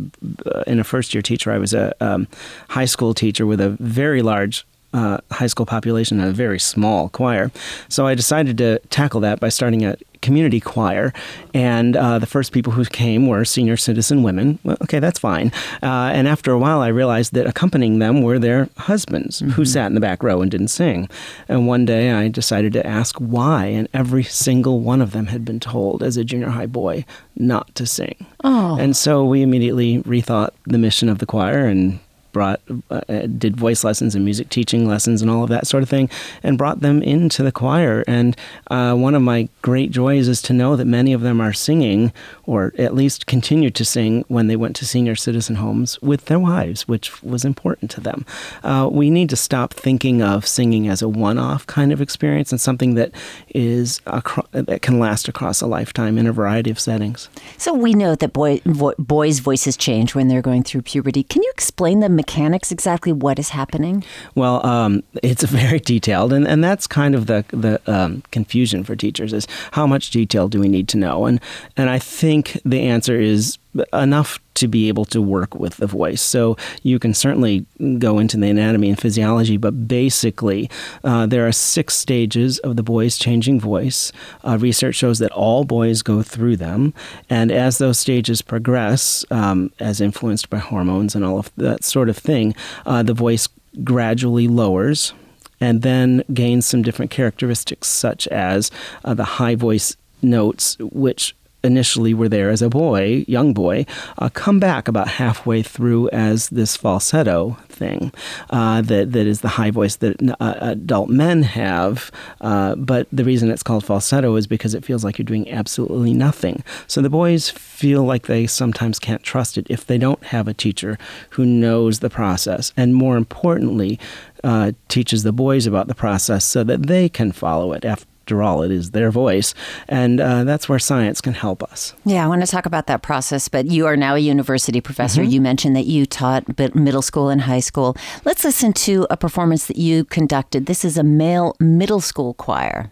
uh, 0.46 0.64
in 0.68 0.78
a 0.80 0.84
first 0.84 1.14
year 1.14 1.22
teacher, 1.22 1.54
I 1.54 1.58
was 1.58 1.74
a 1.74 1.94
um, 2.02 2.28
high 2.70 2.86
school 2.86 3.14
teacher 3.14 3.46
with 3.46 3.62
a 3.62 3.70
very 3.70 4.22
large 4.22 4.66
uh, 4.94 5.20
high 5.32 5.48
school 5.48 5.66
population 5.66 6.20
and 6.20 6.30
a 6.30 6.34
very 6.34 6.60
small 6.60 7.08
choir. 7.10 7.50
So 7.88 8.08
I 8.08 8.16
decided 8.16 8.58
to 8.58 8.80
tackle 8.90 9.22
that 9.22 9.40
by 9.40 9.48
starting 9.48 9.86
a 9.86 9.96
community 10.22 10.60
choir, 10.60 11.14
and 11.54 11.98
uh, 11.98 12.20
the 12.20 12.26
first 12.26 12.52
people 12.52 12.74
who 12.74 12.86
came 12.86 13.28
were 13.28 13.44
senior 13.46 13.78
citizen 13.78 14.24
women. 14.24 14.60
Well, 14.64 14.78
okay, 14.84 15.00
that's 15.00 15.20
fine. 15.20 15.52
Uh, 15.82 16.12
and 16.14 16.28
after 16.28 16.52
a 16.52 16.60
while, 16.60 16.82
I 16.82 16.88
realized 16.88 17.34
that 17.34 17.48
accompanying 17.48 18.00
them 18.00 18.22
were 18.22 18.40
their 18.40 18.70
husbands 18.78 19.42
mm-hmm. 19.42 19.52
who 19.52 19.66
sat 19.66 19.88
in 19.88 19.96
the 19.96 20.02
back 20.02 20.24
row 20.24 20.42
and 20.42 20.52
didn't 20.52 20.70
sing. 20.70 21.10
And 21.48 21.68
one 21.68 21.86
day, 21.86 22.12
I 22.12 22.28
decided 22.28 22.74
to 22.74 22.86
ask 22.86 23.16
why, 23.18 23.66
and 23.66 23.88
every 23.94 24.24
single 24.24 24.80
one 24.80 25.02
of 25.02 25.12
them 25.12 25.28
had 25.28 25.44
been 25.44 25.60
told 25.60 26.04
as 26.04 26.18
a 26.18 26.24
junior 26.24 26.50
high 26.50 26.68
boy 26.68 27.06
not 27.36 27.74
to 27.76 27.86
sing. 27.86 28.26
Oh. 28.44 28.78
And 28.80 28.96
so 28.96 29.26
we 29.26 29.42
immediately 29.42 30.02
rethought 30.04 30.52
the 30.66 30.78
mission 30.78 31.10
of 31.10 31.20
the 31.20 31.26
choir 31.26 31.66
and 31.66 32.00
brought 32.32 32.62
uh, 32.90 33.02
did 33.38 33.56
voice 33.58 33.84
lessons 33.84 34.16
and 34.16 34.26
music 34.26 34.50
teaching 34.50 34.88
lessons 34.88 35.22
and 35.22 35.30
all 35.30 35.44
of 35.44 35.50
that 35.50 35.68
sort 35.68 35.84
of 35.84 35.90
thing 35.90 36.10
and 36.44 36.58
brought 36.58 36.82
them 36.82 37.02
into 37.02 37.44
the 37.44 37.52
choir. 37.52 38.04
And 38.08 38.36
uh, 38.68 38.96
one 38.96 39.16
of 39.16 39.22
my 39.22 39.50
great 39.62 39.92
joys 39.92 40.28
is 40.28 40.42
to 40.44 40.54
know 40.54 40.76
that 40.76 40.86
many 40.86 41.14
of 41.14 41.22
them 41.22 41.42
are 41.42 41.54
singing 41.54 42.12
or 42.46 42.74
at 42.78 42.94
least 42.96 43.28
continue 43.28 43.70
to 43.70 43.86
sing 43.86 44.26
when 44.28 44.48
they 44.48 44.56
went 44.56 44.76
to 44.78 44.86
senior 44.86 45.16
citizen 45.16 45.56
homes 45.56 46.02
with 46.02 46.26
their 46.26 46.40
wives 46.40 46.88
which 46.88 47.22
was 47.24 47.46
important 47.46 47.92
to 47.92 48.02
them. 48.02 48.26
Uh, 48.64 48.90
we 48.92 49.10
need 49.10 49.30
to 49.30 49.36
stop 49.36 49.74
thinking 49.74 50.22
of 50.22 50.46
singing 50.48 50.88
as 50.88 51.02
a 51.02 51.10
one-off 51.10 51.66
kind 51.68 51.92
of 51.92 52.02
experience 52.02 52.52
and 52.52 52.60
something 52.60 52.96
that 52.96 53.12
is 53.50 54.02
acro- 54.08 54.48
that 54.52 54.82
can 54.82 55.00
last 55.00 55.28
across 55.28 55.62
a 55.62 55.68
lifetime 55.68 56.18
in 56.18 56.28
a 56.28 56.32
variety 56.32 56.70
of 56.70 56.80
settings. 56.80 57.30
So 57.58 57.74
we 57.74 57.94
know 57.94 58.16
that 58.16 58.34
boy, 58.34 58.62
vo- 58.66 58.96
boys 58.98 59.40
voices 59.40 59.78
change 59.78 60.16
when 60.16 60.28
they're 60.28 60.42
going 60.42 60.64
through 60.64 60.84
puberty. 60.84 61.24
Can 61.24 61.44
you 61.44 61.52
explain 61.54 62.00
the 62.00 62.10
mechanics 62.22 62.72
exactly 62.72 63.12
what 63.12 63.40
is 63.40 63.50
happening? 63.50 64.04
Well, 64.36 64.64
um, 64.66 65.04
it's 65.24 65.44
very 65.62 65.80
detailed, 65.80 66.34
and, 66.34 66.48
and 66.48 66.64
that's 66.64 66.86
kind 66.88 67.16
of 67.16 67.26
the 67.26 67.44
the 67.50 67.82
um, 67.92 68.24
confusion 68.32 68.84
for 68.84 68.96
teachers 68.96 69.34
is 69.34 69.48
how 69.72 69.88
much 69.88 70.12
detail 70.12 70.48
do 70.48 70.60
we 70.60 70.70
need 70.70 70.88
to 70.90 70.98
know? 70.98 71.26
And 71.26 71.40
and 71.78 71.90
I 71.90 72.00
think 72.00 72.60
the 72.64 72.82
answer 72.82 73.20
is 73.20 73.58
enough 73.94 74.40
to 74.56 74.68
be 74.68 74.88
able 74.88 75.06
to 75.06 75.22
work 75.22 75.56
with 75.56 75.78
the 75.78 75.88
voice. 75.88 76.22
So 76.22 76.58
you 76.84 77.00
can 77.00 77.14
certainly 77.14 77.66
go 77.98 78.20
into 78.20 78.38
the 78.38 78.50
anatomy 78.50 78.90
and 78.90 79.00
physiology, 79.00 79.58
but 79.58 79.88
basically, 79.88 80.70
uh, 81.04 81.26
there 81.26 81.48
are 81.48 81.52
six 81.52 81.96
stages 81.96 82.60
of 82.60 82.76
the 82.76 82.84
boy's 82.84 83.18
changing 83.18 83.60
voice. 83.60 84.12
Uh, 84.44 84.58
research 84.58 84.96
shows 84.96 85.20
that 85.20 85.32
all 85.32 85.64
boys 85.64 86.02
go 86.02 86.22
through 86.22 86.58
them, 86.58 86.94
and 87.30 87.52
as 87.52 87.78
those 87.78 88.00
stages 88.00 88.42
progress, 88.42 89.26
um, 89.32 89.72
as 89.80 90.02
influenced 90.02 90.50
by 90.50 90.58
hormones 90.58 91.16
and 91.16 91.24
all 91.24 91.40
of 91.40 91.52
that 91.58 91.84
sort 91.84 92.10
of 92.10 92.18
thing, 92.18 92.54
uh, 92.86 93.02
the 93.02 93.14
voice 93.14 93.48
gradually 93.84 94.48
lowers 94.48 95.14
and 95.62 95.84
then 95.84 96.24
gains 96.34 96.66
some 96.66 96.82
different 96.82 97.12
characteristics, 97.12 97.88
such 97.88 98.28
as 98.28 98.72
uh, 99.06 99.14
the 99.14 99.24
high 99.24 99.56
voice 99.56 99.96
notes, 100.22 100.76
which 100.80 101.36
initially 101.64 102.14
were 102.14 102.30
there 102.30 102.50
as 102.50 102.62
a 102.62 102.70
boy, 102.70 103.24
young 103.28 103.54
boy, 103.54 103.86
uh, 104.18 104.30
come 104.30 104.60
back 104.60 104.88
about 104.88 105.08
halfway 105.08 105.62
through 105.62 106.10
as 106.10 106.50
this 106.50 106.76
falsetto 106.76 107.58
thing 107.70 108.12
uh, 108.50 108.82
that 108.82 109.12
that 109.12 109.28
is 109.28 109.42
the 109.42 109.48
high 109.48 109.72
voice 109.72 109.96
that 109.98 110.16
uh, 110.40 110.56
adult 110.62 111.10
men 111.10 111.44
have. 111.44 112.12
Uh, 112.42 112.76
but 112.76 113.08
the 113.12 113.24
reason 113.24 113.50
it's 113.50 113.64
called 113.64 113.86
falsetto 113.86 114.36
is 114.36 114.48
because 114.48 114.74
it 114.74 114.86
feels 114.86 115.04
like 115.04 115.18
you're 115.18 115.26
doing 115.26 115.50
absolutely 115.52 116.14
nothing. 116.14 116.64
So 116.88 117.02
the 117.02 117.10
boys 117.10 117.50
feel 117.50 118.04
like 118.04 118.28
they 118.28 118.48
sometimes 118.48 119.00
can't 119.00 119.24
trust 119.24 119.58
it 119.58 119.68
if 119.70 119.86
they 119.86 119.98
don't 119.98 120.24
have 120.26 120.48
a 120.48 120.54
teacher 120.54 120.98
who 121.32 121.46
knows 121.46 122.00
the 122.00 122.10
process, 122.10 122.74
and 122.78 122.96
more 122.96 123.18
importantly. 123.18 124.00
Uh, 124.44 124.72
teaches 124.88 125.22
the 125.22 125.32
boys 125.32 125.68
about 125.68 125.88
the 125.88 125.94
process 125.94 126.44
so 126.44 126.64
that 126.64 126.88
they 126.88 127.08
can 127.08 127.32
follow 127.32 127.74
it 127.74 127.86
after 127.86 128.08
after 128.32 128.42
all, 128.42 128.62
it 128.62 128.72
is 128.72 128.92
their 128.92 129.12
voice. 129.12 129.54
And 129.90 130.22
uh, 130.22 130.46
that's 130.46 130.70
where 130.70 130.80
science 130.80 131.20
can 131.20 131.34
help 131.34 131.62
us. 131.64 131.94
Yeah, 132.06 132.24
I 132.24 132.28
want 132.30 132.42
to 132.42 132.48
talk 132.48 132.66
about 132.66 132.88
that 132.88 133.02
process, 133.02 133.50
but 133.50 133.66
you 133.66 133.86
are 133.88 133.98
now 133.98 134.16
a 134.16 134.20
university 134.20 134.80
professor. 134.80 135.22
Mm-hmm. 135.22 135.32
You 135.32 135.42
mentioned 135.42 135.76
that 135.76 135.86
you 135.86 136.06
taught 136.06 136.48
middle 136.74 137.02
school 137.02 137.28
and 137.28 137.42
high 137.42 137.60
school. 137.60 137.98
Let's 138.24 138.46
listen 138.46 138.72
to 138.88 139.06
a 139.10 139.18
performance 139.18 139.68
that 139.68 139.76
you 139.76 140.06
conducted. 140.06 140.66
This 140.66 140.86
is 140.86 140.98
a 140.98 141.04
male 141.04 141.58
middle 141.60 142.00
school 142.00 142.34
choir. 142.36 142.92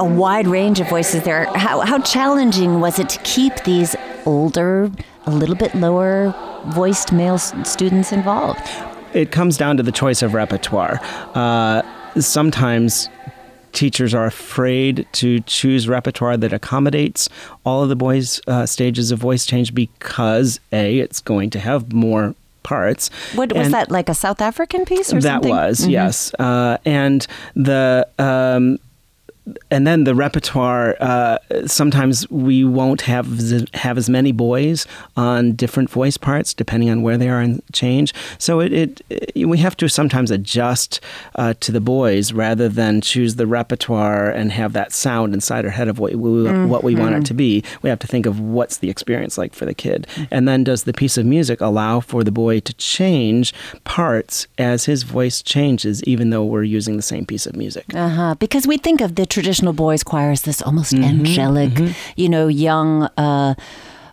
A 0.00 0.04
wide 0.04 0.46
range 0.48 0.80
of 0.80 0.88
voices 0.88 1.22
there. 1.24 1.44
How, 1.56 1.80
how 1.80 1.98
challenging 2.00 2.80
was 2.80 2.98
it 2.98 3.08
to 3.10 3.18
keep 3.20 3.54
these 3.64 3.94
older, 4.24 4.90
a 5.26 5.30
little 5.30 5.54
bit 5.54 5.74
lower 5.74 6.34
voiced 6.68 7.12
male 7.12 7.38
students 7.38 8.10
involved? 8.12 8.60
It 9.12 9.30
comes 9.30 9.56
down 9.56 9.76
to 9.76 9.82
the 9.82 9.92
choice 9.92 10.22
of 10.22 10.32
repertoire. 10.34 11.00
Uh, 11.34 11.82
sometimes 12.18 13.08
teachers 13.72 14.14
are 14.14 14.26
afraid 14.26 15.06
to 15.12 15.40
choose 15.40 15.86
repertoire 15.88 16.36
that 16.36 16.52
accommodates 16.52 17.28
all 17.64 17.82
of 17.82 17.88
the 17.88 17.96
boys' 17.96 18.40
uh, 18.46 18.66
stages 18.66 19.10
of 19.10 19.18
voice 19.18 19.44
change 19.46 19.74
because 19.74 20.58
A, 20.72 20.98
it's 20.98 21.20
going 21.20 21.50
to 21.50 21.60
have 21.60 21.92
more 21.92 22.34
parts. 22.62 23.10
What 23.34 23.52
was 23.52 23.66
And- 23.66 23.74
that 23.74 23.90
like 23.90 24.08
a 24.08 24.14
South 24.14 24.40
African 24.40 24.84
piece 24.84 25.12
or 25.12 25.20
something? 25.20 25.22
that 25.22 25.32
something? 25.34 25.50
was 25.50 25.80
Mhm. 25.86 25.90
yes, 25.90 26.32
uh, 26.38 26.78
and 26.84 27.26
the 27.54 28.06
um, 28.18 28.78
and 29.70 29.86
then 29.86 30.04
the 30.04 30.14
repertoire. 30.14 30.96
Uh, 31.00 31.38
sometimes 31.66 32.28
we 32.30 32.64
won't 32.64 33.02
have 33.02 33.26
z- 33.40 33.66
have 33.74 33.96
as 33.98 34.08
many 34.10 34.32
boys 34.32 34.86
on 35.16 35.52
different 35.52 35.90
voice 35.90 36.16
parts 36.16 36.54
depending 36.54 36.90
on 36.90 37.02
where 37.02 37.16
they 37.18 37.28
are 37.28 37.42
in 37.42 37.62
change. 37.72 38.12
So 38.38 38.60
it, 38.60 38.72
it, 38.72 39.00
it- 39.08 39.46
we 39.46 39.58
have 39.58 39.76
to 39.78 39.88
sometimes 39.88 40.30
adjust 40.30 41.00
uh, 41.36 41.54
to 41.60 41.72
the 41.72 41.80
boys 41.80 42.32
rather 42.32 42.68
than 42.68 43.00
choose 43.00 43.36
the 43.36 43.46
repertoire 43.46 44.30
and 44.30 44.52
have 44.52 44.72
that 44.74 44.92
sound 44.92 45.34
inside 45.34 45.64
our 45.64 45.70
head 45.70 45.88
of 45.88 45.98
what 45.98 46.12
we, 46.14 46.66
what 46.66 46.84
we 46.84 46.94
want 46.94 47.14
it 47.16 47.24
to 47.26 47.34
be. 47.34 47.64
We 47.82 47.88
have 47.90 47.98
to 48.00 48.06
think 48.06 48.26
of 48.26 48.38
what's 48.40 48.76
the 48.78 48.90
experience 48.90 49.38
like 49.38 49.54
for 49.54 49.64
the 49.66 49.74
kid, 49.74 50.06
and 50.30 50.46
then 50.46 50.64
does 50.64 50.84
the 50.84 50.92
piece 50.92 51.16
of 51.18 51.24
music 51.26 51.60
allow 51.60 52.00
for 52.00 52.22
the 52.22 52.30
boy 52.30 52.60
to 52.60 52.72
change 52.74 53.52
parts 53.84 54.46
as 54.58 54.84
his 54.84 55.02
voice 55.02 55.42
changes, 55.42 56.02
even 56.04 56.30
though 56.30 56.44
we're 56.44 56.62
using 56.62 56.96
the 56.96 57.02
same 57.02 57.24
piece 57.26 57.46
of 57.46 57.56
music. 57.56 57.84
Uh-huh. 57.94 58.34
Because 58.38 58.66
we 58.66 58.76
think 58.78 59.00
of 59.00 59.14
the 59.14 59.26
traditional 59.40 59.72
boys' 59.72 60.02
choir 60.02 60.30
as 60.30 60.42
this 60.42 60.62
almost 60.62 60.92
Mm-hmm, 60.92 61.04
angelic, 61.04 61.94
you 62.16 62.28
know, 62.28 62.48
young, 62.48 63.04
uh, 63.16 63.54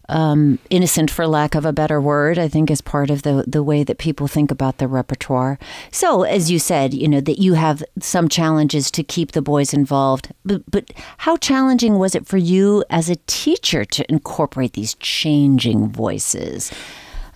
um, 0.10 0.58
innocent, 0.70 1.12
for 1.12 1.28
lack 1.28 1.56
of 1.56 1.66
a 1.66 1.74
better 1.74 2.00
word, 2.00 2.38
I 2.38 2.48
think 2.48 2.72
is 2.72 2.82
part 2.82 3.10
of 3.10 3.24
the, 3.24 3.44
the 3.48 3.62
way 3.62 3.84
that 3.84 3.98
people 3.98 4.28
think 4.28 4.52
about 4.52 4.78
the 4.78 4.88
repertoire. 4.88 5.60
So, 5.92 6.24
as 6.24 6.50
you 6.50 6.60
said, 6.60 6.94
you 6.94 7.08
know, 7.08 7.20
that 7.22 7.40
you 7.40 7.56
have 7.56 7.84
some 8.00 8.30
challenges 8.30 8.90
to 8.92 9.04
keep 9.04 9.32
the 9.32 9.42
boys 9.42 9.74
involved. 9.74 10.32
But, 10.46 10.70
but 10.72 10.92
how 11.18 11.36
challenging 11.38 11.98
was 12.00 12.16
it 12.16 12.26
for 12.26 12.38
you 12.38 12.84
as 12.90 13.10
a 13.10 13.18
teacher 13.28 13.84
to 13.86 14.10
incorporate 14.10 14.74
these 14.74 14.96
changing 14.96 15.90
voices? 15.90 16.72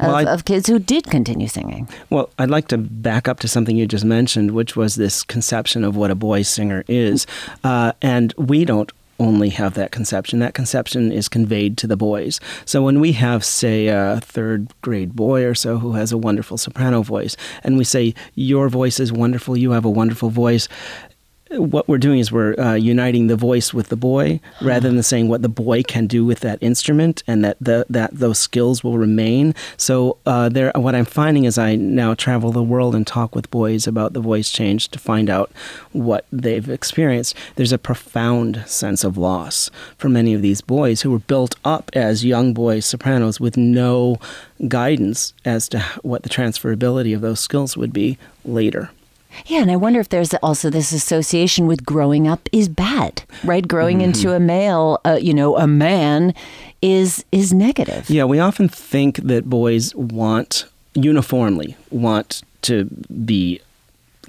Of, 0.02 0.08
Well, 0.08 0.28
of 0.28 0.46
kids 0.46 0.68
who 0.68 0.80
did 0.80 1.06
continue 1.06 1.48
singing. 1.48 1.88
Well, 2.10 2.30
I'd 2.40 2.50
like 2.50 2.68
to 2.70 2.78
back 2.78 3.28
up 3.28 3.40
to 3.42 3.48
something 3.48 3.76
you 3.78 3.86
just 3.86 4.06
mentioned, 4.06 4.52
which 4.52 4.76
was 4.76 4.96
this 4.96 5.24
conception 5.24 5.84
of 5.84 5.96
what 5.96 6.12
a 6.12 6.16
boy 6.16 6.42
singer 6.42 6.84
is. 6.88 7.28
Uh, 7.64 7.94
and 8.02 8.34
we 8.38 8.66
don't 8.66 8.92
only 9.22 9.50
have 9.50 9.76
that 9.76 9.92
conception. 9.92 10.40
That 10.40 10.56
conception 10.56 11.12
is 11.12 11.30
conveyed 11.30 11.78
to 11.78 11.88
the 11.88 11.96
boys. 11.96 12.40
So 12.66 12.82
when 12.82 13.00
we 13.00 13.12
have, 13.14 13.46
say, 13.46 13.88
a 13.88 14.20
third 14.22 14.74
grade 14.82 15.16
boy 15.16 15.46
or 15.46 15.54
so 15.54 15.78
who 15.78 15.94
has 15.94 16.12
a 16.12 16.18
wonderful 16.18 16.58
soprano 16.58 17.04
voice, 17.04 17.38
and 17.64 17.78
we 17.78 17.84
say, 17.84 18.16
Your 18.34 18.68
voice 18.68 19.00
is 19.00 19.14
wonderful, 19.14 19.56
you 19.56 19.72
have 19.72 19.86
a 19.86 19.90
wonderful 19.90 20.30
voice. 20.32 20.68
What 21.54 21.88
we're 21.90 21.98
doing 21.98 22.20
is 22.20 22.32
we're 22.32 22.58
uh, 22.58 22.76
uniting 22.76 23.28
the 23.28 23.36
voice 23.36 23.74
with 23.74 23.90
the 23.90 23.98
boy, 23.98 24.40
rather 24.62 24.90
than 24.90 25.04
saying 25.04 25.28
what 25.28 25.42
the 25.42 25.50
boy 25.50 25.84
can 25.84 26.08
do 26.08 26.24
with 26.24 26.40
that 26.40 26.58
instrument, 26.62 27.24
and 27.28 27.44
that 27.44 27.58
the, 27.60 27.86
that 27.90 28.12
those 28.14 28.40
skills 28.40 28.86
will 28.86 28.98
remain. 28.98 29.54
So 29.76 30.18
uh, 30.26 30.48
there, 30.48 30.72
what 30.76 30.96
I'm 30.96 31.06
finding 31.06 31.44
is 31.44 31.58
I 31.58 31.76
now 31.76 32.14
travel 32.14 32.54
the 32.54 32.64
world 32.64 32.96
and 32.96 33.06
talk 33.06 33.36
with 33.36 33.52
boys 33.52 33.86
about 33.86 34.14
the 34.14 34.22
voice 34.22 34.50
change 34.50 34.88
to 34.90 35.00
find 35.00 35.30
out 35.30 35.52
what 35.92 36.26
they've 36.32 36.70
experienced. 36.70 37.36
There's 37.56 37.74
a 37.74 37.78
profound 37.78 38.64
sense 38.66 39.04
of 39.04 39.18
loss 39.18 39.70
for 39.98 40.08
many 40.08 40.34
of 40.34 40.42
these 40.42 40.62
boys 40.62 41.02
who 41.02 41.12
were 41.12 41.20
built 41.20 41.56
up 41.66 41.92
as 41.94 42.24
young 42.24 42.54
boys 42.54 42.86
sopranos 42.86 43.42
with 43.42 43.58
no 43.58 44.20
guidance 44.70 45.34
as 45.44 45.68
to 45.70 45.80
what 46.02 46.24
the 46.24 46.30
transferability 46.30 47.14
of 47.14 47.20
those 47.20 47.42
skills 47.42 47.76
would 47.76 47.92
be 47.92 48.18
later. 48.46 48.90
Yeah, 49.46 49.62
and 49.62 49.72
I 49.72 49.76
wonder 49.76 50.00
if 50.00 50.10
there's 50.10 50.34
also 50.36 50.70
this 50.70 50.92
association 50.92 51.68
with 51.68 51.86
growing 51.86 52.28
up 52.28 52.48
is 52.52 52.68
bad, 52.70 53.24
right? 53.44 53.68
Growing 53.68 53.98
Mm-hmm. 54.00 54.06
into 54.06 54.34
a 54.34 54.40
male, 54.40 55.00
uh, 55.06 55.18
you 55.22 55.34
know, 55.34 55.58
a 55.58 55.68
man 55.68 56.34
is 56.82 57.24
is 57.32 57.54
negative. 57.54 58.10
Yeah, 58.10 58.26
we 58.26 58.40
often 58.40 58.68
think 58.70 59.18
that 59.18 59.50
boys 59.50 59.94
want 59.96 60.66
uniformly 60.94 61.76
want 61.90 62.42
to 62.64 62.86
be 63.26 63.60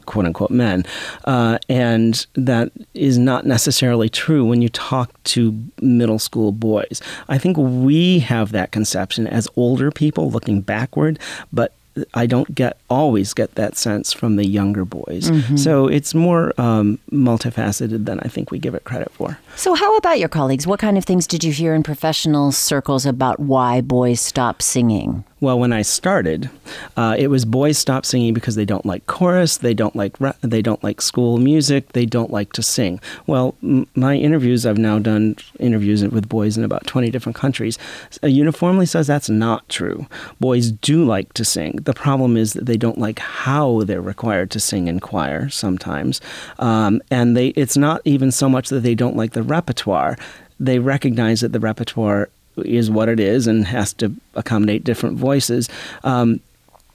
quote 0.06 0.24
unquote 0.26 0.50
men. 0.50 0.84
Uh, 1.24 1.58
and 1.68 2.26
that 2.34 2.72
is 2.94 3.18
not 3.18 3.46
necessarily 3.46 4.08
true 4.08 4.44
when 4.44 4.60
you 4.62 4.68
talk 4.68 5.10
to 5.24 5.56
middle 5.80 6.18
school 6.18 6.50
boys. 6.52 7.00
I 7.28 7.38
think 7.38 7.56
we 7.56 8.18
have 8.20 8.52
that 8.52 8.72
conception 8.72 9.26
as 9.26 9.46
older 9.56 9.90
people 9.90 10.30
looking 10.30 10.60
backward, 10.60 11.18
but 11.52 11.72
I 12.14 12.26
don't 12.26 12.54
get 12.54 12.78
always 12.88 13.34
get 13.34 13.54
that 13.56 13.76
sense 13.76 14.12
from 14.12 14.36
the 14.36 14.46
younger 14.46 14.84
boys. 14.84 15.30
So 15.58 15.88
it's 15.88 16.14
more 16.14 16.52
um, 16.58 16.98
multifaceted 17.10 18.06
than 18.06 18.18
I 18.20 18.28
think 18.28 18.50
we 18.50 18.58
give 18.58 18.74
it 18.74 18.84
credit 18.84 19.10
for. 19.12 19.38
So, 19.54 19.74
how 19.74 19.96
about 19.96 20.18
your 20.18 20.28
colleagues? 20.28 20.66
What 20.66 20.80
kind 20.80 20.96
of 20.98 21.04
things 21.04 21.26
did 21.26 21.44
you 21.44 21.52
hear 21.52 21.74
in 21.74 21.82
professional 21.82 22.52
circles 22.52 23.04
about 23.06 23.38
why 23.38 23.80
boys 23.80 24.20
stop 24.20 24.62
singing? 24.62 25.24
Well, 25.40 25.58
when 25.58 25.72
I 25.72 25.82
started, 25.82 26.50
uh, 26.96 27.16
it 27.18 27.26
was 27.26 27.44
boys 27.44 27.76
stop 27.76 28.06
singing 28.06 28.32
because 28.32 28.54
they 28.54 28.64
don't 28.64 28.86
like 28.86 29.06
chorus, 29.08 29.56
they 29.56 29.74
don't 29.74 29.96
like 29.96 30.16
they 30.40 30.62
don't 30.62 30.82
like 30.84 31.00
school 31.02 31.38
music, 31.38 31.92
they 31.94 32.06
don't 32.06 32.30
like 32.30 32.52
to 32.52 32.62
sing. 32.62 33.00
Well, 33.26 33.56
m- 33.60 33.88
my 33.96 34.14
interviews, 34.14 34.64
I've 34.64 34.78
now 34.78 35.00
done 35.00 35.34
interviews 35.58 36.04
with 36.04 36.28
boys 36.28 36.56
in 36.56 36.62
about 36.62 36.86
twenty 36.86 37.10
different 37.10 37.34
countries, 37.34 37.76
uh, 38.22 38.28
uniformly 38.28 38.86
says 38.86 39.08
that's 39.08 39.28
not 39.28 39.68
true. 39.68 40.06
Boys 40.38 40.70
do 40.70 41.04
like 41.04 41.32
to 41.32 41.44
sing. 41.44 41.80
The 41.82 41.92
problem 41.92 42.36
is 42.36 42.52
that 42.52 42.66
they 42.66 42.76
don't 42.76 42.98
like 42.98 43.18
how 43.18 43.82
they're 43.82 44.00
required 44.00 44.48
to 44.52 44.60
sing 44.60 44.86
in 44.86 45.00
choir 45.00 45.48
sometimes, 45.48 46.20
um, 46.60 47.02
and 47.10 47.36
they 47.36 47.48
it's 47.48 47.76
not 47.76 48.00
even 48.04 48.30
so 48.30 48.48
much 48.48 48.68
that 48.68 48.80
they 48.84 48.94
don't 48.94 49.16
like 49.16 49.32
the 49.32 49.41
repertoire. 49.42 50.16
They 50.60 50.78
recognize 50.78 51.40
that 51.40 51.52
the 51.52 51.60
repertoire 51.60 52.28
is 52.56 52.90
what 52.90 53.08
it 53.08 53.18
is 53.18 53.46
and 53.46 53.66
has 53.66 53.92
to 53.94 54.12
accommodate 54.34 54.84
different 54.84 55.16
voices. 55.16 55.68
Um, 56.04 56.40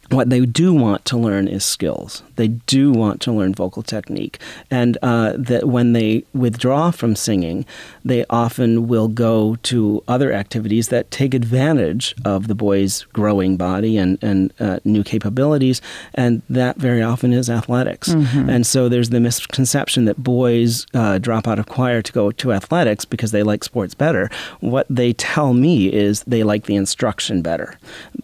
what 0.10 0.30
they 0.30 0.46
do 0.46 0.74
want 0.74 1.06
to 1.06 1.18
learn 1.18 1.48
is 1.48 1.66
skills. 1.66 2.24
They 2.38 2.48
do 2.48 2.92
want 2.92 3.22
to 3.22 3.32
learn 3.32 3.54
vocal 3.54 3.84
technique, 3.84 4.40
and 4.72 4.98
uh, 5.02 5.34
that 5.38 5.68
when 5.68 5.94
they 5.94 6.24
withdraw 6.34 6.92
from 6.92 7.16
singing, 7.16 7.66
they 8.06 8.26
often 8.30 8.88
will 8.88 9.08
go 9.10 9.58
to 9.64 10.04
other 10.08 10.32
activities 10.32 10.88
that 10.88 11.12
take 11.12 11.34
advantage 11.34 12.16
of 12.26 12.48
the 12.48 12.56
boy's 12.56 13.04
growing 13.14 13.58
body 13.58 13.98
and 13.98 14.18
and 14.24 14.54
uh, 14.60 14.80
new 14.86 15.04
capabilities, 15.04 15.82
and 16.14 16.42
that 16.50 16.78
very 16.78 17.02
often 17.02 17.34
is 17.34 17.50
athletics. 17.50 18.08
And 18.50 18.66
so 18.66 18.88
there's 18.90 19.10
the 19.10 19.20
misconception 19.20 20.06
that 20.06 20.24
boys 20.24 20.86
uh, 20.94 21.18
drop 21.18 21.48
out 21.48 21.60
of 21.60 21.66
choir 21.68 22.02
to 22.02 22.12
go 22.14 22.32
to 22.32 22.54
athletics 22.54 23.04
because 23.06 23.32
they 23.32 23.44
like 23.44 23.64
sports 23.64 23.94
better. 23.94 24.30
What 24.62 24.86
they 24.90 25.14
tell 25.14 25.54
me 25.54 25.92
is 25.92 26.24
they 26.24 26.44
like 26.44 26.66
the 26.66 26.76
instruction 26.76 27.42
better 27.42 27.78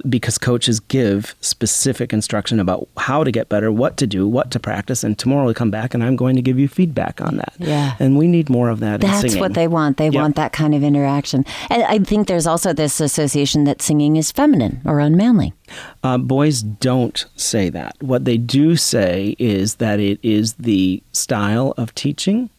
because 0.08 0.38
coaches 0.38 0.80
give 0.80 1.36
specific 1.42 2.14
instruction 2.14 2.60
about 2.60 2.88
how 2.98 3.24
to 3.24 3.32
get 3.32 3.50
better, 3.50 3.72
what 3.72 3.98
to 3.98 4.03
do, 4.08 4.28
what 4.28 4.52
to 4.52 4.60
practice, 4.60 5.04
and 5.04 5.18
tomorrow 5.18 5.46
we 5.48 5.54
come 5.54 5.72
back 5.72 5.94
and 5.94 6.04
I'm 6.04 6.16
going 6.16 6.36
to 6.36 6.42
give 6.42 6.60
you 6.60 6.68
feedback 6.68 7.22
on 7.22 7.38
that. 7.38 7.54
Yeah. 7.60 7.96
And 8.00 8.18
we 8.18 8.28
need 8.28 8.50
more 8.50 8.70
of 8.70 8.80
that 8.82 9.04
in 9.04 9.10
That's 9.10 9.36
what 9.36 9.54
they 9.54 9.68
want. 9.68 9.98
They 9.98 10.06
Yep. 10.06 10.14
want 10.22 10.36
that 10.36 10.54
kind 10.54 10.76
of 10.76 10.84
interaction. 10.84 11.46
And 11.70 11.84
I 11.84 12.00
think 12.00 12.28
there's 12.28 12.46
also 12.48 12.74
this 12.74 13.00
association 13.00 13.64
that 13.66 13.82
singing 13.82 14.16
is 14.16 14.32
feminine 14.32 14.82
or 14.86 15.00
unmanly. 15.00 15.54
Uh, 16.04 16.18
boys 16.18 16.62
don't 16.62 17.26
say 17.36 17.70
that. 17.70 17.96
What 18.02 18.26
they 18.26 18.38
do 18.38 18.76
say 18.76 19.36
is 19.40 19.76
that 19.76 20.00
it 20.00 20.20
is 20.22 20.54
the 20.54 21.02
style 21.12 21.74
of 21.78 21.96
teaching 21.96 22.50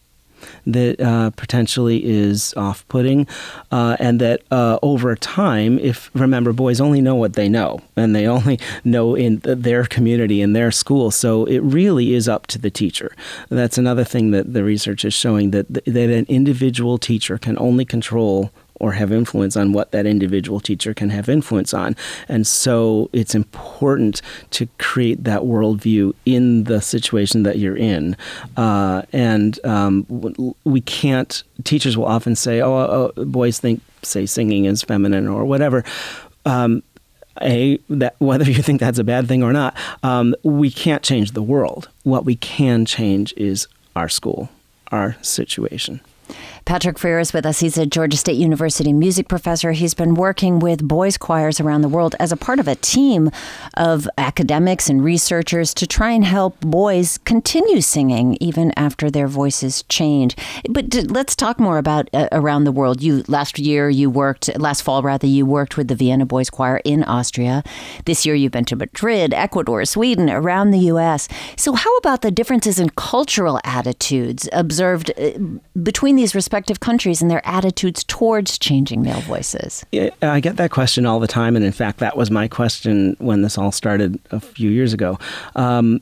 that 0.67 1.01
uh, 1.01 1.31
potentially 1.31 2.05
is 2.05 2.55
off-putting, 2.55 3.27
uh, 3.71 3.97
and 3.99 4.21
that 4.21 4.43
uh, 4.51 4.79
over 4.83 5.15
time, 5.17 5.79
if 5.79 6.11
remember, 6.15 6.53
boys 6.53 6.81
only 6.81 7.01
know 7.01 7.15
what 7.15 7.35
they 7.35 7.49
know, 7.49 7.81
and 7.97 8.15
they 8.15 8.27
only 8.27 8.59
know 8.85 9.15
in 9.15 9.41
their 9.45 9.85
community 9.85 10.41
in 10.41 10.53
their 10.53 10.71
school. 10.71 11.11
So 11.11 11.45
it 11.45 11.61
really 11.61 12.15
is 12.15 12.29
up 12.29 12.47
to 12.49 12.59
the 12.59 12.71
teacher. 12.71 13.15
That's 13.49 13.79
another 13.79 14.05
thing 14.05 14.31
that 14.33 14.53
the 14.53 14.65
research 14.65 15.05
is 15.05 15.15
showing 15.15 15.51
that 15.51 15.73
that 15.73 16.11
an 16.11 16.27
individual 16.29 16.99
teacher 16.99 17.39
can 17.39 17.59
only 17.59 17.85
control 17.85 18.51
or 18.81 18.93
have 18.93 19.13
influence 19.13 19.57
on 19.57 19.73
what 19.73 19.93
that 19.93 20.07
individual 20.07 20.61
teacher 20.61 20.95
can 20.95 21.11
have 21.11 21.29
influence 21.29 21.73
on. 21.73 21.97
And 22.29 22.47
so 22.47 23.09
it's 23.13 23.35
important 23.35 24.21
to 24.51 24.67
create 24.79 25.25
that 25.25 25.43
worldview 25.43 26.15
in 26.27 26.65
the 26.65 26.81
situation 26.81 27.45
that 27.45 27.59
you're 27.59 27.77
in. 27.77 28.17
Uh, 28.57 29.03
and 29.13 29.65
um, 29.65 30.07
we 30.65 30.81
can't, 30.81 31.43
teachers 31.63 31.97
will 31.97 32.07
often 32.07 32.35
say, 32.35 32.61
oh, 32.61 33.13
oh, 33.17 33.25
boys 33.25 33.59
think, 33.61 33.81
say, 34.03 34.27
singing 34.27 34.65
is 34.65 34.83
feminine 34.83 35.29
or 35.29 35.45
whatever. 35.45 35.85
Um, 36.45 36.83
a 37.43 37.79
that 37.89 38.15
whether 38.19 38.45
you 38.51 38.63
think 38.63 38.81
that's 38.81 38.99
a 38.99 39.05
bad 39.05 39.29
thing 39.29 39.43
or 39.43 39.53
not, 39.53 39.77
um, 40.03 40.35
we 40.43 40.71
can't 40.71 41.03
change 41.03 41.33
the 41.33 41.43
world. 41.43 41.89
What 42.03 42.25
we 42.25 42.37
can 42.37 42.85
change 42.85 43.35
is 43.37 43.67
our 43.97 44.09
school, 44.09 44.51
our 44.91 45.17
situation. 45.23 46.01
Patrick 46.65 46.99
Freer 46.99 47.19
is 47.19 47.35
with 47.35 47.45
us. 47.45 47.61
He's 47.61 47.77
a 47.77 47.85
Georgia 47.85 48.17
State 48.17 48.39
University 48.39 48.95
music 48.95 49.29
professor. 49.29 49.73
He's 49.73 49.93
been 49.93 50.15
working 50.15 50.59
with 50.59 50.87
boys' 50.89 51.19
choirs 51.19 51.61
around 51.61 51.83
the 51.83 51.91
world 51.91 52.17
as 52.19 52.33
a 52.33 52.39
part 52.39 52.59
of 52.59 52.67
a 52.67 52.75
team 52.77 53.31
of 53.75 54.09
academics 54.17 54.89
and 54.89 55.05
researchers 55.05 55.75
to 55.75 55.87
try 55.87 56.13
and 56.13 56.25
help 56.25 56.59
boys 56.61 57.19
continue 57.19 57.83
singing 57.83 58.39
even 58.41 58.73
after 58.79 59.11
their 59.11 59.29
voices 59.29 59.83
change. 59.91 60.37
But 60.71 60.95
let's 61.11 61.37
talk 61.37 61.61
more 61.61 61.77
about 61.77 62.09
uh, 62.15 62.29
around 62.33 62.65
the 62.65 62.73
world. 62.73 63.03
You 63.03 63.25
last 63.29 63.59
year 63.59 63.91
you 63.91 64.09
worked 64.09 64.59
last 64.59 64.81
fall 64.83 65.03
rather 65.03 65.27
you 65.27 65.45
worked 65.45 65.77
with 65.77 65.89
the 65.89 65.95
Vienna 65.95 66.25
Boys 66.25 66.49
Choir 66.49 66.81
in 66.83 67.05
Austria. 67.05 67.63
This 68.07 68.25
year 68.25 68.35
you've 68.35 68.53
been 68.53 68.65
to 68.67 68.77
Madrid, 68.77 69.35
Ecuador, 69.35 69.85
Sweden, 69.85 70.31
around 70.31 70.71
the 70.71 70.79
US. 70.91 71.29
So 71.59 71.75
how 71.75 71.95
about 71.99 72.23
the 72.23 72.31
differences 72.31 72.79
in 72.79 72.89
cultural 72.91 73.61
attitudes 73.65 74.49
observed 74.55 75.13
uh, 75.19 75.33
between 75.83 76.17
these 76.17 76.35
respective 76.35 76.54
countries 76.81 77.21
and 77.23 77.31
their 77.31 77.47
attitudes 77.47 78.05
towards 78.05 78.59
changing 78.59 79.03
male 79.03 79.21
voices? 79.23 79.85
Yeah, 79.93 80.11
I 80.23 80.41
get 80.41 80.57
that 80.57 80.71
question 80.71 81.07
all 81.07 81.21
the 81.21 81.27
time, 81.27 81.57
and 81.57 81.65
in 81.65 81.73
fact, 81.73 81.99
that 81.99 82.17
was 82.17 82.31
my 82.31 82.49
question 82.49 83.17
when 83.19 83.43
this 83.43 83.59
all 83.59 83.73
started 83.73 84.19
a 84.31 84.41
few 84.41 84.71
years 84.71 84.93
ago. 84.93 85.19
Um, 85.57 86.01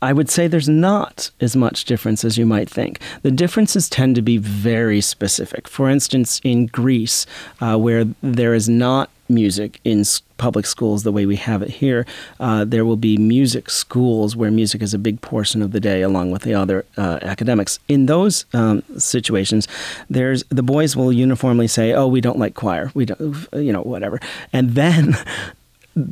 I 0.00 0.12
would 0.12 0.30
say 0.30 0.46
there's 0.46 0.68
not 0.68 1.30
as 1.40 1.56
much 1.56 1.84
difference 1.84 2.24
as 2.24 2.38
you 2.38 2.46
might 2.46 2.70
think. 2.70 3.00
The 3.22 3.32
differences 3.32 3.88
tend 3.88 4.14
to 4.14 4.22
be 4.22 4.36
very 4.36 5.00
specific. 5.00 5.66
For 5.66 5.90
instance, 5.90 6.40
in 6.44 6.66
Greece, 6.66 7.26
uh, 7.60 7.76
where 7.76 8.04
there 8.22 8.54
is 8.54 8.68
not 8.68 9.10
music 9.28 9.80
in 9.84 10.04
public 10.36 10.66
schools 10.66 11.02
the 11.02 11.12
way 11.12 11.26
we 11.26 11.36
have 11.36 11.62
it 11.62 11.70
here. 11.70 12.06
Uh, 12.40 12.64
there 12.64 12.84
will 12.84 12.96
be 12.96 13.16
music 13.16 13.70
schools 13.70 14.36
where 14.36 14.50
music 14.50 14.82
is 14.82 14.94
a 14.94 14.98
big 14.98 15.20
portion 15.20 15.62
of 15.62 15.72
the 15.72 15.80
day, 15.80 16.02
along 16.02 16.30
with 16.30 16.42
the 16.42 16.54
other 16.54 16.84
uh, 16.96 17.18
academics. 17.22 17.78
In 17.88 18.06
those 18.06 18.46
um, 18.52 18.82
situations, 18.96 19.68
there's 20.08 20.44
the 20.44 20.62
boys 20.62 20.96
will 20.96 21.12
uniformly 21.12 21.66
say, 21.66 21.92
"Oh, 21.92 22.06
we 22.06 22.20
don't 22.20 22.38
like 22.38 22.54
choir. 22.54 22.90
We 22.94 23.04
don't, 23.04 23.46
you 23.52 23.72
know, 23.72 23.82
whatever," 23.82 24.20
and 24.52 24.70
then 24.70 25.16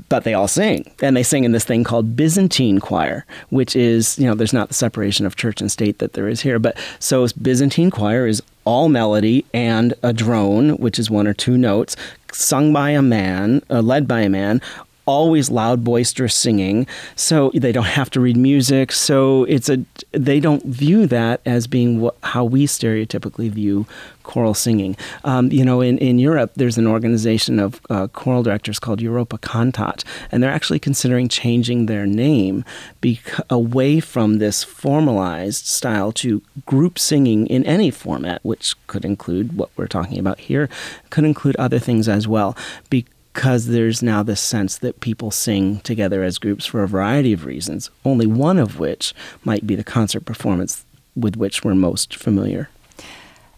but 0.09 0.25
they 0.25 0.35
all 0.35 0.49
sing 0.49 0.91
and 1.01 1.17
they 1.17 1.23
sing 1.23 1.45
in 1.45 1.53
this 1.53 1.65
thing 1.65 1.85
called 1.85 2.17
byzantine 2.17 2.81
choir 2.81 3.25
which 3.51 3.77
is 3.77 4.19
you 4.19 4.27
know 4.27 4.35
there's 4.35 4.53
not 4.53 4.69
the 4.69 4.75
separation 4.75 5.27
of 5.27 5.37
church 5.37 5.61
and 5.61 5.71
state 5.71 5.99
that 5.99 6.15
there 6.15 6.29
is 6.29 6.41
here 6.41 6.59
but 6.59 6.77
so 6.99 7.27
byzantine 7.41 7.91
choir 7.91 8.27
is 8.27 8.43
all 8.65 8.89
melody 8.89 9.45
and 9.55 9.95
a 10.03 10.13
drone 10.13 10.71
which 10.79 10.99
is 10.99 11.11
one 11.11 11.27
or 11.27 11.35
two 11.35 11.57
notes 11.57 11.97
sung 12.37 12.73
by 12.73 12.91
a 12.91 13.03
man 13.03 13.63
uh, 13.71 13.81
led 13.81 14.07
by 14.07 14.21
a 14.21 14.29
man 14.29 14.61
always 15.07 15.51
loud 15.51 15.85
boisterous 15.85 16.35
singing 16.35 16.87
so 17.15 17.51
they 17.55 17.73
don't 17.73 17.85
have 17.85 18.11
to 18.11 18.21
read 18.21 18.37
music. 18.37 18.93
So 18.93 19.45
it's 19.45 19.69
a 19.69 19.85
they 20.13 20.41
don't 20.41 20.65
view 20.65 21.07
that 21.07 21.41
as 21.47 21.67
being 21.67 22.01
what, 22.01 22.17
how 22.23 22.45
we 22.45 22.67
stereotypically 22.67 23.51
view 23.51 23.87
choral 24.23 24.55
singing. 24.55 24.97
Um, 25.25 25.51
you 25.53 25.65
know 25.65 25.81
in, 25.81 25.99
in 25.99 26.19
europe 26.19 26.53
there's 26.57 26.79
an 26.79 26.87
organization 26.87 27.59
of 27.59 27.81
uh, 27.89 28.09
choral 28.09 28.43
directors 28.43 28.79
called 28.79 29.01
europa 29.01 29.39
cantat 29.39 30.05
and 30.31 30.43
they're 30.43 30.51
actually 30.51 30.79
considering 30.79 31.29
changing 31.29 31.87
their 31.87 32.07
name 32.07 32.65
away 33.49 34.01
from 34.01 34.39
this 34.39 34.65
formalized 34.65 35.67
style 35.67 36.13
to 36.13 36.43
group 36.67 36.99
singing 36.99 37.47
in 37.47 37.65
any 37.65 37.91
format 37.91 38.41
which 38.45 38.75
could 38.87 39.05
include 39.05 39.57
what 39.57 39.71
we're 39.77 39.87
talking 39.87 40.19
about 40.19 40.41
here 40.41 40.69
could 41.11 41.25
include 41.25 41.57
other 41.57 41.79
things 41.79 42.09
as 42.09 42.27
well 42.29 42.57
because 43.37 43.67
there's 43.67 44.03
now 44.03 44.23
this 44.23 44.41
sense 44.41 44.79
that 44.79 45.01
people 45.01 45.31
sing 45.31 45.79
together 45.81 46.23
as 46.23 46.39
groups 46.39 46.65
for 46.65 46.83
a 46.83 46.89
variety 46.89 47.35
of 47.35 47.45
reasons, 47.45 47.91
only 48.03 48.27
one 48.27 48.59
of 48.59 48.79
which 48.79 49.13
might 49.45 49.67
be 49.67 49.75
the 49.75 49.85
concert 49.85 50.23
performance 50.23 50.87
with 51.15 51.37
which 51.37 51.63
we're 51.63 51.75
most 51.75 52.17
familiar. 52.17 52.71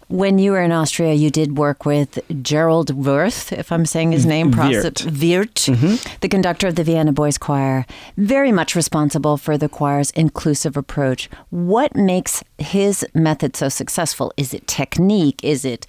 When 0.09 0.41
you 0.41 0.51
were 0.51 0.63
in 0.63 0.73
Austria, 0.73 1.15
you 1.15 1.31
did 1.31 1.57
work 1.57 1.85
with 1.85 2.19
Gerald 2.43 2.93
Wirth, 2.93 3.53
if 3.53 3.71
I'm 3.71 3.87
saying 3.87 4.11
his 4.11 4.27
name, 4.27 4.51
Wirth, 4.51 5.05
Wirth 5.05 5.55
mm-hmm. 5.55 6.19
the 6.23 6.29
conductor 6.29 6.67
of 6.67 6.75
the 6.75 6.83
Vienna 6.83 7.13
Boys 7.13 7.39
Choir, 7.39 7.87
very 8.17 8.51
much 8.51 8.75
responsible 8.75 9.37
for 9.37 9.57
the 9.57 9.69
choir's 9.69 10.11
inclusive 10.11 10.77
approach. 10.77 11.31
What 11.51 11.95
makes 11.95 12.43
his 12.59 13.07
method 13.15 13.55
so 13.55 13.69
successful? 13.69 14.33
Is 14.37 14.53
it 14.53 14.67
technique? 14.67 15.45
Is 15.45 15.65
it 15.65 15.87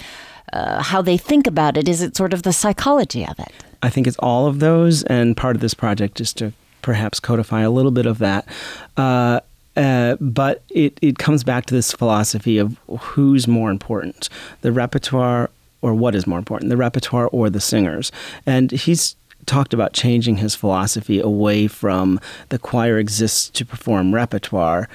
uh, 0.54 0.84
how 0.84 1.02
they 1.02 1.18
think 1.18 1.48
about 1.48 1.76
it? 1.76 1.90
Is 1.90 2.04
it 2.04 2.16
sort 2.16 2.36
of 2.36 2.44
the 2.44 2.54
psychology 2.54 3.26
of 3.26 3.40
it? 3.40 3.52
I 3.82 3.90
think 3.90 4.08
it's 4.08 4.18
all 4.20 4.48
of 4.48 4.60
those, 4.60 5.04
and 5.04 5.36
part 5.36 5.56
of 5.56 5.62
this 5.62 5.74
project 5.74 6.20
is 6.20 6.34
to 6.34 6.54
perhaps 6.82 7.20
codify 7.20 7.62
a 7.62 7.70
little 7.70 7.92
bit 7.92 8.06
of 8.06 8.20
that. 8.20 8.48
Uh, 8.98 9.40
uh, 9.78 10.16
but 10.20 10.64
it, 10.70 10.98
it 11.02 11.18
comes 11.18 11.44
back 11.44 11.66
to 11.68 11.74
this 11.74 11.92
philosophy 11.94 12.58
of 12.58 12.78
who's 13.00 13.48
more 13.48 13.72
important, 13.72 14.28
the 14.62 14.72
repertoire 14.72 15.50
or 15.82 15.94
what 15.94 16.16
is 16.16 16.28
more 16.28 16.38
important, 16.38 16.70
the 16.70 16.78
repertoire 16.78 17.28
or 17.28 17.50
the 17.50 17.62
singers. 17.62 18.12
And 18.46 18.72
he's 18.72 19.16
talked 19.46 19.74
about 19.74 19.94
changing 19.94 20.38
his 20.38 20.54
philosophy 20.54 21.20
away 21.20 21.68
from 21.68 22.20
the 22.50 22.60
choir 22.60 22.98
exists 22.98 23.50
to 23.50 23.66
perform 23.66 24.14
repertoire 24.14 24.90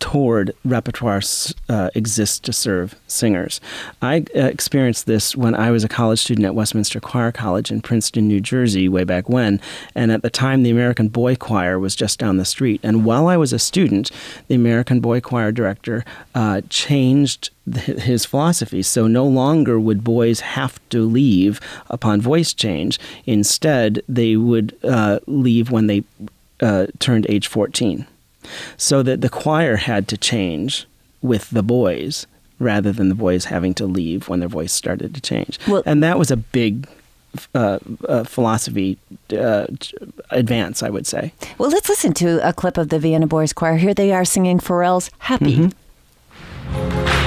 toward 0.00 0.54
repertoire 0.64 1.20
uh, 1.68 1.90
exists 1.94 2.38
to 2.40 2.52
serve 2.52 2.94
singers. 3.06 3.60
I 4.02 4.24
uh, 4.34 4.40
experienced 4.46 5.06
this 5.06 5.36
when 5.36 5.54
I 5.54 5.70
was 5.70 5.84
a 5.84 5.88
college 5.88 6.20
student 6.20 6.46
at 6.46 6.54
Westminster 6.54 7.00
Choir 7.00 7.32
College 7.32 7.70
in 7.70 7.80
Princeton, 7.80 8.28
New 8.28 8.40
Jersey, 8.40 8.88
way 8.88 9.04
back 9.04 9.28
when. 9.28 9.60
And 9.94 10.10
at 10.12 10.22
the 10.22 10.30
time, 10.30 10.62
the 10.62 10.70
American 10.70 11.08
Boy 11.08 11.36
Choir 11.36 11.78
was 11.78 11.94
just 11.94 12.18
down 12.18 12.36
the 12.36 12.44
street. 12.44 12.80
And 12.82 13.04
while 13.04 13.28
I 13.28 13.36
was 13.36 13.52
a 13.52 13.58
student, 13.58 14.10
the 14.48 14.54
American 14.54 15.00
Boy 15.00 15.20
Choir 15.20 15.52
director 15.52 16.04
uh, 16.34 16.62
changed 16.68 17.50
his 17.72 18.24
philosophy. 18.24 18.82
So 18.82 19.06
no 19.06 19.26
longer 19.26 19.80
would 19.80 20.04
boys 20.04 20.40
have 20.40 20.78
to 20.90 21.02
leave 21.02 21.60
upon 21.88 22.20
voice 22.20 22.52
change. 22.52 22.98
Instead, 23.26 24.02
they 24.08 24.36
would 24.36 24.76
uh, 24.84 25.20
leave 25.26 25.70
when 25.70 25.86
they 25.86 26.04
uh, 26.60 26.86
turned 26.98 27.26
age 27.28 27.46
14 27.46 28.06
so 28.76 29.02
that 29.02 29.20
the 29.20 29.28
choir 29.28 29.76
had 29.76 30.08
to 30.08 30.16
change 30.16 30.86
with 31.22 31.50
the 31.50 31.62
boys 31.62 32.26
rather 32.58 32.92
than 32.92 33.08
the 33.08 33.14
boys 33.14 33.46
having 33.46 33.74
to 33.74 33.86
leave 33.86 34.28
when 34.28 34.40
their 34.40 34.48
voice 34.48 34.72
started 34.72 35.14
to 35.14 35.20
change. 35.20 35.58
Well, 35.66 35.82
and 35.86 36.02
that 36.02 36.18
was 36.18 36.30
a 36.30 36.36
big 36.36 36.88
uh, 37.54 37.78
uh, 38.08 38.24
philosophy 38.24 38.98
uh, 39.36 39.66
advance, 40.30 40.82
I 40.82 40.90
would 40.90 41.06
say. 41.06 41.32
Well, 41.58 41.70
let's 41.70 41.88
listen 41.88 42.12
to 42.14 42.46
a 42.46 42.52
clip 42.52 42.78
of 42.78 42.90
the 42.90 42.98
Vienna 42.98 43.26
Boys 43.26 43.52
Choir. 43.52 43.76
Here 43.76 43.94
they 43.94 44.12
are 44.12 44.24
singing 44.24 44.58
Pharrell's 44.58 45.10
Happy. 45.18 45.56
Mm-hmm. 45.56 47.23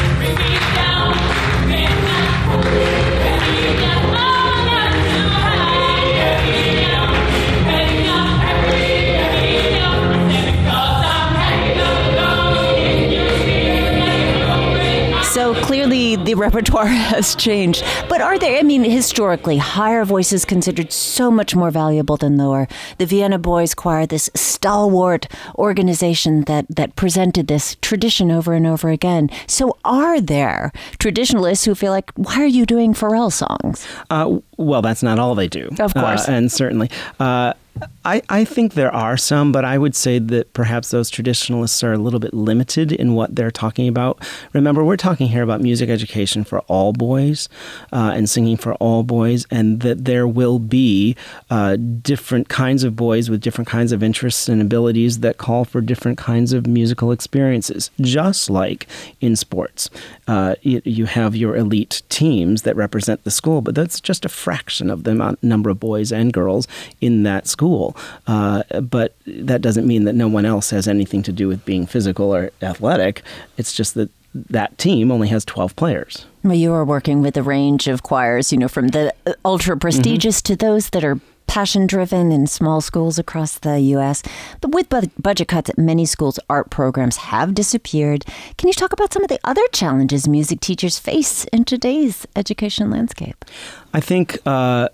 The 16.15 16.35
repertoire 16.35 16.85
has 17.13 17.35
changed. 17.35 17.83
But 18.09 18.21
are 18.21 18.39
there, 18.39 18.59
I 18.59 18.63
mean, 18.63 18.83
historically, 18.83 19.57
higher 19.57 20.05
voices 20.05 20.45
considered 20.45 20.91
so 20.91 21.29
much 21.29 21.55
more 21.55 21.71
valuable 21.71 22.17
than 22.17 22.37
lower? 22.37 22.67
The 22.97 23.05
Vienna 23.05 23.37
Boys 23.39 23.73
Choir, 23.73 24.05
this 24.05 24.29
stalwart 24.35 25.27
organization 25.55 26.41
that, 26.41 26.65
that 26.69 26.95
presented 26.95 27.47
this 27.47 27.75
tradition 27.81 28.31
over 28.31 28.53
and 28.53 28.65
over 28.65 28.89
again. 28.89 29.29
So 29.47 29.77
are 29.83 30.21
there 30.21 30.71
traditionalists 30.99 31.65
who 31.65 31.75
feel 31.75 31.91
like, 31.91 32.11
why 32.15 32.41
are 32.41 32.45
you 32.45 32.65
doing 32.65 32.93
Pharrell 32.93 33.31
songs? 33.31 33.87
Uh, 34.09 34.39
well, 34.57 34.81
that's 34.81 35.03
not 35.03 35.19
all 35.19 35.35
they 35.35 35.47
do. 35.47 35.69
Of 35.79 35.93
course. 35.93 36.27
Uh, 36.27 36.31
and 36.31 36.51
certainly. 36.51 36.89
Uh, 37.19 37.53
I, 38.05 38.21
I 38.29 38.45
think 38.45 38.73
there 38.73 38.93
are 38.93 39.17
some, 39.17 39.51
but 39.51 39.65
I 39.65 39.77
would 39.77 39.95
say 39.95 40.17
that 40.17 40.53
perhaps 40.53 40.91
those 40.91 41.09
traditionalists 41.09 41.83
are 41.83 41.91
a 41.91 41.97
little 41.97 42.21
bit 42.21 42.33
limited 42.33 42.93
in 42.93 43.15
what 43.15 43.35
they're 43.35 43.51
talking 43.51 43.87
about. 43.87 44.25
Remember, 44.53 44.83
we're 44.83 44.95
talking 44.95 45.27
here 45.27 45.43
about 45.43 45.59
music 45.59 45.89
education 45.89 46.45
for 46.45 46.59
all 46.61 46.93
boys 46.93 47.49
uh, 47.91 48.13
and 48.15 48.29
singing 48.29 48.55
for 48.55 48.75
all 48.75 49.03
boys, 49.03 49.45
and 49.51 49.81
that 49.81 50.05
there 50.05 50.25
will 50.25 50.57
be 50.57 51.15
uh, 51.49 51.75
different 51.75 52.47
kinds 52.47 52.85
of 52.85 52.95
boys 52.95 53.29
with 53.29 53.41
different 53.41 53.67
kinds 53.67 53.91
of 53.91 54.01
interests 54.01 54.47
and 54.47 54.61
abilities 54.61 55.19
that 55.19 55.37
call 55.37 55.65
for 55.65 55.81
different 55.81 56.17
kinds 56.17 56.53
of 56.53 56.65
musical 56.65 57.11
experiences, 57.11 57.91
just 57.99 58.49
like 58.49 58.87
in 59.19 59.35
sports. 59.35 59.89
Uh, 60.29 60.55
you, 60.61 60.81
you 60.85 61.05
have 61.05 61.35
your 61.35 61.57
elite 61.57 62.03
teams 62.07 62.61
that 62.61 62.75
represent 62.77 63.23
the 63.25 63.31
school, 63.31 63.61
but 63.61 63.75
that's 63.75 63.99
just 63.99 64.23
a 64.23 64.29
fraction 64.29 64.89
of 64.89 65.03
the 65.03 65.37
number 65.41 65.69
of 65.69 65.79
boys 65.79 66.13
and 66.13 66.31
girls 66.31 66.67
in 67.01 67.23
that 67.23 67.47
school 67.47 67.66
school. 67.67 67.95
Uh, 68.27 68.63
but 68.81 69.15
that 69.25 69.61
doesn't 69.61 69.85
mean 69.85 70.05
that 70.05 70.13
no 70.13 70.27
one 70.27 70.45
else 70.45 70.69
has 70.69 70.87
anything 70.87 71.21
to 71.23 71.31
do 71.31 71.47
with 71.47 71.63
being 71.65 71.85
physical 71.85 72.33
or 72.33 72.51
athletic. 72.61 73.23
It's 73.57 73.73
just 73.73 73.93
that 73.95 74.09
that 74.33 74.77
team 74.77 75.11
only 75.11 75.27
has 75.29 75.43
12 75.45 75.75
players. 75.75 76.25
Well, 76.43 76.55
you 76.55 76.73
are 76.73 76.85
working 76.85 77.21
with 77.21 77.35
a 77.37 77.43
range 77.43 77.87
of 77.87 78.03
choirs, 78.03 78.51
you 78.51 78.57
know, 78.57 78.67
from 78.67 78.89
the 78.89 79.13
ultra 79.43 79.75
prestigious 79.75 80.41
mm-hmm. 80.41 80.53
to 80.53 80.55
those 80.55 80.89
that 80.91 81.03
are 81.03 81.19
passion 81.47 81.87
driven 81.87 82.31
in 82.31 82.45
small 82.45 82.81
schools 82.81 83.17
across 83.17 83.57
the 83.59 83.79
U.S. 83.95 84.21
But 84.61 84.71
with 84.71 84.89
bu- 84.89 85.09
budget 85.17 85.47
cuts 85.47 85.69
at 85.69 85.77
many 85.77 86.05
schools, 86.05 86.39
art 86.49 86.69
programs 86.69 87.17
have 87.17 87.53
disappeared. 87.53 88.25
Can 88.57 88.67
you 88.67 88.73
talk 88.73 88.93
about 88.93 89.11
some 89.13 89.23
of 89.23 89.29
the 89.29 89.39
other 89.43 89.65
challenges 89.71 90.27
music 90.27 90.59
teachers 90.59 90.99
face 90.99 91.45
in 91.45 91.63
today's 91.63 92.27
education 92.35 92.91
landscape? 92.91 93.43
I 93.93 94.01
think 94.01 94.37
uh, 94.45 94.89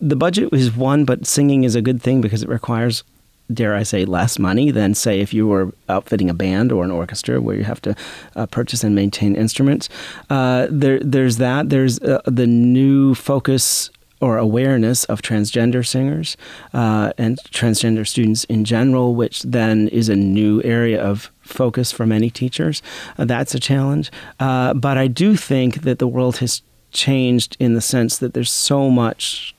the 0.00 0.16
budget 0.16 0.52
is 0.52 0.74
one, 0.74 1.04
but 1.04 1.26
singing 1.26 1.64
is 1.64 1.74
a 1.74 1.82
good 1.82 2.02
thing 2.02 2.20
because 2.20 2.42
it 2.42 2.48
requires 2.48 3.04
dare 3.52 3.74
I 3.74 3.82
say, 3.82 4.04
less 4.04 4.38
money 4.38 4.70
than, 4.70 4.94
say, 4.94 5.20
if 5.20 5.34
you 5.34 5.46
were 5.46 5.72
outfitting 5.88 6.30
a 6.30 6.34
band 6.34 6.72
or 6.72 6.84
an 6.84 6.90
orchestra 6.90 7.40
where 7.40 7.56
you 7.56 7.64
have 7.64 7.82
to 7.82 7.94
uh, 8.36 8.46
purchase 8.46 8.82
and 8.82 8.94
maintain 8.94 9.36
instruments. 9.36 9.88
Uh, 10.30 10.66
there, 10.70 10.98
there's 11.00 11.36
that. 11.38 11.68
There's 11.68 12.00
uh, 12.00 12.22
the 12.24 12.46
new 12.46 13.14
focus 13.14 13.90
or 14.20 14.38
awareness 14.38 15.04
of 15.04 15.20
transgender 15.20 15.86
singers 15.86 16.36
uh, 16.72 17.12
and 17.18 17.38
transgender 17.50 18.06
students 18.06 18.44
in 18.44 18.64
general, 18.64 19.14
which 19.14 19.42
then 19.42 19.88
is 19.88 20.08
a 20.08 20.16
new 20.16 20.62
area 20.62 21.02
of 21.02 21.30
focus 21.42 21.92
for 21.92 22.06
many 22.06 22.30
teachers. 22.30 22.80
Uh, 23.18 23.26
that's 23.26 23.54
a 23.54 23.60
challenge. 23.60 24.10
Uh, 24.40 24.72
but 24.72 24.96
I 24.96 25.08
do 25.08 25.36
think 25.36 25.82
that 25.82 25.98
the 25.98 26.08
world 26.08 26.38
has 26.38 26.62
changed 26.92 27.56
in 27.60 27.74
the 27.74 27.80
sense 27.82 28.16
that 28.18 28.32
there's 28.32 28.52
so 28.52 28.88
much 28.88 29.53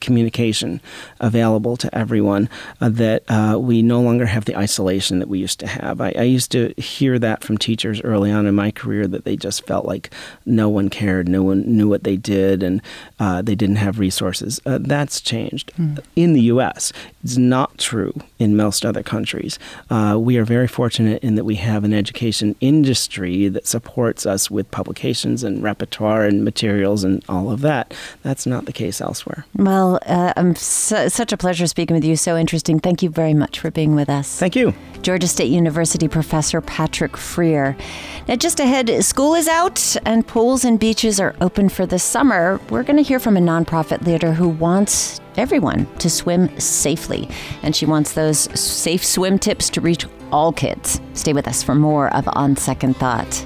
communication 0.00 0.80
available 1.20 1.76
to 1.76 1.94
everyone 1.96 2.48
uh, 2.80 2.88
that 2.88 3.22
uh, 3.28 3.58
we 3.58 3.82
no 3.82 4.00
longer 4.00 4.26
have 4.26 4.44
the 4.44 4.56
isolation 4.56 5.18
that 5.18 5.28
we 5.28 5.38
used 5.38 5.60
to 5.60 5.66
have. 5.66 6.00
I, 6.00 6.12
I, 6.16 6.22
used 6.22 6.50
to 6.52 6.74
hear 6.76 7.18
that 7.18 7.44
from 7.44 7.58
teachers 7.58 8.00
early 8.02 8.30
on 8.30 8.46
in 8.46 8.54
my 8.54 8.70
career 8.70 9.06
that 9.06 9.24
they 9.24 9.36
just 9.36 9.66
felt 9.66 9.84
like 9.86 10.12
no 10.46 10.68
one 10.68 10.88
cared, 10.88 11.28
no 11.28 11.42
one 11.42 11.62
knew 11.62 11.88
what 11.88 12.04
they 12.04 12.16
did, 12.16 12.62
and 12.62 12.82
uh, 13.20 13.42
they 13.42 13.54
didn't 13.54 13.76
have 13.76 13.98
resources. 13.98 14.60
Uh, 14.66 14.78
that's 14.80 15.20
changed 15.20 15.72
mm. 15.78 15.98
in 16.16 16.32
the 16.32 16.42
U.S. 16.42 16.92
It's 17.22 17.36
not 17.36 17.78
true 17.78 18.12
in 18.38 18.56
most 18.56 18.84
other 18.84 19.02
countries. 19.02 19.58
Uh, 19.90 20.16
we 20.20 20.36
are 20.36 20.44
very 20.44 20.68
fortunate 20.68 21.22
in 21.22 21.34
that 21.36 21.44
we 21.44 21.56
have 21.56 21.84
an 21.84 21.94
education 21.94 22.56
industry 22.60 23.48
that 23.48 23.66
supports 23.66 24.26
us 24.26 24.50
with 24.50 24.70
publications 24.70 25.42
and 25.42 25.62
repertoire 25.62 26.24
and 26.24 26.44
materials 26.44 27.04
and 27.04 27.24
all 27.28 27.50
of 27.50 27.60
that. 27.60 27.94
That's 28.22 28.46
not 28.46 28.66
the 28.66 28.72
case 28.72 29.00
elsewhere. 29.00 29.46
Well, 29.56 29.83
well, 29.84 29.98
uh, 30.06 30.32
I'm 30.36 30.54
su- 30.56 31.08
such 31.08 31.32
a 31.32 31.36
pleasure 31.36 31.66
speaking 31.66 31.94
with 31.94 32.04
you. 32.04 32.16
So 32.16 32.36
interesting. 32.36 32.78
Thank 32.80 33.02
you 33.02 33.10
very 33.10 33.34
much 33.34 33.60
for 33.60 33.70
being 33.70 33.94
with 33.94 34.08
us. 34.08 34.38
Thank 34.38 34.56
you. 34.56 34.74
Georgia 35.02 35.28
State 35.28 35.50
University 35.50 36.08
professor 36.08 36.60
Patrick 36.60 37.16
Freer. 37.16 37.76
Now, 38.26 38.36
just 38.36 38.58
ahead, 38.60 39.04
school 39.04 39.34
is 39.34 39.48
out 39.48 39.96
and 40.06 40.26
pools 40.26 40.64
and 40.64 40.80
beaches 40.80 41.20
are 41.20 41.34
open 41.40 41.68
for 41.68 41.84
the 41.84 41.98
summer. 41.98 42.60
We're 42.70 42.82
going 42.82 42.96
to 42.96 43.02
hear 43.02 43.20
from 43.20 43.36
a 43.36 43.40
nonprofit 43.40 44.06
leader 44.06 44.32
who 44.32 44.48
wants 44.48 45.20
everyone 45.36 45.86
to 45.96 46.08
swim 46.08 46.58
safely, 46.58 47.28
and 47.62 47.74
she 47.76 47.84
wants 47.86 48.12
those 48.12 48.38
safe 48.58 49.04
swim 49.04 49.38
tips 49.38 49.68
to 49.70 49.80
reach 49.80 50.06
all 50.32 50.52
kids. 50.52 51.00
Stay 51.12 51.32
with 51.32 51.46
us 51.46 51.62
for 51.62 51.74
more 51.74 52.14
of 52.14 52.26
On 52.32 52.56
Second 52.56 52.96
Thought. 52.96 53.44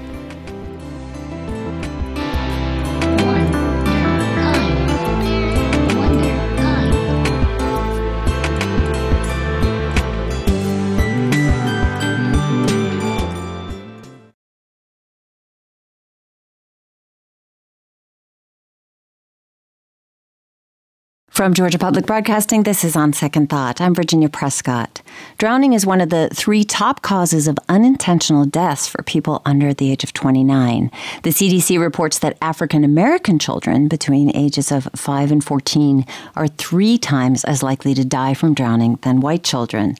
From 21.39 21.53
Georgia 21.53 21.77
Public 21.77 22.05
Broadcasting, 22.05 22.63
this 22.63 22.83
is 22.83 22.97
On 22.97 23.13
Second 23.13 23.49
Thought. 23.49 23.79
I'm 23.79 23.95
Virginia 23.95 24.27
Prescott. 24.27 25.01
Drowning 25.37 25.71
is 25.71 25.85
one 25.85 26.01
of 26.01 26.09
the 26.09 26.27
three 26.33 26.65
top 26.65 27.01
causes 27.01 27.47
of 27.47 27.57
unintentional 27.69 28.43
deaths 28.43 28.89
for 28.89 29.03
people 29.03 29.41
under 29.45 29.73
the 29.73 29.89
age 29.89 30.03
of 30.03 30.11
29. 30.11 30.91
The 31.23 31.29
CDC 31.29 31.79
reports 31.79 32.19
that 32.19 32.37
African 32.41 32.83
American 32.83 33.39
children 33.39 33.87
between 33.87 34.35
ages 34.35 34.69
of 34.69 34.89
5 34.97 35.31
and 35.31 35.41
14 35.41 36.05
are 36.35 36.49
three 36.49 36.97
times 36.97 37.45
as 37.45 37.63
likely 37.63 37.93
to 37.93 38.03
die 38.03 38.33
from 38.33 38.53
drowning 38.53 38.99
than 39.03 39.21
white 39.21 39.45
children. 39.45 39.95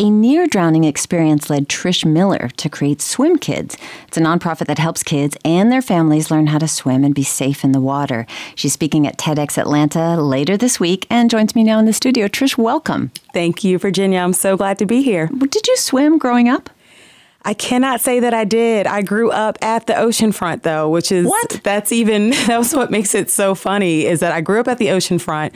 A 0.00 0.08
near 0.08 0.46
drowning 0.46 0.84
experience 0.84 1.50
led 1.50 1.68
Trish 1.68 2.06
Miller 2.06 2.48
to 2.56 2.70
create 2.70 3.02
Swim 3.02 3.36
Kids. 3.36 3.76
It's 4.08 4.16
a 4.16 4.22
nonprofit 4.22 4.64
that 4.64 4.78
helps 4.78 5.02
kids 5.02 5.36
and 5.44 5.70
their 5.70 5.82
families 5.82 6.30
learn 6.30 6.46
how 6.46 6.56
to 6.56 6.66
swim 6.66 7.04
and 7.04 7.14
be 7.14 7.22
safe 7.22 7.64
in 7.64 7.72
the 7.72 7.82
water. 7.82 8.26
She's 8.54 8.72
speaking 8.72 9.06
at 9.06 9.18
TEDx 9.18 9.58
Atlanta 9.58 10.18
later 10.18 10.56
this 10.56 10.80
week 10.80 11.06
and 11.10 11.28
joins 11.28 11.54
me 11.54 11.64
now 11.64 11.78
in 11.78 11.84
the 11.84 11.92
studio. 11.92 12.28
Trish, 12.28 12.56
welcome. 12.56 13.12
Thank 13.34 13.62
you, 13.62 13.76
Virginia. 13.76 14.20
I'm 14.20 14.32
so 14.32 14.56
glad 14.56 14.78
to 14.78 14.86
be 14.86 15.02
here. 15.02 15.26
Did 15.26 15.66
you 15.66 15.76
swim 15.76 16.16
growing 16.16 16.48
up? 16.48 16.70
I 17.44 17.52
cannot 17.52 18.00
say 18.00 18.20
that 18.20 18.32
I 18.32 18.46
did. 18.46 18.86
I 18.86 19.02
grew 19.02 19.30
up 19.30 19.58
at 19.60 19.86
the 19.86 19.96
ocean 19.96 20.32
front 20.32 20.62
though, 20.62 20.88
which 20.88 21.12
is 21.12 21.26
what? 21.26 21.60
That's 21.62 21.92
even 21.92 22.30
that's 22.46 22.72
what 22.72 22.90
makes 22.90 23.14
it 23.14 23.28
so 23.28 23.54
funny 23.54 24.06
is 24.06 24.20
that 24.20 24.32
I 24.32 24.40
grew 24.40 24.60
up 24.60 24.68
at 24.68 24.78
the 24.78 24.86
oceanfront 24.86 25.52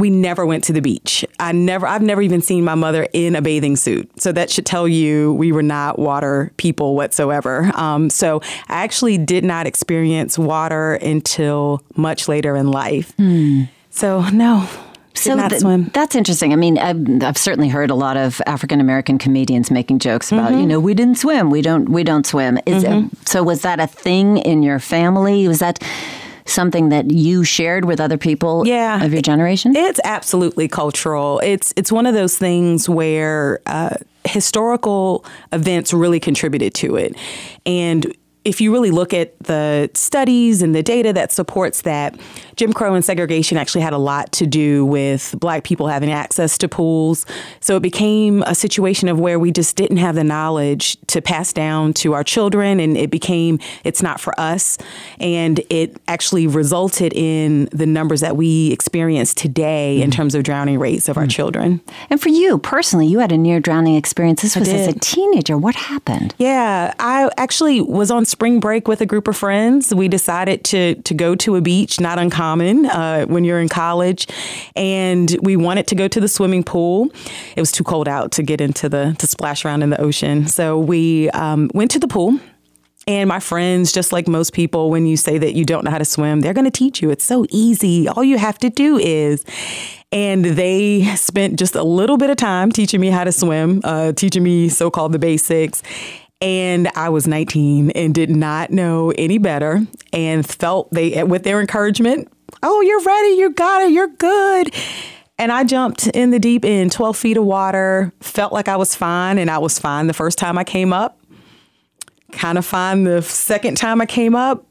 we 0.00 0.10
never 0.10 0.44
went 0.44 0.64
to 0.64 0.72
the 0.72 0.80
beach. 0.80 1.24
I 1.38 1.52
never 1.52 1.86
I've 1.86 2.02
never 2.02 2.22
even 2.22 2.42
seen 2.42 2.64
my 2.64 2.74
mother 2.74 3.06
in 3.12 3.36
a 3.36 3.42
bathing 3.42 3.76
suit. 3.76 4.10
So 4.20 4.32
that 4.32 4.50
should 4.50 4.66
tell 4.66 4.88
you 4.88 5.34
we 5.34 5.52
were 5.52 5.62
not 5.62 5.98
water 5.98 6.52
people 6.56 6.96
whatsoever. 6.96 7.70
Um, 7.74 8.10
so 8.10 8.40
I 8.68 8.82
actually 8.82 9.18
did 9.18 9.44
not 9.44 9.66
experience 9.66 10.38
water 10.38 10.94
until 10.94 11.82
much 11.96 12.28
later 12.28 12.56
in 12.56 12.70
life. 12.70 13.12
Hmm. 13.16 13.64
So 13.90 14.28
no, 14.30 14.68
so 15.14 15.36
th- 15.48 15.92
that's 15.92 16.14
interesting. 16.14 16.52
I 16.52 16.56
mean, 16.56 16.78
I've, 16.78 17.22
I've, 17.22 17.36
certainly 17.36 17.68
heard 17.68 17.90
a 17.90 17.94
lot 17.94 18.16
of 18.16 18.40
African 18.46 18.80
American 18.80 19.18
comedians 19.18 19.70
making 19.70 19.98
jokes 19.98 20.32
about, 20.32 20.52
mm-hmm. 20.52 20.60
you 20.60 20.66
know, 20.66 20.80
we 20.80 20.94
didn't 20.94 21.16
swim, 21.16 21.50
we 21.50 21.62
don't, 21.62 21.88
we 21.88 22.04
don't 22.04 22.26
swim. 22.26 22.58
Is, 22.64 22.84
mm-hmm. 22.84 23.08
so 23.26 23.42
was 23.42 23.62
that 23.62 23.80
a 23.80 23.86
thing 23.86 24.38
in 24.38 24.62
your 24.62 24.78
family? 24.78 25.46
Was 25.48 25.58
that 25.58 25.82
something 26.46 26.88
that 26.90 27.10
you 27.10 27.44
shared 27.44 27.84
with 27.84 28.00
other 28.00 28.18
people 28.18 28.66
yeah, 28.66 29.04
of 29.04 29.12
your 29.12 29.22
generation? 29.22 29.74
It's 29.76 30.00
absolutely 30.04 30.68
cultural. 30.68 31.40
It's 31.40 31.72
it's 31.76 31.92
one 31.92 32.06
of 32.06 32.14
those 32.14 32.36
things 32.38 32.88
where 32.88 33.60
uh, 33.66 33.96
historical 34.24 35.24
events 35.52 35.92
really 35.92 36.20
contributed 36.20 36.74
to 36.74 36.96
it, 36.96 37.16
and 37.66 38.14
if 38.44 38.60
you 38.60 38.72
really 38.72 38.90
look 38.90 39.12
at 39.12 39.38
the 39.40 39.90
studies 39.94 40.62
and 40.62 40.74
the 40.74 40.82
data 40.82 41.12
that 41.12 41.30
supports 41.30 41.82
that, 41.82 42.18
Jim 42.60 42.74
Crow 42.74 42.92
and 42.92 43.02
segregation 43.02 43.56
actually 43.56 43.80
had 43.80 43.94
a 43.94 43.98
lot 43.98 44.32
to 44.32 44.46
do 44.46 44.84
with 44.84 45.34
black 45.40 45.64
people 45.64 45.86
having 45.86 46.10
access 46.10 46.58
to 46.58 46.68
pools. 46.68 47.24
So 47.60 47.74
it 47.76 47.80
became 47.80 48.42
a 48.42 48.54
situation 48.54 49.08
of 49.08 49.18
where 49.18 49.38
we 49.38 49.50
just 49.50 49.76
didn't 49.76 49.96
have 49.96 50.14
the 50.14 50.24
knowledge 50.24 50.98
to 51.06 51.22
pass 51.22 51.54
down 51.54 51.94
to 51.94 52.12
our 52.12 52.22
children, 52.22 52.78
and 52.78 52.98
it 52.98 53.10
became 53.10 53.60
it's 53.82 54.02
not 54.02 54.20
for 54.20 54.38
us. 54.38 54.76
And 55.18 55.62
it 55.70 55.96
actually 56.06 56.46
resulted 56.46 57.14
in 57.14 57.70
the 57.72 57.86
numbers 57.86 58.20
that 58.20 58.36
we 58.36 58.70
experience 58.72 59.32
today 59.32 59.94
mm-hmm. 59.94 60.04
in 60.04 60.10
terms 60.10 60.34
of 60.34 60.42
drowning 60.42 60.78
rates 60.78 61.08
of 61.08 61.14
mm-hmm. 61.14 61.22
our 61.22 61.26
children. 61.28 61.80
And 62.10 62.20
for 62.20 62.28
you 62.28 62.58
personally, 62.58 63.06
you 63.06 63.20
had 63.20 63.32
a 63.32 63.38
near 63.38 63.60
drowning 63.60 63.94
experience. 63.94 64.42
This 64.42 64.54
was 64.54 64.68
as 64.68 64.86
a 64.86 64.98
teenager. 64.98 65.56
What 65.56 65.76
happened? 65.76 66.34
Yeah, 66.36 66.92
I 66.98 67.30
actually 67.38 67.80
was 67.80 68.10
on 68.10 68.26
spring 68.26 68.60
break 68.60 68.86
with 68.86 69.00
a 69.00 69.06
group 69.06 69.28
of 69.28 69.36
friends. 69.38 69.94
We 69.94 70.08
decided 70.08 70.62
to 70.64 70.96
to 70.96 71.14
go 71.14 71.34
to 71.36 71.56
a 71.56 71.62
beach, 71.62 71.98
not 71.98 72.18
uncommon 72.18 72.49
uh, 72.58 73.26
when 73.26 73.44
you're 73.44 73.60
in 73.60 73.68
college, 73.68 74.26
and 74.74 75.36
we 75.42 75.56
wanted 75.56 75.86
to 75.88 75.94
go 75.94 76.08
to 76.08 76.20
the 76.20 76.28
swimming 76.28 76.64
pool. 76.64 77.08
It 77.56 77.60
was 77.60 77.70
too 77.70 77.84
cold 77.84 78.08
out 78.08 78.32
to 78.32 78.42
get 78.42 78.60
into 78.60 78.88
the 78.88 79.14
to 79.18 79.26
splash 79.26 79.64
around 79.64 79.82
in 79.82 79.90
the 79.90 80.00
ocean, 80.00 80.46
so 80.46 80.78
we 80.78 81.30
um, 81.30 81.70
went 81.74 81.90
to 81.92 81.98
the 81.98 82.08
pool. 82.08 82.40
And 83.06 83.28
my 83.28 83.40
friends, 83.40 83.92
just 83.92 84.12
like 84.12 84.28
most 84.28 84.52
people, 84.52 84.90
when 84.90 85.06
you 85.06 85.16
say 85.16 85.38
that 85.38 85.54
you 85.54 85.64
don't 85.64 85.84
know 85.84 85.90
how 85.90 85.98
to 85.98 86.04
swim, 86.04 86.40
they're 86.40 86.52
going 86.54 86.66
to 86.66 86.70
teach 86.70 87.00
you. 87.00 87.10
It's 87.10 87.24
so 87.24 87.46
easy. 87.50 88.08
All 88.08 88.22
you 88.22 88.38
have 88.38 88.58
to 88.58 88.70
do 88.70 88.98
is. 88.98 89.44
And 90.12 90.44
they 90.44 91.04
spent 91.16 91.58
just 91.58 91.74
a 91.74 91.82
little 91.82 92.18
bit 92.18 92.30
of 92.30 92.36
time 92.36 92.70
teaching 92.70 93.00
me 93.00 93.08
how 93.08 93.24
to 93.24 93.32
swim, 93.32 93.80
uh, 93.84 94.12
teaching 94.12 94.42
me 94.42 94.68
so 94.68 94.90
called 94.90 95.12
the 95.12 95.18
basics. 95.18 95.82
And 96.40 96.88
I 96.94 97.10
was 97.10 97.26
19 97.26 97.90
and 97.90 98.14
did 98.14 98.30
not 98.30 98.70
know 98.70 99.12
any 99.16 99.38
better 99.38 99.80
and 100.12 100.48
felt 100.48 100.90
they, 100.90 101.22
with 101.22 101.42
their 101.42 101.60
encouragement, 101.60 102.28
oh, 102.62 102.80
you're 102.80 103.02
ready, 103.02 103.28
you 103.34 103.50
got 103.50 103.82
it, 103.82 103.92
you're 103.92 104.08
good. 104.08 104.74
And 105.38 105.50
I 105.50 105.64
jumped 105.64 106.06
in 106.08 106.30
the 106.30 106.38
deep 106.38 106.64
end, 106.64 106.92
12 106.92 107.16
feet 107.16 107.36
of 107.36 107.44
water, 107.44 108.12
felt 108.20 108.52
like 108.52 108.68
I 108.68 108.76
was 108.76 108.94
fine, 108.94 109.38
and 109.38 109.50
I 109.50 109.58
was 109.58 109.78
fine 109.78 110.06
the 110.06 110.12
first 110.12 110.38
time 110.38 110.58
I 110.58 110.64
came 110.64 110.92
up, 110.92 111.18
kind 112.32 112.58
of 112.58 112.66
fine 112.66 113.04
the 113.04 113.22
second 113.22 113.76
time 113.76 114.00
I 114.00 114.06
came 114.06 114.34
up. 114.34 114.66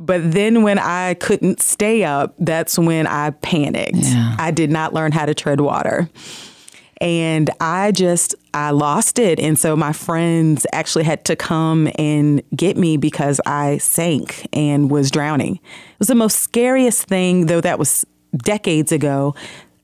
But 0.00 0.32
then 0.32 0.62
when 0.62 0.78
I 0.78 1.14
couldn't 1.14 1.60
stay 1.60 2.04
up, 2.04 2.34
that's 2.38 2.78
when 2.78 3.06
I 3.06 3.30
panicked. 3.30 3.96
Yeah. 3.96 4.36
I 4.38 4.52
did 4.52 4.70
not 4.70 4.94
learn 4.94 5.10
how 5.10 5.26
to 5.26 5.34
tread 5.34 5.60
water 5.60 6.08
and 7.00 7.50
I 7.60 7.92
just 7.92 8.34
I 8.54 8.70
lost 8.70 9.18
it 9.18 9.38
and 9.38 9.58
so 9.58 9.76
my 9.76 9.92
friends 9.92 10.66
actually 10.72 11.04
had 11.04 11.24
to 11.26 11.36
come 11.36 11.88
and 11.98 12.42
get 12.54 12.76
me 12.76 12.96
because 12.96 13.40
I 13.46 13.78
sank 13.78 14.48
and 14.52 14.90
was 14.90 15.10
drowning. 15.10 15.56
It 15.56 15.98
was 15.98 16.08
the 16.08 16.14
most 16.14 16.40
scariest 16.40 17.04
thing 17.04 17.46
though 17.46 17.60
that 17.60 17.78
was 17.78 18.04
decades 18.36 18.92
ago 18.92 19.34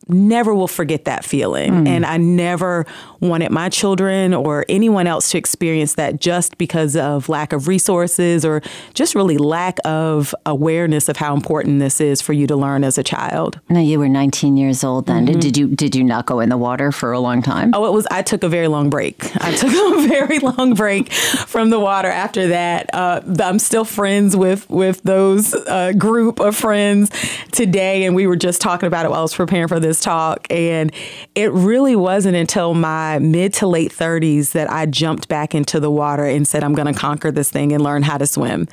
never 0.08 0.54
will 0.54 0.68
forget 0.68 1.04
that 1.04 1.24
feeling. 1.24 1.72
Mm. 1.72 1.88
And 1.88 2.06
I 2.06 2.16
never 2.16 2.86
wanted 3.20 3.50
my 3.50 3.68
children 3.68 4.34
or 4.34 4.64
anyone 4.68 5.06
else 5.06 5.30
to 5.30 5.38
experience 5.38 5.94
that 5.94 6.20
just 6.20 6.58
because 6.58 6.94
of 6.94 7.28
lack 7.28 7.52
of 7.52 7.68
resources 7.68 8.44
or 8.44 8.62
just 8.92 9.14
really 9.14 9.38
lack 9.38 9.78
of 9.84 10.34
awareness 10.44 11.08
of 11.08 11.16
how 11.16 11.34
important 11.34 11.78
this 11.78 12.00
is 12.00 12.20
for 12.20 12.32
you 12.32 12.46
to 12.46 12.56
learn 12.56 12.84
as 12.84 12.98
a 12.98 13.02
child. 13.02 13.58
Now 13.68 13.80
you 13.80 13.98
were 13.98 14.08
19 14.08 14.56
years 14.56 14.84
old 14.84 15.06
then. 15.06 15.26
Mm-hmm. 15.26 15.40
Did 15.40 15.56
you 15.56 15.68
did 15.68 15.96
you 15.96 16.04
not 16.04 16.26
go 16.26 16.40
in 16.40 16.48
the 16.48 16.58
water 16.58 16.92
for 16.92 17.12
a 17.12 17.20
long 17.20 17.42
time? 17.42 17.70
Oh, 17.74 17.86
it 17.86 17.92
was 17.92 18.06
I 18.10 18.22
took 18.22 18.42
a 18.42 18.48
very 18.48 18.68
long 18.68 18.90
break. 18.90 19.24
I 19.42 19.52
took 19.54 19.70
a 19.70 20.06
very 20.08 20.38
long 20.38 20.74
break 20.74 21.12
from 21.12 21.70
the 21.70 21.80
water 21.80 22.08
after 22.08 22.48
that. 22.48 22.90
Uh, 22.92 23.20
I'm 23.40 23.58
still 23.58 23.84
friends 23.84 24.36
with 24.36 24.68
with 24.68 25.02
those 25.02 25.54
uh, 25.54 25.92
group 25.96 26.40
of 26.40 26.56
friends 26.56 27.10
today 27.52 28.04
and 28.04 28.14
we 28.14 28.26
were 28.26 28.36
just 28.36 28.60
talking 28.60 28.86
about 28.86 29.06
it 29.06 29.10
while 29.10 29.20
I 29.20 29.22
was 29.22 29.34
preparing 29.34 29.68
for 29.68 29.80
this 29.80 29.93
talk 30.00 30.46
and 30.50 30.92
it 31.34 31.52
really 31.52 31.96
wasn't 31.96 32.36
until 32.36 32.74
my 32.74 33.18
mid 33.18 33.52
to 33.54 33.66
late 33.66 33.92
30s 33.92 34.52
that 34.52 34.70
I 34.70 34.86
jumped 34.86 35.28
back 35.28 35.54
into 35.54 35.80
the 35.80 35.90
water 35.90 36.24
and 36.24 36.46
said, 36.46 36.64
I'm 36.64 36.74
going 36.74 36.92
to 36.92 36.98
conquer 36.98 37.30
this 37.30 37.50
thing 37.50 37.72
and 37.72 37.82
learn 37.82 38.02
how 38.02 38.18
to 38.18 38.26
swim. 38.26 38.68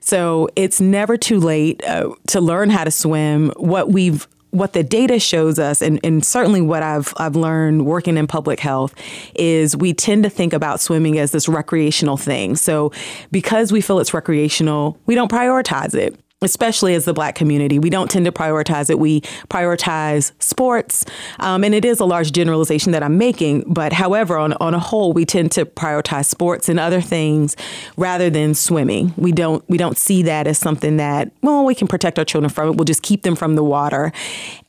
So 0.00 0.48
it's 0.56 0.80
never 0.80 1.16
too 1.16 1.40
late 1.40 1.82
uh, 1.84 2.14
to 2.28 2.40
learn 2.40 2.70
how 2.70 2.84
to 2.84 2.90
swim. 2.90 3.52
What 3.56 3.90
we've 3.90 4.26
what 4.50 4.72
the 4.72 4.84
data 4.84 5.18
shows 5.18 5.58
us, 5.58 5.82
and, 5.82 5.98
and, 6.04 6.24
certainly 6.24 6.60
what 6.60 6.80
I've 6.80 7.12
I've 7.16 7.34
learned 7.34 7.86
working 7.86 8.16
in 8.16 8.28
public 8.28 8.60
health, 8.60 8.94
is 9.34 9.76
we 9.76 9.92
tend 9.92 10.22
to 10.22 10.30
think 10.30 10.52
about 10.52 10.80
swimming 10.80 11.18
as 11.18 11.32
this 11.32 11.48
recreational 11.48 12.16
thing. 12.16 12.54
So 12.54 12.92
because 13.32 13.72
we 13.72 13.80
feel 13.80 13.98
it's 13.98 14.14
recreational, 14.14 14.96
we 15.06 15.16
don't 15.16 15.30
prioritize 15.30 15.94
it 15.94 16.16
especially 16.44 16.94
as 16.94 17.04
the 17.04 17.12
black 17.12 17.34
community. 17.34 17.78
We 17.78 17.90
don't 17.90 18.10
tend 18.10 18.24
to 18.26 18.32
prioritize 18.32 18.90
it. 18.90 18.98
We 18.98 19.22
prioritize 19.48 20.32
sports. 20.38 21.04
Um, 21.40 21.64
and 21.64 21.74
it 21.74 21.84
is 21.84 22.00
a 22.00 22.04
large 22.04 22.32
generalization 22.32 22.92
that 22.92 23.02
I'm 23.02 23.18
making. 23.18 23.64
But 23.66 23.92
however, 23.92 24.36
on, 24.36 24.52
on 24.54 24.74
a 24.74 24.78
whole, 24.78 25.12
we 25.12 25.24
tend 25.24 25.52
to 25.52 25.64
prioritize 25.64 26.26
sports 26.26 26.68
and 26.68 26.78
other 26.78 27.00
things 27.00 27.56
rather 27.96 28.30
than 28.30 28.54
swimming. 28.54 29.14
We 29.16 29.32
don't 29.32 29.64
we 29.68 29.78
don't 29.78 29.98
see 29.98 30.22
that 30.22 30.46
as 30.46 30.58
something 30.58 30.96
that, 30.98 31.30
well, 31.42 31.64
we 31.64 31.74
can 31.74 31.88
protect 31.88 32.18
our 32.18 32.24
children 32.24 32.50
from 32.50 32.68
it. 32.68 32.76
We'll 32.76 32.84
just 32.84 33.02
keep 33.02 33.22
them 33.22 33.36
from 33.36 33.54
the 33.54 33.64
water. 33.64 34.12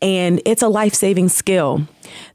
And 0.01 0.41
it's 0.45 0.61
a 0.61 0.67
life-saving 0.67 1.29
skill 1.29 1.87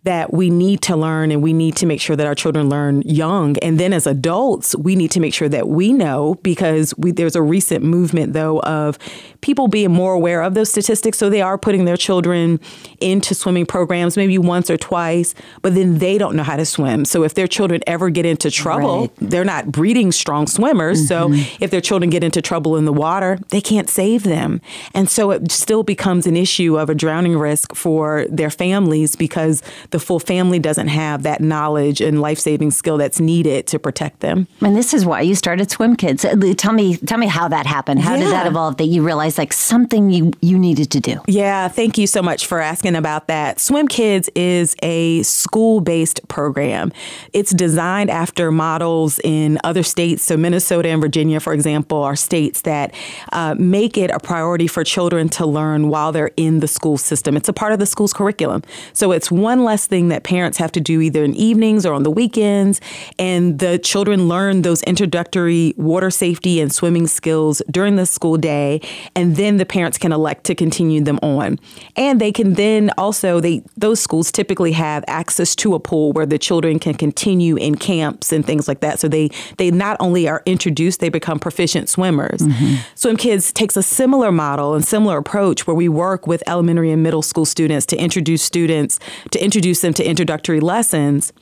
that 0.05 0.33
we 0.33 0.51
need 0.51 0.83
to 0.83 0.97
learn 0.97 1.31
and 1.31 1.43
we 1.43 1.53
need 1.53 1.77
to 1.77 1.87
make 1.87 2.01
sure 2.01 2.17
that 2.17 2.27
our 2.27 2.35
children 2.35 2.69
learn 2.69 3.03
young. 3.03 3.59
And 3.59 3.79
then 3.79 3.93
as 3.93 4.07
adults, 4.07 4.75
we 4.77 4.97
need 4.97 5.11
to 5.13 5.21
make 5.21 5.35
sure 5.35 5.49
that 5.49 5.69
we 5.69 5.93
know 5.93 6.37
because 6.43 6.95
we, 6.97 7.13
there's 7.13 7.37
a 7.37 7.43
recent 7.43 7.85
movement, 7.85 8.33
though, 8.33 8.61
of 8.61 8.99
people 9.41 9.69
being 9.69 9.93
more 9.93 10.15
aware 10.15 10.43
of 10.43 10.55
those 10.55 10.71
statistics. 10.71 11.19
So 11.19 11.31
they 11.31 11.43
are 11.43 11.59
putting 11.59 11.85
their 11.85 11.97
children 11.97 12.61
into 13.01 13.35
swimming 13.35 13.67
programs 13.67 14.17
maybe 14.17 14.39
once 14.39 14.71
or 14.71 14.77
twice, 14.77 15.35
but 15.63 15.75
then 15.75 15.99
they 15.99 16.19
don't 16.19 16.37
know 16.37 16.43
how 16.43 16.57
to 16.57 16.65
swim. 16.65 17.05
So 17.05 17.25
if 17.25 17.35
their 17.35 17.47
children 17.47 17.83
ever 17.87 18.11
get 18.11 18.27
into 18.27 18.51
trouble, 18.51 19.01
right. 19.01 19.11
they're 19.19 19.45
not 19.45 19.71
breeding 19.71 20.13
strong 20.13 20.47
swimmers. 20.47 21.09
Mm-hmm. 21.09 21.35
So 21.35 21.55
if 21.61 21.71
their 21.71 21.81
children 21.81 22.11
get 22.11 22.25
into 22.25 22.43
trouble 22.43 22.77
in 22.77 22.85
the 22.85 22.93
water, 22.93 23.39
they 23.51 23.61
can't 23.61 23.89
save 23.89 24.23
them. 24.23 24.61
And 24.95 25.09
so 25.09 25.31
it 25.31 25.51
still 25.51 25.83
becomes 25.83 26.27
an 26.27 26.37
issue 26.37 26.79
of 26.79 26.91
a 26.91 26.95
drowning 26.95 27.39
risk 27.39 27.75
for 27.75 28.27
their 28.29 28.51
families 28.51 29.17
because 29.17 29.60
the 29.91 29.99
full 29.99 30.19
family 30.19 30.59
doesn't 30.59 30.89
have 30.89 31.23
that 31.23 31.41
knowledge 31.41 32.01
and 32.01 32.21
life 32.21 32.39
saving 32.39 32.71
skill 32.71 32.99
that's 32.99 33.21
needed 33.21 33.67
to 33.69 33.79
protect 33.79 34.21
them. 34.21 34.47
And 34.61 34.77
this 34.77 34.95
is 34.95 35.05
why 35.05 35.23
you 35.23 35.35
started 35.35 35.71
Swim 35.71 35.97
Kids. 35.97 36.25
Uh, 36.25 36.37
tell 36.57 36.73
me, 36.73 36.97
tell 36.97 37.19
me 37.19 37.27
how 37.27 37.49
that 37.49 37.67
happened. 37.67 38.01
How 38.01 38.15
yeah. 38.15 38.25
did 38.25 38.33
that 38.33 38.47
evolve? 38.47 38.77
That 38.77 38.87
you 38.87 39.05
realized 39.05 39.39
like 39.39 39.53
something 39.53 40.11
you 40.11 40.33
you 40.41 40.59
needed 40.59 40.91
to 40.93 41.01
do. 41.01 41.21
Yeah, 41.27 41.69
thank 41.69 41.99
you 41.99 42.07
so 42.07 42.23
much 42.23 42.47
for 42.47 42.61
asking 42.61 42.95
about 42.95 43.27
that. 43.27 43.61
Swim 43.61 43.89
Kids 43.89 44.31
is 44.35 44.77
a 44.83 45.23
school 45.23 45.81
based 45.81 46.27
program. 46.29 46.93
It's 47.33 47.53
designed 47.53 48.11
after 48.11 48.53
models 48.53 49.19
in 49.25 49.59
other 49.65 49.83
states. 49.83 50.23
So 50.23 50.37
Minnesota 50.37 50.89
and 50.89 51.01
Virginia, 51.01 51.41
for 51.41 51.53
example, 51.53 51.99
are 52.03 52.17
states 52.17 52.63
that 52.63 52.95
uh, 53.33 53.55
make 53.59 53.99
it 53.99 54.11
a 54.11 54.21
priority 54.21 54.67
for 54.67 54.85
children 54.85 55.29
to 55.31 55.47
learn 55.47 55.89
while 55.89 56.13
they're 56.13 56.31
in 56.37 56.61
the 56.61 56.69
school 56.69 56.99
system. 56.99 57.37
It's 57.37 57.49
a 57.49 57.53
part 57.53 57.73
of 57.73 57.79
the 57.79 57.87
school's 57.87 58.13
curriculum. 58.13 58.63
So 58.93 59.11
it's 59.13 59.31
one 59.31 59.50
less 59.59 59.87
thing 59.87 60.09
that 60.09 60.23
parents 60.23 60.59
have 60.59 60.73
to 60.73 60.81
do 60.81 61.01
either 61.01 61.25
in 61.25 61.35
evenings 61.35 61.85
or 61.85 61.93
on 61.93 62.05
the 62.05 62.11
weekends. 62.11 62.81
And 63.19 63.59
the 63.59 63.79
children 63.79 64.29
learn 64.29 64.63
those 64.63 64.83
introductory 64.85 65.75
water 65.77 66.11
safety 66.11 66.61
and 66.61 66.73
swimming 66.73 67.07
skills 67.07 67.61
during 67.71 67.97
the 67.97 68.07
school 68.07 68.37
day. 68.37 68.81
And 69.17 69.37
then 69.37 69.57
the 69.57 69.67
parents 69.67 69.99
can 69.99 70.13
elect 70.13 70.45
to 70.45 70.55
continue 70.55 71.03
them 71.03 71.19
on. 71.23 71.59
And 71.97 72.21
they 72.21 72.33
can 72.33 72.55
then 72.55 72.91
also, 72.97 73.41
they 73.41 73.63
those 73.77 74.01
schools 74.01 74.31
typically 74.31 74.73
have 74.73 75.05
access 75.09 75.57
to 75.57 75.75
a 75.75 75.81
pool 75.81 76.13
where 76.13 76.27
the 76.27 76.39
children 76.39 76.79
can 76.79 76.95
continue 76.95 77.57
in 77.57 77.75
camps 77.75 78.33
and 78.33 78.47
things 78.47 78.69
like 78.69 78.81
that. 78.81 79.01
So 79.01 79.09
they, 79.09 79.31
they 79.57 79.71
not 79.71 79.97
only 80.01 80.29
are 80.29 80.43
introduced, 80.47 81.01
they 81.01 81.09
become 81.09 81.39
proficient 81.39 81.89
swimmers. 81.89 82.41
Mm-hmm. 82.41 82.77
Swim 82.95 83.17
Kids 83.17 83.53
takes 83.53 83.77
a 83.77 83.83
similar 83.83 84.31
model 84.31 84.75
and 84.75 84.85
similar 84.85 85.19
approach 85.19 85.67
where 85.67 85.75
we 85.75 85.89
work 85.89 86.27
with 86.27 86.43
elementary 86.47 86.91
and 86.91 87.03
middle 87.03 87.23
school 87.23 87.45
students 87.45 87.87
to 87.87 87.97
introduce 87.97 88.43
students, 88.43 88.99
to 89.41 89.45
introduce 89.45 89.81
them 89.81 89.95
to 89.95 90.05
introductory 90.05 90.61
lessons. 90.61 91.33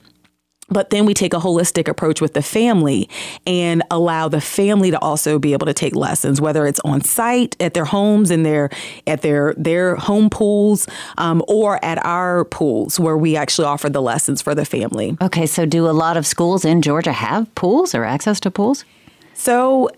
But 0.71 0.91
then 0.91 1.07
we 1.07 1.15
take 1.15 1.33
a 1.33 1.39
holistic 1.39 1.89
approach 1.89 2.21
with 2.21 2.35
the 2.35 2.43
family 2.43 3.09
and 3.47 3.83
allow 3.91 4.29
the 4.29 4.41
family 4.41 4.91
to 4.91 4.99
also 4.99 5.39
be 5.39 5.55
able 5.55 5.65
to 5.65 5.73
take 5.73 5.97
lessons, 5.97 6.43
whether 6.43 6.67
it's 6.67 6.79
on 6.81 7.01
site 7.01 7.57
at 7.59 7.73
their 7.73 7.87
homes 7.87 8.31
and 8.31 8.45
their 8.45 8.69
at 9.07 9.23
their 9.23 9.55
their 9.57 9.97
home 9.97 10.29
pools, 10.29 10.87
um, 11.17 11.43
or 11.49 11.83
at 11.83 12.05
our 12.05 12.45
pools 12.45 13.01
where 13.01 13.17
we 13.17 13.35
actually 13.35 13.65
offer 13.65 13.89
the 13.89 14.03
lessons 14.03 14.43
for 14.43 14.55
the 14.55 14.67
family. 14.67 15.17
Okay, 15.23 15.47
so 15.47 15.65
do 15.65 15.89
a 15.89 15.93
lot 15.93 16.19
of 16.19 16.27
schools 16.27 16.67
in 16.67 16.83
Georgia 16.83 17.13
have 17.13 17.53
pools 17.55 17.95
or 17.95 18.05
access 18.05 18.39
to 18.41 18.51
pools? 18.51 18.85
So 19.33 19.89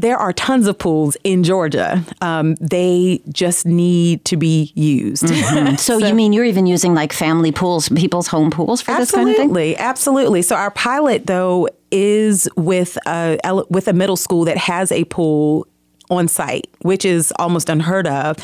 there 0.00 0.16
are 0.16 0.32
tons 0.32 0.66
of 0.66 0.78
pools 0.78 1.16
in 1.24 1.44
Georgia. 1.44 2.02
Um, 2.20 2.54
they 2.56 3.20
just 3.28 3.66
need 3.66 4.24
to 4.24 4.36
be 4.36 4.72
used. 4.74 5.24
Mm-hmm. 5.24 5.76
So, 5.80 5.98
so, 5.98 6.06
you 6.06 6.14
mean 6.14 6.32
you're 6.32 6.44
even 6.44 6.66
using 6.66 6.94
like 6.94 7.12
family 7.12 7.52
pools, 7.52 7.88
people's 7.90 8.26
home 8.26 8.50
pools 8.50 8.82
for 8.82 8.94
this 8.94 9.10
kind 9.10 9.28
of 9.28 9.36
thing? 9.36 9.44
Absolutely, 9.50 9.76
absolutely. 9.76 10.42
So 10.42 10.56
our 10.56 10.70
pilot 10.70 11.26
though 11.26 11.68
is 11.90 12.48
with 12.56 12.98
a 13.06 13.38
with 13.70 13.88
a 13.88 13.92
middle 13.92 14.16
school 14.16 14.44
that 14.44 14.56
has 14.56 14.92
a 14.92 15.04
pool 15.04 15.66
on 16.10 16.28
site, 16.28 16.68
which 16.82 17.04
is 17.04 17.32
almost 17.38 17.68
unheard 17.68 18.06
of. 18.06 18.36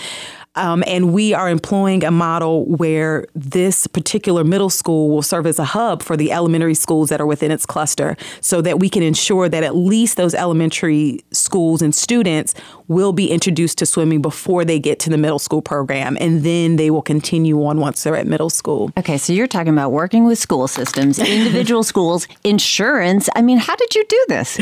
Um, 0.57 0.83
and 0.87 1.13
we 1.13 1.35
are 1.35 1.49
employing 1.49 2.05
a 2.05 2.11
model 2.11 2.65
where 2.67 3.27
this 3.35 3.87
particular 3.87 4.45
middle 4.45 4.71
school 4.71 5.11
will 5.11 5.23
serve 5.23 5.47
as 5.47 5.59
a 5.59 5.65
hub 5.65 6.03
for 6.03 6.17
the 6.17 6.33
elementary 6.33 6.75
schools 6.75 7.11
that 7.11 7.21
are 7.21 7.27
within 7.27 7.51
its 7.51 7.67
cluster 7.67 8.17
so 8.41 8.61
that 8.63 8.81
we 8.81 8.89
can 8.89 9.03
ensure 9.03 9.49
that 9.49 9.63
at 9.63 9.77
least 9.77 10.17
those 10.17 10.35
elementary 10.35 11.21
schools 11.33 11.83
and 11.83 11.95
students 11.95 12.55
will 12.89 13.13
be 13.13 13.31
introduced 13.31 13.79
to 13.79 13.87
swimming 13.87 14.23
before 14.23 14.65
they 14.65 14.79
get 14.79 14.99
to 15.01 15.11
the 15.11 15.19
middle 15.19 15.39
school 15.39 15.63
program. 15.63 16.17
And 16.21 16.43
then 16.43 16.77
they 16.77 16.91
will 16.91 17.03
continue 17.03 17.65
on 17.65 17.81
once 17.81 18.03
they're 18.03 18.17
at 18.17 18.27
middle 18.27 18.51
school. 18.51 18.91
Okay, 18.97 19.19
so 19.19 19.33
you're 19.33 19.47
talking 19.47 19.73
about 19.73 19.93
working 19.93 20.25
with 20.25 20.39
school 20.39 20.69
systems, 20.69 21.19
individual 21.19 21.83
schools, 21.83 22.27
insurance. 22.45 23.29
I 23.35 23.43
mean, 23.43 23.59
how 23.59 23.77
did 23.77 23.95
you 23.95 24.05
do 24.09 24.25
this? 24.29 24.59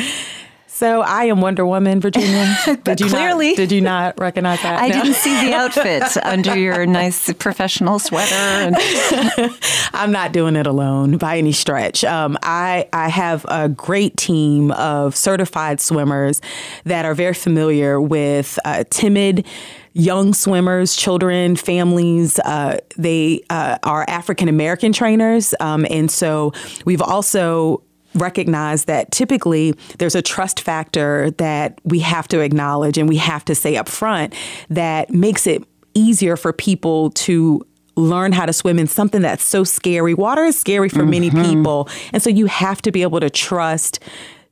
So 0.75 1.03
I 1.03 1.27
am 1.27 1.41
Wonder 1.41 1.65
Woman, 1.65 2.01
Virginia. 2.01 2.59
Did 2.83 3.01
you 3.01 3.07
clearly 3.07 3.51
not, 3.51 3.57
did 3.57 3.71
you 3.71 3.81
not 3.81 4.19
recognize 4.19 4.61
that? 4.63 4.83
I 4.83 4.89
no. 4.89 4.95
didn't 4.95 5.15
see 5.15 5.47
the 5.47 5.55
outfit 5.55 6.03
under 6.25 6.59
your 6.59 6.85
nice 6.85 7.33
professional 7.35 8.01
sweater. 8.01 8.35
And... 8.35 8.77
I'm 9.95 10.11
not 10.11 10.33
doing 10.33 10.57
it 10.57 10.67
alone 10.67 11.17
by 11.17 11.39
any 11.39 11.53
stretch. 11.53 12.03
Um, 12.03 12.37
I 12.43 12.89
I 12.93 13.09
have 13.09 13.47
a 13.49 13.69
great 13.69 14.17
team 14.17 14.73
of 14.73 15.15
certified 15.15 15.81
swimmers 15.81 16.41
that 16.83 17.05
are 17.05 17.15
very 17.15 17.35
familiar 17.35 18.01
with 18.01 18.59
uh, 18.65 18.83
timid 18.91 19.47
young 19.93 20.35
swimmers, 20.35 20.97
children, 20.97 21.55
families. 21.55 22.41
Uh, 22.41 22.79
they 22.97 23.45
uh, 23.49 23.79
are 23.85 24.05
African 24.09 24.49
American 24.49 24.93
trainers. 24.93 25.55
Um, 25.61 25.87
and 25.89 26.11
so 26.11 26.53
we've 26.85 27.03
also 27.03 27.85
recognize 28.15 28.85
that 28.85 29.11
typically 29.11 29.73
there's 29.99 30.15
a 30.15 30.23
trust 30.23 30.61
factor 30.61 31.31
that 31.33 31.79
we 31.85 31.99
have 32.01 32.29
to 32.29 32.41
acknowledge 32.41 32.99
and 32.99 33.09
we 33.09 33.17
have 33.17 33.45
to 33.45 33.55
say 33.55 33.77
up 33.77 33.89
front 33.89 34.35
that 34.71 35.11
makes 35.11 35.47
it 35.47 35.63
easier 35.95 36.37
for 36.37 36.53
people 36.53 37.11
to 37.11 37.65
learn 37.97 38.33
how 38.33 38.45
to 38.47 38.53
swim 38.53 38.79
in 38.79 38.87
something 38.87 39.23
that's 39.23 39.45
so 39.45 39.65
scary. 39.65 40.15
Water 40.15 40.45
is 40.45 40.59
scary 40.59 40.89
for 40.89 41.01
mm-hmm. 41.01 41.11
many 41.11 41.31
people. 41.31 41.89
And 42.13 42.23
so 42.23 42.31
you 42.31 42.47
have 42.47 42.83
to 42.83 42.93
be 42.93 43.03
able 43.03 43.21
to 43.21 43.31
trust 43.31 44.01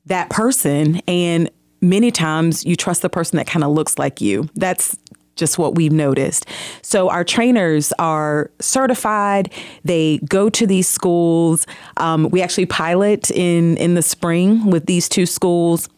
that 0.05 0.29
person 0.29 1.01
and 1.07 1.49
many 1.81 2.11
times 2.11 2.65
you 2.65 2.75
trust 2.75 3.01
the 3.01 3.09
person 3.09 3.37
that 3.37 3.45
kind 3.45 3.63
of 3.63 3.71
looks 3.71 3.99
like 3.99 4.21
you. 4.21 4.49
That's 4.55 4.97
just 5.35 5.57
what 5.57 5.75
we've 5.75 5.91
noticed. 5.91 6.45
So 6.81 7.09
our 7.09 7.23
trainers 7.23 7.93
are 7.99 8.51
certified. 8.59 9.51
They 9.83 10.19
go 10.29 10.49
to 10.49 10.67
these 10.67 10.87
schools. 10.87 11.65
Um, 11.97 12.29
we 12.29 12.41
actually 12.41 12.65
pilot 12.65 13.31
in 13.31 13.77
in 13.77 13.95
the 13.95 14.01
spring 14.01 14.69
with 14.69 14.85
these 14.85 15.09
two 15.09 15.25
schools, 15.25 15.89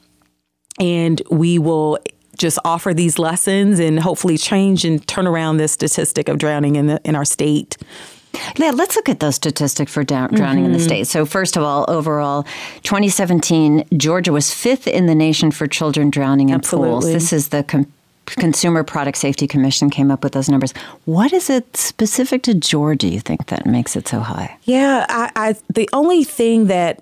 and 0.80 1.22
we 1.30 1.60
will 1.60 2.00
just 2.38 2.60
offer 2.66 2.94
these 2.94 3.18
lessons 3.18 3.80
and 3.80 4.00
hopefully 4.00 4.38
change 4.38 4.84
and 4.84 5.06
turn 5.08 5.26
around 5.26 5.58
this 5.58 5.72
statistic 5.72 6.28
of 6.28 6.38
drowning 6.38 6.76
in 6.76 6.88
the 6.88 7.02
in 7.04 7.16
our 7.16 7.26
state. 7.26 7.78
Yeah, 8.58 8.72
let's 8.72 8.96
look 8.96 9.10
at 9.10 9.20
those 9.20 9.36
statistics 9.36 9.94
for 9.94 10.04
down, 10.04 10.34
drowning 10.34 10.66
mm-hmm. 10.66 10.66
in 10.66 10.72
the 10.74 10.78
mm-hmm. 10.80 10.88
state. 10.88 11.08
So, 11.08 11.26
first 11.26 11.56
of 11.56 11.64
all, 11.64 11.86
overall, 11.88 12.44
2017, 12.84 13.86
Georgia 13.98 14.32
was 14.32 14.54
fifth 14.54 14.88
in 14.88 15.06
the 15.06 15.16
nation 15.16 15.52
for 15.52 15.68
children 15.68 16.10
drowning 16.10 16.50
in 16.50 16.56
Absolutely. 16.56 16.90
pools. 16.90 17.06
This 17.06 17.34
is 17.34 17.50
the 17.50 17.64
com- 17.64 17.92
Consumer 18.26 18.84
Product 18.84 19.18
Safety 19.18 19.48
Commission 19.48 19.90
came 19.90 20.12
up 20.12 20.24
with 20.24 20.34
those 20.34 20.50
numbers. 20.50 20.74
What 21.06 21.34
is 21.34 21.50
it 21.50 21.76
specific 21.78 22.44
to 22.44 22.54
Georgia 22.54 23.08
you 23.08 23.20
think 23.20 23.48
that 23.48 23.66
makes 23.66 23.96
it 23.96 24.08
so 24.08 24.20
high? 24.20 24.58
Yeah, 24.64 25.06
I, 25.10 25.32
I, 25.36 25.56
the 25.70 25.90
only 25.94 26.24
thing 26.24 26.68
that 26.68 27.02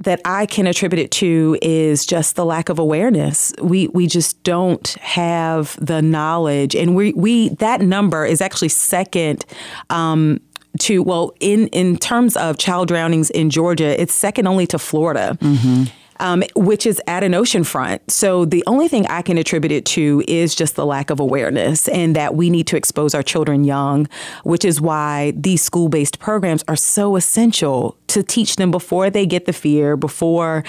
that 0.00 0.18
I 0.24 0.46
can 0.46 0.66
attribute 0.66 0.98
it 0.98 1.10
to 1.10 1.58
is 1.60 2.06
just 2.06 2.34
the 2.34 2.44
lack 2.44 2.70
of 2.70 2.78
awareness. 2.78 3.52
We 3.60 3.88
we 3.88 4.06
just 4.06 4.42
don't 4.42 4.88
have 5.00 5.76
the 5.84 6.00
knowledge, 6.00 6.74
and 6.74 6.96
we 6.96 7.12
we 7.12 7.50
that 7.56 7.80
number 7.80 8.24
is 8.24 8.40
actually 8.40 8.70
second. 8.70 9.44
Um, 9.90 10.40
to 10.78 11.02
well 11.02 11.34
in 11.40 11.66
in 11.68 11.96
terms 11.98 12.36
of 12.36 12.56
child 12.56 12.86
drownings 12.86 13.28
in 13.30 13.50
Georgia, 13.50 14.00
it's 14.00 14.14
second 14.14 14.46
only 14.46 14.68
to 14.68 14.78
Florida. 14.78 15.36
Mm-hmm 15.40 15.84
um, 16.20 16.44
which 16.54 16.86
is 16.86 17.00
at 17.06 17.24
an 17.24 17.32
oceanfront. 17.32 17.98
So 18.08 18.44
the 18.44 18.62
only 18.66 18.86
thing 18.86 19.06
I 19.08 19.22
can 19.22 19.38
attribute 19.38 19.72
it 19.72 19.84
to 19.86 20.22
is 20.28 20.54
just 20.54 20.76
the 20.76 20.86
lack 20.86 21.10
of 21.10 21.18
awareness 21.18 21.88
and 21.88 22.14
that 22.14 22.36
we 22.36 22.50
need 22.50 22.66
to 22.68 22.76
expose 22.76 23.14
our 23.14 23.22
children 23.22 23.64
young, 23.64 24.06
which 24.44 24.64
is 24.64 24.80
why 24.80 25.32
these 25.36 25.62
school 25.62 25.88
based 25.88 26.20
programs 26.20 26.62
are 26.68 26.76
so 26.76 27.16
essential 27.16 27.96
to 28.08 28.22
teach 28.22 28.56
them 28.56 28.70
before 28.70 29.10
they 29.10 29.26
get 29.26 29.46
the 29.46 29.52
fear, 29.52 29.96
before 29.96 30.62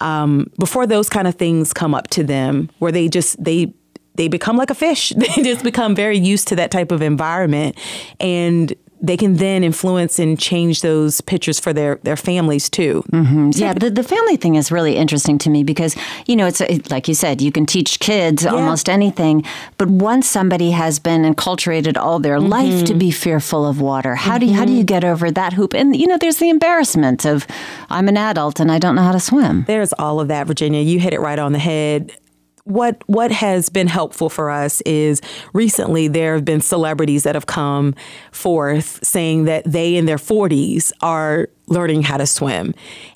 um, 0.00 0.50
before 0.58 0.86
those 0.86 1.08
kind 1.08 1.28
of 1.28 1.34
things 1.34 1.72
come 1.72 1.94
up 1.94 2.08
to 2.08 2.24
them, 2.24 2.70
where 2.78 2.90
they 2.90 3.08
just 3.08 3.42
they 3.42 3.72
they 4.14 4.28
become 4.28 4.56
like 4.56 4.70
a 4.70 4.74
fish. 4.74 5.12
They 5.24 5.42
just 5.42 5.64
become 5.64 5.94
very 5.94 6.18
used 6.18 6.48
to 6.48 6.56
that 6.56 6.70
type 6.70 6.92
of 6.92 7.02
environment. 7.02 7.76
And 8.20 8.74
they 9.04 9.16
can 9.16 9.34
then 9.34 9.62
influence 9.62 10.18
and 10.18 10.38
change 10.38 10.80
those 10.80 11.20
pictures 11.20 11.60
for 11.60 11.72
their, 11.72 11.96
their 12.04 12.16
families 12.16 12.70
too. 12.70 13.04
Mm-hmm. 13.12 13.50
Yeah, 13.54 13.74
the, 13.74 13.90
the 13.90 14.02
family 14.02 14.36
thing 14.36 14.54
is 14.54 14.72
really 14.72 14.96
interesting 14.96 15.36
to 15.38 15.50
me 15.50 15.62
because, 15.62 15.94
you 16.26 16.36
know, 16.36 16.46
it's 16.46 16.60
like 16.90 17.06
you 17.06 17.14
said, 17.14 17.42
you 17.42 17.52
can 17.52 17.66
teach 17.66 18.00
kids 18.00 18.44
yeah. 18.44 18.50
almost 18.50 18.88
anything, 18.88 19.44
but 19.76 19.88
once 19.88 20.26
somebody 20.26 20.70
has 20.70 20.98
been 20.98 21.22
enculturated 21.22 21.98
all 21.98 22.18
their 22.18 22.38
mm-hmm. 22.38 22.48
life 22.48 22.84
to 22.84 22.94
be 22.94 23.10
fearful 23.10 23.66
of 23.66 23.80
water, 23.80 24.14
how 24.14 24.32
mm-hmm. 24.32 24.40
do 24.40 24.46
you, 24.46 24.54
how 24.54 24.64
do 24.64 24.72
you 24.72 24.78
mm-hmm. 24.78 24.86
get 24.86 25.04
over 25.04 25.30
that 25.30 25.52
hoop? 25.52 25.74
And, 25.74 25.94
you 25.94 26.06
know, 26.06 26.16
there's 26.16 26.38
the 26.38 26.48
embarrassment 26.48 27.26
of 27.26 27.46
I'm 27.90 28.08
an 28.08 28.16
adult 28.16 28.58
and 28.58 28.72
I 28.72 28.78
don't 28.78 28.94
know 28.94 29.02
how 29.02 29.12
to 29.12 29.20
swim. 29.20 29.64
There's 29.66 29.92
all 29.94 30.18
of 30.18 30.28
that, 30.28 30.46
Virginia. 30.46 30.80
You 30.80 30.98
hit 30.98 31.12
it 31.12 31.20
right 31.20 31.38
on 31.38 31.52
the 31.52 31.58
head 31.58 32.16
what 32.64 33.02
what 33.06 33.30
has 33.30 33.68
been 33.68 33.86
helpful 33.86 34.30
for 34.30 34.50
us 34.50 34.80
is 34.82 35.20
recently 35.52 36.08
there 36.08 36.34
have 36.34 36.44
been 36.44 36.62
celebrities 36.62 37.22
that 37.22 37.34
have 37.34 37.46
come 37.46 37.94
forth 38.32 39.04
saying 39.04 39.44
that 39.44 39.64
they 39.64 39.96
in 39.96 40.06
their 40.06 40.16
40s 40.16 40.90
are 41.02 41.48
learning 41.66 42.02
how 42.02 42.16
to 42.16 42.26
swim. 42.26 42.74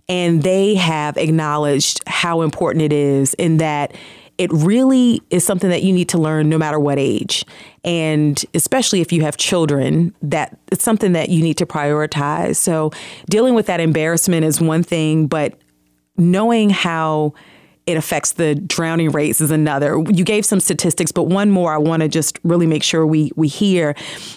And 0.09 0.43
they 0.43 0.75
have 0.75 1.17
acknowledged 1.17 2.01
how 2.07 2.43
important 2.43 2.83
it 2.83 2.93
is 2.93 3.35
in 3.35 3.59
that 3.59 3.95
it 4.37 4.53
really 4.53 5.21
is 5.31 5.45
something 5.45 5.69
that 5.71 5.83
you 5.83 5.93
need 5.93 6.09
to 6.11 6.19
learn 6.19 6.49
no 6.49 6.59
matter 6.59 6.79
what 6.79 6.99
age. 6.99 7.45
And 7.85 8.43
especially 8.55 9.01
if 9.01 9.13
you 9.13 9.23
have 9.23 9.37
children 9.37 10.15
that 10.23 10.57
it's 10.71 10.85
something 10.85 11.13
that 11.13 11.29
you 11.31 11.43
need 11.43 11.57
to 11.59 11.67
prioritize. 11.67 12.57
So 12.57 12.93
dealing 13.29 13.55
with 13.55 13.67
that 13.67 13.81
embarrassment 13.81 14.45
is 14.45 14.61
one 14.61 14.83
thing 14.83 15.27
but 15.27 15.59
knowing 16.17 16.71
how 16.71 17.33
it 17.89 17.97
affects 17.97 18.33
the 18.33 18.55
drowning 18.55 19.11
rates 19.13 19.41
is 19.41 19.51
another. 19.51 19.99
You 20.11 20.23
gave 20.23 20.45
some 20.45 20.61
statistics, 20.61 21.11
but 21.11 21.23
one 21.23 21.51
more 21.51 21.73
I 21.73 21.79
want 21.79 22.03
to 22.03 22.09
just 22.09 22.39
really 22.45 22.67
make 22.67 22.83
sure 22.83 23.07
we 23.07 23.33
we 23.35 23.49
hear 23.49 23.95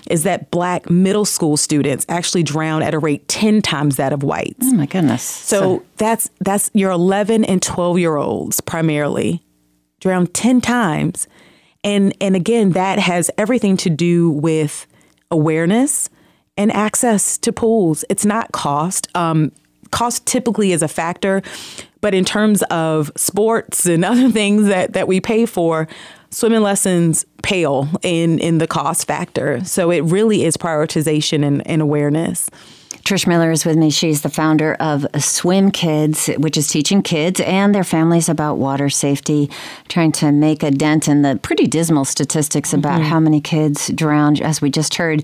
is 0.10 0.24
that 0.24 0.50
black 0.52 0.90
middle 0.90 1.26
school 1.26 1.58
students 1.58 2.06
actually 2.08 2.44
drown 2.44 2.82
at 2.82 2.94
a 2.94 3.00
rate 3.00 3.28
10 3.28 3.62
times 3.62 3.98
that 3.98 4.14
of 4.14 4.24
whites. 4.24 4.56
Oh 4.62 4.74
my 4.74 4.86
goodness. 4.86 5.22
So, 5.22 5.60
so. 5.60 5.86
that's 5.98 6.30
that's 6.40 6.72
your 6.74 6.92
11 6.92 7.44
and 7.44 7.62
12 7.62 8.00
year 8.00 8.16
olds 8.16 8.62
primarily 8.62 9.44
drown 10.00 10.28
10 10.28 10.62
times. 10.62 11.28
And 11.84 12.16
and 12.22 12.38
again 12.38 12.72
that 12.72 13.00
has 13.00 13.30
everything 13.38 13.76
to 13.78 13.90
do 13.90 14.32
with 14.32 14.88
awareness 15.30 16.10
and 16.56 16.72
access 16.72 17.38
to 17.40 17.52
pools. 17.52 18.06
It's 18.08 18.26
not 18.26 18.54
cost. 18.54 19.10
Um, 19.14 19.52
cost 19.92 20.26
typically 20.26 20.72
is 20.72 20.82
a 20.82 20.88
factor, 20.88 21.42
but 22.02 22.14
in 22.14 22.26
terms 22.26 22.64
of 22.64 23.12
sports 23.16 23.86
and 23.86 24.04
other 24.12 24.30
things 24.30 24.68
that, 24.68 24.94
that 24.94 25.08
we 25.08 25.22
pay 25.22 25.46
for, 25.46 25.88
swimming 26.32 26.62
lessons 26.62 27.26
pale 27.44 27.88
in, 28.04 28.40
in 28.40 28.58
the 28.58 28.68
cost 28.68 29.08
factor. 29.08 29.64
So 29.66 29.92
it 29.92 30.02
really 30.02 30.44
is 30.44 30.58
prioritization 30.58 31.46
and, 31.46 31.66
and 31.68 31.82
awareness. 31.82 32.50
Trish 33.04 33.26
Miller 33.26 33.52
is 33.52 33.66
with 33.66 33.78
me. 33.78 33.90
She's 33.90 34.22
the 34.22 34.30
founder 34.30 34.76
of 34.76 35.08
Swim 35.18 35.72
Kids, 35.72 36.28
which 36.38 36.56
is 36.56 36.68
teaching 36.68 37.02
kids 37.02 37.40
and 37.42 37.74
their 37.74 37.84
families 37.84 38.30
about 38.30 38.56
water 38.56 38.90
safety, 38.90 39.50
trying 39.88 40.12
to 40.14 40.32
make 40.32 40.62
a 40.62 40.70
dent 40.70 41.08
in 41.08 41.24
the 41.24 41.40
pretty 41.42 41.66
dismal 41.66 42.06
statistics 42.06 42.74
about 42.74 43.02
mm-hmm. 43.02 43.10
how 43.10 43.20
many 43.20 43.42
kids 43.42 43.90
drown, 43.90 44.40
as 44.42 44.62
we 44.62 44.70
just 44.70 44.96
heard. 44.96 45.24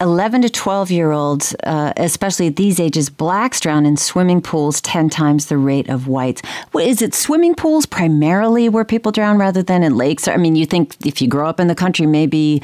11 0.00 0.42
to 0.42 0.50
12 0.50 0.90
year 0.90 1.12
olds, 1.12 1.54
uh, 1.64 1.92
especially 1.96 2.46
at 2.46 2.56
these 2.56 2.80
ages, 2.80 3.10
blacks 3.10 3.60
drown 3.60 3.84
in 3.84 3.96
swimming 3.96 4.40
pools 4.40 4.80
10 4.80 5.10
times 5.10 5.46
the 5.46 5.58
rate 5.58 5.88
of 5.88 6.08
whites. 6.08 6.42
Is 6.78 7.02
it 7.02 7.14
swimming 7.14 7.54
pools 7.54 7.86
primarily 7.86 8.68
where 8.68 8.84
people 8.84 9.12
drown 9.12 9.38
rather 9.38 9.62
than 9.62 9.82
in 9.82 9.96
lakes? 9.96 10.26
I 10.26 10.36
mean, 10.36 10.56
you 10.56 10.66
think 10.66 10.96
if 11.04 11.20
you 11.20 11.28
grow 11.28 11.48
up 11.48 11.60
in 11.60 11.68
the 11.68 11.74
country, 11.74 12.06
maybe 12.06 12.62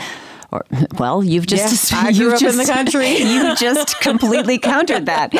or 0.52 0.64
well, 0.98 1.22
you've 1.22 1.46
just 1.46 1.92
up 1.92 2.12
just, 2.12 2.42
in 2.42 2.56
the 2.56 2.64
country. 2.64 3.08
you 3.18 3.54
just 3.56 4.00
completely 4.00 4.58
countered 4.58 5.06
that. 5.06 5.32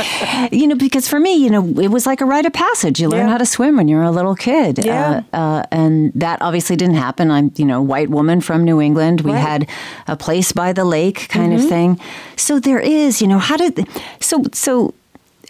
You 0.53 0.67
know, 0.67 0.77
because 0.77 1.09
for 1.09 1.21
me, 1.21 1.37
you 1.37 1.51
know, 1.51 1.65
it 1.81 1.89
was 1.89 2.07
like 2.07 2.21
a 2.21 2.25
rite 2.25 2.47
of 2.47 2.53
passage. 2.53 3.01
You 3.01 3.09
learn 3.09 3.27
yeah. 3.27 3.33
how 3.33 3.39
to 3.39 3.47
swim 3.47 3.77
when 3.77 3.89
you're 3.89 4.03
a 4.03 4.11
little 4.11 4.35
kid, 4.35 4.85
yeah. 4.85 5.23
Uh, 5.33 5.37
uh, 5.37 5.63
and 5.71 6.13
that 6.15 6.43
obviously 6.43 6.77
didn't 6.77 6.97
happen. 6.97 7.31
I'm, 7.31 7.53
you 7.57 7.65
know, 7.65 7.83
white 7.83 8.11
woman 8.11 8.41
from 8.41 8.65
New 8.65 8.81
England. 8.81 9.21
We 9.21 9.33
right. 9.33 9.41
had 9.41 9.71
a 10.07 10.17
place 10.17 10.53
by 10.53 10.73
the 10.73 10.85
lake, 10.85 11.29
kind 11.29 11.53
mm-hmm. 11.53 11.63
of 11.63 11.69
thing. 11.69 12.01
So 12.37 12.61
there 12.61 12.81
is, 12.81 13.21
you 13.21 13.29
know, 13.29 13.39
how 13.39 13.57
did 13.57 13.87
so 14.21 14.43
so 14.53 14.95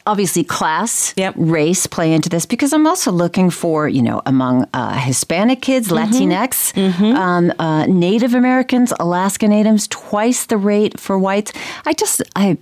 obviously 0.06 0.44
class, 0.44 1.12
yep. 1.16 1.34
race 1.36 1.86
play 1.86 2.12
into 2.12 2.28
this 2.28 2.46
because 2.46 2.72
I'm 2.72 2.86
also 2.86 3.10
looking 3.12 3.50
for, 3.50 3.88
you 3.88 4.02
know, 4.02 4.22
among 4.24 4.66
uh, 4.72 4.98
Hispanic 4.98 5.60
kids, 5.60 5.88
mm-hmm. 5.88 6.14
Latinx, 6.14 6.72
mm-hmm. 6.72 7.16
Um, 7.16 7.52
uh, 7.58 7.86
Native 7.86 8.34
Americans, 8.34 8.92
Alaska 9.00 9.48
Natives, 9.48 9.88
twice 9.88 10.46
the 10.46 10.56
rate 10.56 10.98
for 10.98 11.18
whites. 11.18 11.52
I 11.84 11.92
just, 11.92 12.22
I, 12.34 12.56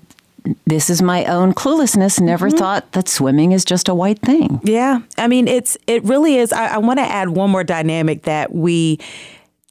this 0.66 0.90
is 0.90 1.00
my 1.02 1.24
own 1.26 1.54
cluelessness. 1.54 2.20
Never 2.20 2.48
mm-hmm. 2.48 2.58
thought 2.58 2.92
that 2.92 3.08
swimming 3.08 3.52
is 3.52 3.64
just 3.64 3.88
a 3.88 3.94
white 3.94 4.18
thing. 4.20 4.60
Yeah, 4.62 5.00
I 5.16 5.28
mean, 5.28 5.48
it's 5.48 5.76
it 5.86 6.04
really 6.04 6.36
is. 6.36 6.52
I, 6.52 6.74
I 6.74 6.78
want 6.78 6.98
to 6.98 7.04
add 7.04 7.30
one 7.30 7.50
more 7.50 7.64
dynamic 7.64 8.24
that 8.24 8.54
we 8.54 8.98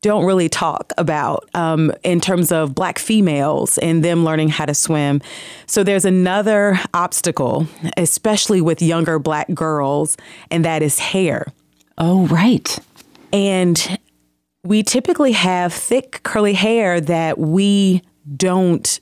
don't 0.03 0.25
really 0.25 0.49
talk 0.49 0.91
about 0.97 1.49
um, 1.55 1.91
in 2.03 2.19
terms 2.19 2.51
of 2.51 2.75
black 2.75 2.99
females 2.99 3.77
and 3.79 4.03
them 4.03 4.23
learning 4.25 4.49
how 4.49 4.65
to 4.65 4.73
swim. 4.75 5.21
So 5.65 5.81
there's 5.81 6.05
another 6.05 6.77
obstacle, 6.93 7.67
especially 7.95 8.59
with 8.59 8.81
younger 8.81 9.17
black 9.17 9.51
girls, 9.53 10.17
and 10.51 10.63
that 10.65 10.83
is 10.83 10.99
hair. 10.99 11.47
Oh, 11.97 12.27
right. 12.27 12.77
And 13.31 13.97
we 14.63 14.83
typically 14.83 15.31
have 15.31 15.73
thick, 15.73 16.21
curly 16.23 16.53
hair 16.53 16.99
that 16.99 17.39
we 17.39 18.01
don't 18.35 18.99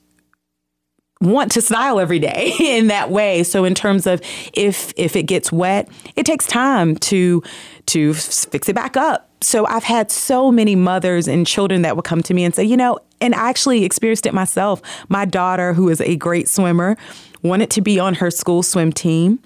want 1.19 1.51
to 1.53 1.61
style 1.61 1.99
every 1.99 2.19
day 2.19 2.53
in 2.59 2.87
that 2.87 3.09
way. 3.09 3.41
So 3.41 3.65
in 3.65 3.73
terms 3.73 4.05
of 4.05 4.21
if 4.53 4.93
if 4.97 5.15
it 5.15 5.23
gets 5.23 5.51
wet, 5.51 5.89
it 6.15 6.27
takes 6.27 6.45
time 6.45 6.95
to 6.97 7.41
to 7.87 8.13
fix 8.13 8.69
it 8.69 8.75
back 8.75 8.95
up 8.95 9.30
so 9.41 9.65
I've 9.65 9.83
had 9.83 10.11
so 10.11 10.51
many 10.51 10.75
mothers 10.75 11.27
and 11.27 11.45
children 11.45 11.81
that 11.81 11.95
would 11.95 12.05
come 12.05 12.21
to 12.23 12.33
me 12.33 12.43
and 12.43 12.53
say, 12.53 12.63
you 12.63 12.77
know, 12.77 12.99
and 13.19 13.33
I 13.35 13.49
actually 13.49 13.83
experienced 13.83 14.25
it 14.25 14.33
myself. 14.33 14.81
My 15.09 15.25
daughter, 15.25 15.73
who 15.73 15.89
is 15.89 15.99
a 16.01 16.15
great 16.15 16.47
swimmer, 16.47 16.95
wanted 17.41 17.69
to 17.71 17.81
be 17.81 17.99
on 17.99 18.15
her 18.15 18.31
school 18.31 18.63
swim 18.63 18.91
team. 18.91 19.39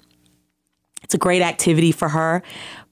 It's 1.02 1.14
a 1.14 1.18
great 1.18 1.42
activity 1.42 1.92
for 1.92 2.08
her. 2.10 2.42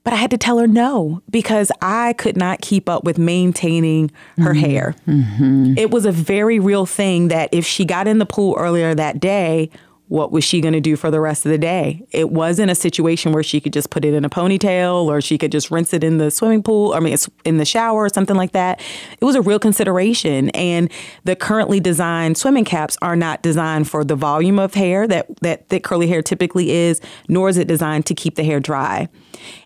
But 0.05 0.13
I 0.13 0.17
had 0.17 0.31
to 0.33 0.39
tell 0.39 0.59
her 0.59 0.67
no 0.67 1.23
because 1.31 1.73
I 1.81 2.13
could 2.15 2.37
not 2.37 2.61
keep 2.61 2.91
up 2.91 3.05
with 3.05 3.17
maintaining 3.17 4.11
her 4.37 4.53
mm-hmm. 4.53 4.61
hair. 4.61 4.95
Mm-hmm. 5.09 5.79
It 5.79 5.91
was 5.91 6.05
a 6.05 6.13
very 6.13 6.59
real 6.59 6.85
thing 6.85 7.29
that 7.29 7.49
if 7.53 7.65
she 7.65 7.87
got 7.87 8.07
in 8.07 8.19
the 8.19 8.27
pool 8.27 8.55
earlier 8.59 8.95
that 8.95 9.19
day, 9.19 9.71
what 10.09 10.31
was 10.31 10.45
she 10.45 10.61
going 10.61 10.75
to 10.75 10.81
do 10.81 10.97
for 10.97 11.11
the 11.11 11.21
rest 11.21 11.47
of 11.47 11.53
the 11.53 11.59
day? 11.59 12.07
It 12.11 12.31
wasn't 12.31 12.71
a 12.71 12.75
situation 12.75 13.33
where 13.33 13.43
she 13.43 13.61
could 13.61 13.73
just 13.73 13.89
put 13.89 14.05
it 14.05 14.13
in 14.13 14.25
a 14.25 14.31
ponytail 14.31 15.07
or 15.07 15.21
she 15.21 15.39
could 15.39 15.51
just 15.51 15.71
rinse 15.71 15.95
it 15.95 16.05
in 16.05 16.19
the 16.19 16.31
swimming 16.31 16.63
pool, 16.63 16.93
I 16.93 17.01
mean, 17.01 17.17
in 17.45 17.57
the 17.57 17.65
shower 17.65 18.05
or 18.05 18.09
something 18.11 18.37
like 18.37 18.53
that. 18.53 18.81
It 19.19 19.25
was 19.25 19.35
a 19.35 19.41
real 19.41 19.59
consideration. 19.59 20.51
And 20.51 20.93
the 21.25 21.35
currently 21.35 21.81
designed 21.81 22.37
swimming 22.37 22.65
caps 22.67 22.99
are 23.01 23.17
not 23.17 23.43
designed 23.43 23.89
for 23.89 24.05
the 24.05 24.17
volume 24.17 24.59
of 24.59 24.75
hair 24.75 25.09
that, 25.09 25.27
that 25.41 25.69
thick 25.71 25.85
curly 25.85 26.07
hair 26.07 26.21
typically 26.21 26.71
is, 26.71 27.01
nor 27.29 27.49
is 27.49 27.57
it 27.57 27.67
designed 27.67 28.05
to 28.07 28.15
keep 28.15 28.35
the 28.35 28.45
hair 28.45 28.61
dry. 28.61 29.09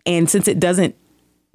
And 0.06 0.30
since 0.30 0.46
it 0.46 0.60
doesn't 0.60 0.94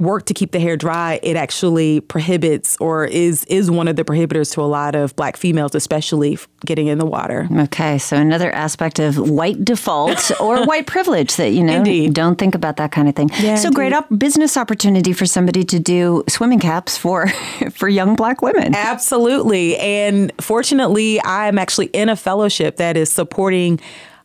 work 0.03 0.25
to 0.25 0.33
keep 0.33 0.51
the 0.51 0.59
hair 0.59 0.77
dry, 0.77 1.19
it 1.23 1.35
actually 1.35 2.01
prohibits 2.01 2.77
or 2.79 3.05
is 3.05 3.43
is 3.45 3.69
one 3.71 3.87
of 3.87 3.95
the 3.95 4.03
prohibitors 4.03 4.53
to 4.53 4.61
a 4.61 4.63
lot 4.63 4.95
of 4.95 5.15
black 5.15 5.37
females, 5.37 5.75
especially 5.75 6.37
getting 6.65 6.87
in 6.87 6.97
the 6.97 7.05
water. 7.05 7.47
Okay, 7.51 7.97
so 7.97 8.17
another 8.17 8.51
aspect 8.51 8.99
of 8.99 9.17
white 9.17 9.63
default 9.63 10.31
or 10.39 10.65
white 10.65 10.87
privilege 10.87 11.35
that 11.35 11.49
you 11.49 11.63
know 11.63 11.77
Indeed. 11.77 12.13
don't 12.13 12.37
think 12.37 12.55
about 12.55 12.77
that 12.77 12.91
kind 12.91 13.07
of 13.09 13.15
thing. 13.15 13.29
Yeah, 13.39 13.55
so 13.55 13.71
great 13.71 13.93
op- 13.93 14.07
business 14.17 14.57
opportunity 14.57 15.13
for 15.13 15.25
somebody 15.25 15.63
to 15.65 15.79
do 15.79 16.23
swimming 16.29 16.59
caps 16.59 16.97
for 16.97 17.27
for 17.71 17.89
young 17.89 18.15
black 18.15 18.41
women. 18.41 18.75
Absolutely. 18.75 19.77
And 19.77 20.31
fortunately, 20.41 21.21
I'm 21.23 21.57
actually 21.57 21.87
in 21.87 22.09
a 22.09 22.15
fellowship 22.15 22.77
that 22.77 22.97
is 22.97 23.11
supporting 23.11 23.79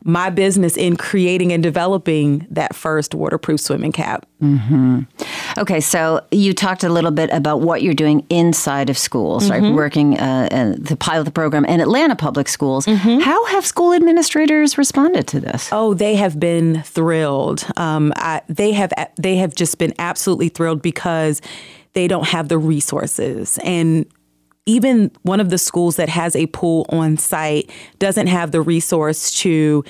my 0.05 0.31
business 0.31 0.77
in 0.77 0.97
creating 0.97 1.53
and 1.53 1.63
developing 1.63 2.47
that 2.51 2.75
first 2.75 3.15
waterproof 3.15 3.61
swimming 3.61 3.93
cap. 3.93 4.27
Okay, 5.59 5.81
so 5.81 6.25
you 6.31 6.55
talked 6.55 6.85
a 6.85 6.89
little 6.89 7.11
bit 7.11 7.31
about 7.33 7.61
what 7.61 7.83
you're 7.83 7.95
doing 7.95 8.25
inside 8.31 8.91
of 8.91 8.97
schools, 8.97 9.51
right? 9.51 9.63
Working 9.73 10.19
uh, 10.19 10.49
uh, 10.51 10.75
the 10.79 10.97
pilot 10.97 11.35
program 11.35 11.65
in 11.65 11.81
Atlanta 11.81 12.15
public 12.17 12.49
schools. 12.49 12.87
How 12.87 13.45
have 13.47 13.67
school 13.67 13.93
administrators 13.93 14.79
responded 14.79 15.27
to 15.29 15.41
this? 15.41 15.69
Oh, 15.73 15.95
they 15.95 16.15
have 16.15 16.39
been 16.39 16.83
thrilled. 16.83 17.67
Um, 17.77 18.13
I, 18.17 18.43
they 18.49 18.73
have 18.73 18.93
they 19.17 19.37
have 19.37 19.55
just 19.55 19.79
been 19.79 19.95
absolutely 19.99 20.49
thrilled 20.49 20.81
because 20.81 21.43
they 21.95 22.07
don't 22.07 22.29
have 22.29 22.49
the 22.49 22.59
resources 22.59 23.59
and 23.65 24.07
even 24.69 25.11
one 25.23 25.41
of 25.41 25.49
the 25.51 25.59
schools 25.59 25.97
that 25.97 26.09
has 26.09 26.37
a 26.37 26.47
pool 26.49 26.87
on 26.91 27.17
site 27.17 27.71
doesn't 27.99 28.27
have 28.27 28.53
the 28.53 28.61
resource 28.61 29.33
to 29.41 29.83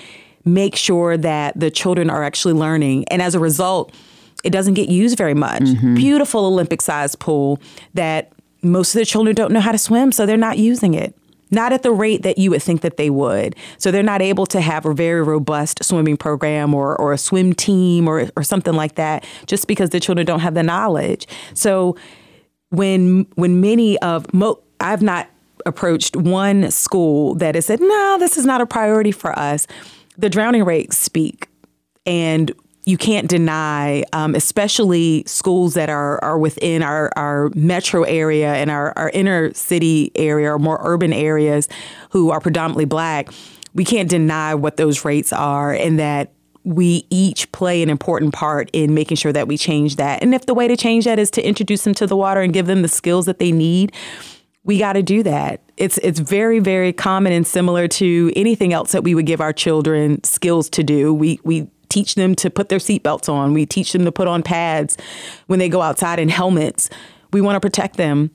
make 0.45 0.77
sure 0.77 1.17
that 1.17 1.59
the 1.59 1.71
children 1.71 2.09
are 2.09 2.23
actually 2.23 2.55
learning 2.55 3.05
and 3.09 3.21
as 3.21 3.35
a 3.35 3.41
result 3.41 3.93
it 4.45 4.51
doesn't 4.51 4.75
get 4.75 4.89
used 4.89 5.19
very 5.19 5.35
much 5.35 5.63
mm-hmm. 5.63 5.95
beautiful 5.95 6.47
olympic 6.47 6.81
sized 6.81 7.19
pool 7.19 7.61
that 7.93 8.33
most 8.63 8.95
of 8.95 8.99
the 9.01 9.05
children 9.05 9.35
don't 9.35 9.53
know 9.53 9.61
how 9.61 9.73
to 9.73 9.79
swim 9.79 10.11
so 10.13 10.25
they're 10.25 10.37
not 10.37 10.57
using 10.57 10.95
it 10.95 11.15
not 11.51 11.73
at 11.73 11.83
the 11.83 11.93
rate 11.93 12.23
that 12.23 12.39
you 12.39 12.51
would 12.51 12.63
think 12.63 12.83
that 12.83 12.99
they 12.99 13.09
would. 13.09 13.57
So 13.79 13.91
they're 13.91 14.03
not 14.03 14.21
able 14.21 14.45
to 14.47 14.61
have 14.61 14.85
a 14.85 14.93
very 14.93 15.23
robust 15.23 15.83
swimming 15.83 16.19
program 16.19 16.75
or, 16.75 16.95
or 17.01 17.15
a 17.15 17.17
swim 17.19 17.55
team 17.55 18.07
or, 18.07 18.29
or 18.37 18.43
something 18.43 18.75
like 18.75 18.97
that 18.97 19.25
just 19.47 19.67
because 19.67 19.89
the 19.89 19.99
children 19.99 20.27
don't 20.27 20.41
have 20.41 20.53
the 20.53 20.63
knowledge. 20.63 21.27
So 21.55 21.97
when 22.71 23.27
when 23.35 23.61
many 23.61 23.99
of 24.01 24.33
mo- 24.35 24.61
I've 24.81 25.03
not 25.03 25.29
approached 25.67 26.17
one 26.17 26.71
school 26.71 27.35
that 27.37 27.55
has 27.55 27.67
said, 27.67 27.81
no, 27.81 28.17
this 28.19 28.37
is 28.37 28.45
not 28.45 28.61
a 28.61 28.67
priority 28.67 29.13
for 29.13 29.39
us. 29.39 29.67
The 30.17 30.31
drowning 30.31 30.65
rates 30.65 30.97
speak. 30.97 31.49
And 32.07 32.53
you 32.85 32.97
can't 32.97 33.29
deny, 33.29 34.03
um, 34.15 34.35
especially 34.35 35.23
schools 35.27 35.75
that 35.75 35.91
are 35.91 36.25
are 36.25 36.39
within 36.39 36.83
our, 36.83 37.13
our 37.17 37.51
metro 37.55 38.03
area 38.05 38.55
and 38.55 38.71
our, 38.71 38.95
our 38.97 39.11
inner 39.11 39.53
city 39.53 40.11
area 40.15 40.55
or 40.55 40.59
more 40.59 40.79
urban 40.83 41.13
areas 41.13 41.69
who 42.11 42.31
are 42.31 42.41
predominantly 42.41 42.87
black, 42.87 43.29
we 43.75 43.85
can't 43.85 44.09
deny 44.09 44.55
what 44.55 44.79
those 44.79 45.05
rates 45.05 45.35
are 45.35 45.75
and 45.75 45.99
that 45.99 46.33
we 46.65 47.07
each 47.11 47.51
play 47.53 47.83
an 47.83 47.91
important 47.91 48.33
part 48.33 48.71
in 48.73 48.95
making 48.95 49.19
sure 49.19 49.33
that 49.33 49.49
we 49.49 49.59
change 49.59 49.97
that. 49.97 50.23
And 50.23 50.35
if 50.35 50.47
the 50.47 50.55
way 50.55 50.67
to 50.67 50.77
change 50.77 51.05
that 51.05 51.19
is 51.19 51.31
to 51.33 51.47
introduce 51.47 51.85
them 51.85 51.95
to 51.95 52.07
the 52.07 52.17
water 52.17 52.41
and 52.41 52.55
give 52.55 52.67
them 52.67 52.81
the 52.81 52.89
skills 52.89 53.27
that 53.27 53.39
they 53.39 53.53
need, 53.53 53.93
we 54.69 54.79
got 54.79 54.93
to 54.93 55.03
do 55.03 55.23
that. 55.23 55.63
It's 55.79 55.97
it's 55.99 56.21
very 56.21 56.59
very 56.59 56.93
common 56.93 57.33
and 57.33 57.47
similar 57.47 57.89
to 57.89 58.31
anything 58.37 58.75
else 58.75 58.93
that 58.93 59.03
we 59.03 59.15
would 59.15 59.25
give 59.25 59.41
our 59.41 59.53
children 59.53 60.23
skills 60.23 60.69
to 60.71 60.85
do. 60.85 61.13
We 61.15 61.41
we 61.43 61.71
teach 61.89 62.17
them 62.17 62.35
to 62.35 62.51
put 62.51 62.69
their 62.69 62.79
seatbelts 62.79 63.33
on. 63.33 63.55
We 63.55 63.65
teach 63.65 63.93
them 63.93 64.05
to 64.05 64.13
put 64.13 64.29
on 64.29 64.43
pads 64.43 64.99
when 65.47 65.59
they 65.59 65.71
go 65.71 65.81
outside 65.81 66.19
and 66.19 66.31
helmets. 66.31 66.91
We 67.33 67.41
want 67.41 67.57
to 67.57 67.61
protect 67.61 67.97
them. 67.97 68.31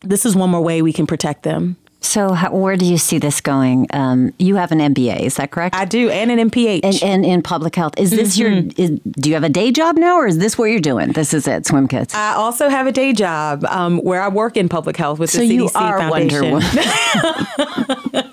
This 0.00 0.24
is 0.24 0.34
one 0.34 0.48
more 0.48 0.62
way 0.62 0.80
we 0.80 0.94
can 0.94 1.06
protect 1.06 1.42
them. 1.42 1.76
So, 2.02 2.32
how, 2.32 2.50
where 2.52 2.76
do 2.76 2.86
you 2.86 2.96
see 2.96 3.18
this 3.18 3.40
going? 3.40 3.86
Um, 3.92 4.32
you 4.38 4.56
have 4.56 4.72
an 4.72 4.78
MBA, 4.78 5.20
is 5.20 5.36
that 5.36 5.50
correct? 5.50 5.74
I 5.76 5.84
do, 5.84 6.08
and 6.08 6.30
an 6.30 6.50
MPH. 6.50 6.80
and, 6.82 7.02
and 7.02 7.26
in 7.26 7.42
public 7.42 7.76
health, 7.76 7.92
is 7.98 8.10
this 8.10 8.38
your? 8.38 8.50
Is, 8.76 8.98
do 9.04 9.28
you 9.28 9.34
have 9.34 9.44
a 9.44 9.50
day 9.50 9.70
job 9.70 9.96
now, 9.96 10.16
or 10.16 10.26
is 10.26 10.38
this 10.38 10.56
what 10.56 10.66
you're 10.66 10.80
doing? 10.80 11.12
This 11.12 11.34
is 11.34 11.46
it, 11.46 11.66
Swim 11.66 11.88
Kids. 11.88 12.14
I 12.14 12.32
also 12.34 12.70
have 12.70 12.86
a 12.86 12.92
day 12.92 13.12
job 13.12 13.64
um, 13.66 13.98
where 13.98 14.22
I 14.22 14.28
work 14.28 14.56
in 14.56 14.68
public 14.68 14.96
health 14.96 15.18
with 15.18 15.30
so 15.30 15.40
the 15.40 15.44
CDC 15.44 15.52
you 15.52 15.70
are 15.74 15.98
Foundation. 15.98 16.60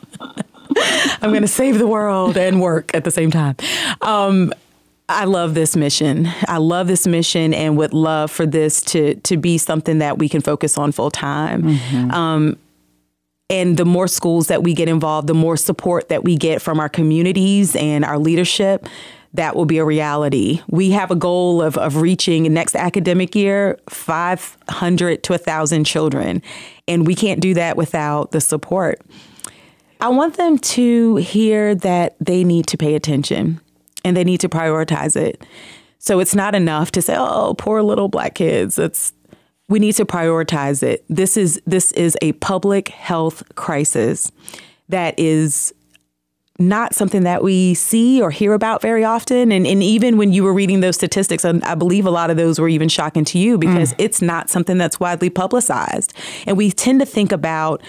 I'm 1.22 1.32
going 1.32 1.41
to 1.41 1.47
save 1.47 1.78
the 1.80 1.88
world 1.88 2.38
and 2.38 2.61
work 2.61 2.91
at 2.93 3.03
the 3.03 3.11
same 3.11 3.32
time. 3.32 3.55
Um, 4.01 4.53
I 5.09 5.26
love 5.26 5.53
this 5.55 5.76
mission. 5.76 6.28
I 6.47 6.57
love 6.57 6.88
this 6.88 7.07
mission 7.07 7.53
and 7.53 7.78
would 7.78 7.93
love 7.93 8.30
for 8.30 8.45
this 8.45 8.82
to 8.84 9.15
to 9.15 9.38
be 9.38 9.57
something 9.57 9.99
that 9.99 10.18
we 10.18 10.30
can 10.30 10.41
focus 10.41 10.78
on 10.78 10.91
full 10.91 11.11
time. 11.11 11.80
Um, 12.11 12.57
and 13.49 13.77
the 13.77 13.85
more 13.85 14.07
schools 14.07 14.47
that 14.47 14.63
we 14.63 14.73
get 14.73 14.89
involved, 14.89 15.27
the 15.27 15.33
more 15.33 15.57
support 15.57 16.09
that 16.09 16.23
we 16.23 16.35
get 16.35 16.61
from 16.61 16.79
our 16.79 16.89
communities 16.89 17.75
and 17.75 18.03
our 18.03 18.19
leadership, 18.19 18.87
that 19.33 19.55
will 19.55 19.65
be 19.65 19.77
a 19.77 19.85
reality. 19.85 20.61
We 20.67 20.91
have 20.91 21.11
a 21.11 21.15
goal 21.15 21.61
of, 21.61 21.77
of 21.77 21.97
reaching 21.97 22.51
next 22.53 22.75
academic 22.75 23.35
year 23.35 23.79
500 23.89 25.23
to 25.23 25.33
1,000 25.33 25.83
children, 25.85 26.41
and 26.87 27.05
we 27.05 27.15
can't 27.15 27.39
do 27.39 27.53
that 27.53 27.77
without 27.77 28.31
the 28.31 28.41
support. 28.41 29.01
I 29.99 30.09
want 30.09 30.37
them 30.37 30.57
to 30.57 31.15
hear 31.17 31.73
that 31.75 32.15
they 32.19 32.43
need 32.43 32.67
to 32.67 32.77
pay 32.77 32.95
attention 32.95 33.59
and 34.05 34.15
they 34.15 34.23
need 34.23 34.39
to 34.41 34.49
prioritize 34.49 35.15
it. 35.15 35.43
So 35.99 36.19
it's 36.19 36.35
not 36.35 36.53
enough 36.53 36.91
to 36.91 37.01
say, 37.01 37.15
"Oh, 37.17 37.55
poor 37.57 37.81
little 37.81 38.07
black 38.07 38.35
kids." 38.35 38.77
It's 38.77 39.11
we 39.70 39.80
need 39.80 39.93
to 39.93 40.05
prioritize 40.05 40.84
it. 40.84 41.03
This 41.09 41.38
is 41.38 41.61
this 41.65 41.91
is 41.93 42.18
a 42.22 42.34
public 42.34 42.89
health 42.89 43.43
crisis 43.55 44.32
that 44.89 45.20
is 45.20 45.74
not 46.59 46.95
something 46.95 47.24
that 47.24 47.43
we 47.43 47.74
see 47.76 48.22
or 48.22 48.32
hear 48.32 48.53
about 48.53 48.82
very 48.82 49.03
often. 49.03 49.51
And, 49.51 49.68
and 49.68 49.84
even 49.84 50.18
when 50.18 50.34
you 50.34 50.43
were 50.43 50.53
reading 50.53 50.80
those 50.80 50.95
statistics, 50.95 51.43
and 51.43 51.63
I 51.63 51.76
believe 51.76 52.05
a 52.05 52.11
lot 52.11 52.32
of 52.32 52.38
those 52.38 52.59
were 52.59 52.70
even 52.70 52.89
shocking 52.89 53.24
to 53.26 53.38
you 53.38 53.57
because 53.57 53.93
mm. 53.93 53.95
it's 53.99 54.22
not 54.22 54.49
something 54.49 54.78
that's 54.78 54.99
widely 54.99 55.30
publicized. 55.30 56.13
And 56.47 56.57
we 56.57 56.72
tend 56.72 56.99
to 56.99 57.05
think 57.05 57.32
about 57.32 57.84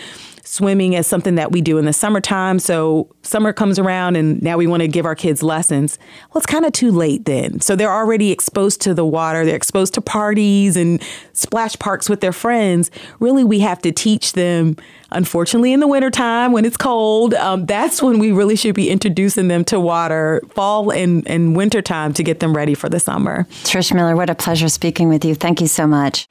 swimming 0.59 0.96
as 0.96 1.06
something 1.06 1.36
that 1.36 1.52
we 1.52 1.61
do 1.61 1.78
in 1.78 1.84
the 1.84 1.92
summertime. 1.92 2.59
So 2.59 3.09
summer 3.22 3.52
comes 3.52 3.78
around 3.78 4.16
and 4.16 4.42
now 4.42 4.56
we 4.56 4.66
want 4.66 4.80
to 4.80 4.88
give 4.88 5.06
our 5.06 5.14
kids 5.14 5.40
lessons. 5.40 6.00
Well, 6.32 6.38
it's 6.38 6.46
kind 6.46 6.64
of 6.64 6.72
too 6.72 6.90
late 6.90 7.26
then. 7.26 7.61
So 7.61 7.76
they're 7.76 7.92
already 7.92 8.32
exposed 8.32 8.80
to 8.82 8.92
the 8.92 9.04
water, 9.04 9.44
they're 9.44 9.54
exposed 9.54 9.94
to 9.94 10.00
parties 10.00 10.76
and 10.76 11.00
splash 11.32 11.78
parks 11.78 12.11
with 12.11 12.20
their 12.20 12.32
friends. 12.32 12.90
Really, 13.20 13.44
we 13.44 13.61
have 13.61 13.80
to 13.82 13.92
teach 13.92 14.32
them, 14.32 14.76
unfortunately, 15.12 15.72
in 15.72 15.78
the 15.78 15.86
wintertime 15.86 16.50
when 16.50 16.64
it's 16.64 16.76
cold. 16.76 17.34
Um, 17.34 17.64
that's 17.64 18.02
when 18.02 18.18
we 18.18 18.32
really 18.32 18.56
should 18.56 18.74
be 18.74 18.90
introducing 18.90 19.46
them 19.46 19.64
to 19.66 19.78
water, 19.78 20.42
fall 20.50 20.90
and, 20.90 21.24
and 21.28 21.54
wintertime 21.54 22.12
to 22.14 22.24
get 22.24 22.40
them 22.40 22.56
ready 22.56 22.74
for 22.74 22.88
the 22.88 22.98
summer. 22.98 23.46
Trish 23.62 23.94
Miller, 23.94 24.16
what 24.16 24.28
a 24.28 24.34
pleasure 24.34 24.68
speaking 24.68 25.09
with 25.09 25.24
you. 25.24 25.36
Thank 25.36 25.61
you 25.61 25.68
so 25.68 25.86
much. 25.86 26.26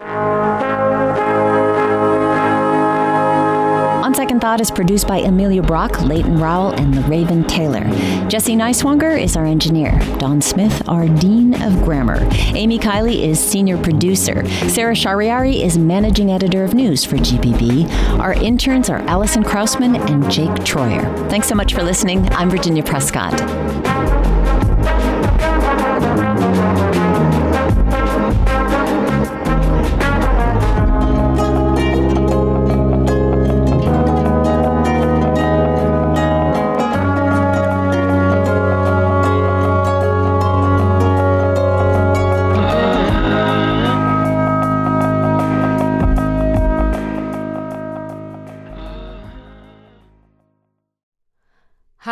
Second 4.38 4.50
Thought 4.50 4.62
is 4.62 4.70
produced 4.70 5.08
by 5.08 5.18
Amelia 5.18 5.64
Brock, 5.64 6.00
Leighton 6.02 6.38
Rowell, 6.38 6.70
and 6.74 6.94
the 6.94 7.02
Raven 7.10 7.44
Taylor. 7.46 7.84
Jesse 8.30 8.56
Neiswanger 8.56 9.20
is 9.20 9.36
our 9.36 9.46
engineer. 9.46 9.98
Don 10.20 10.44
Smith, 10.44 10.88
our 10.88 11.08
Dean 11.08 11.60
of 11.64 11.84
Grammar. 11.84 12.20
Amy 12.54 12.78
Kiley 12.78 13.24
is 13.24 13.40
senior 13.40 13.82
producer. 13.82 14.48
Sarah 14.70 14.94
Shariari 14.94 15.64
is 15.64 15.80
managing 15.80 16.30
editor 16.30 16.64
of 16.64 16.76
news 16.76 17.04
for 17.04 17.16
GPB. 17.16 17.90
Our 18.20 18.34
interns 18.34 18.92
are 18.92 19.00
Allison 19.08 19.44
Krausman 19.44 20.08
and 20.08 20.30
Jake 20.32 20.52
Troyer. 20.64 21.02
Thanks 21.32 21.48
so 21.48 21.56
much 21.56 21.74
for 21.74 21.82
listening. 21.82 22.30
I'm 22.34 22.52
Virginia 22.52 22.84
Prescott. 22.84 23.34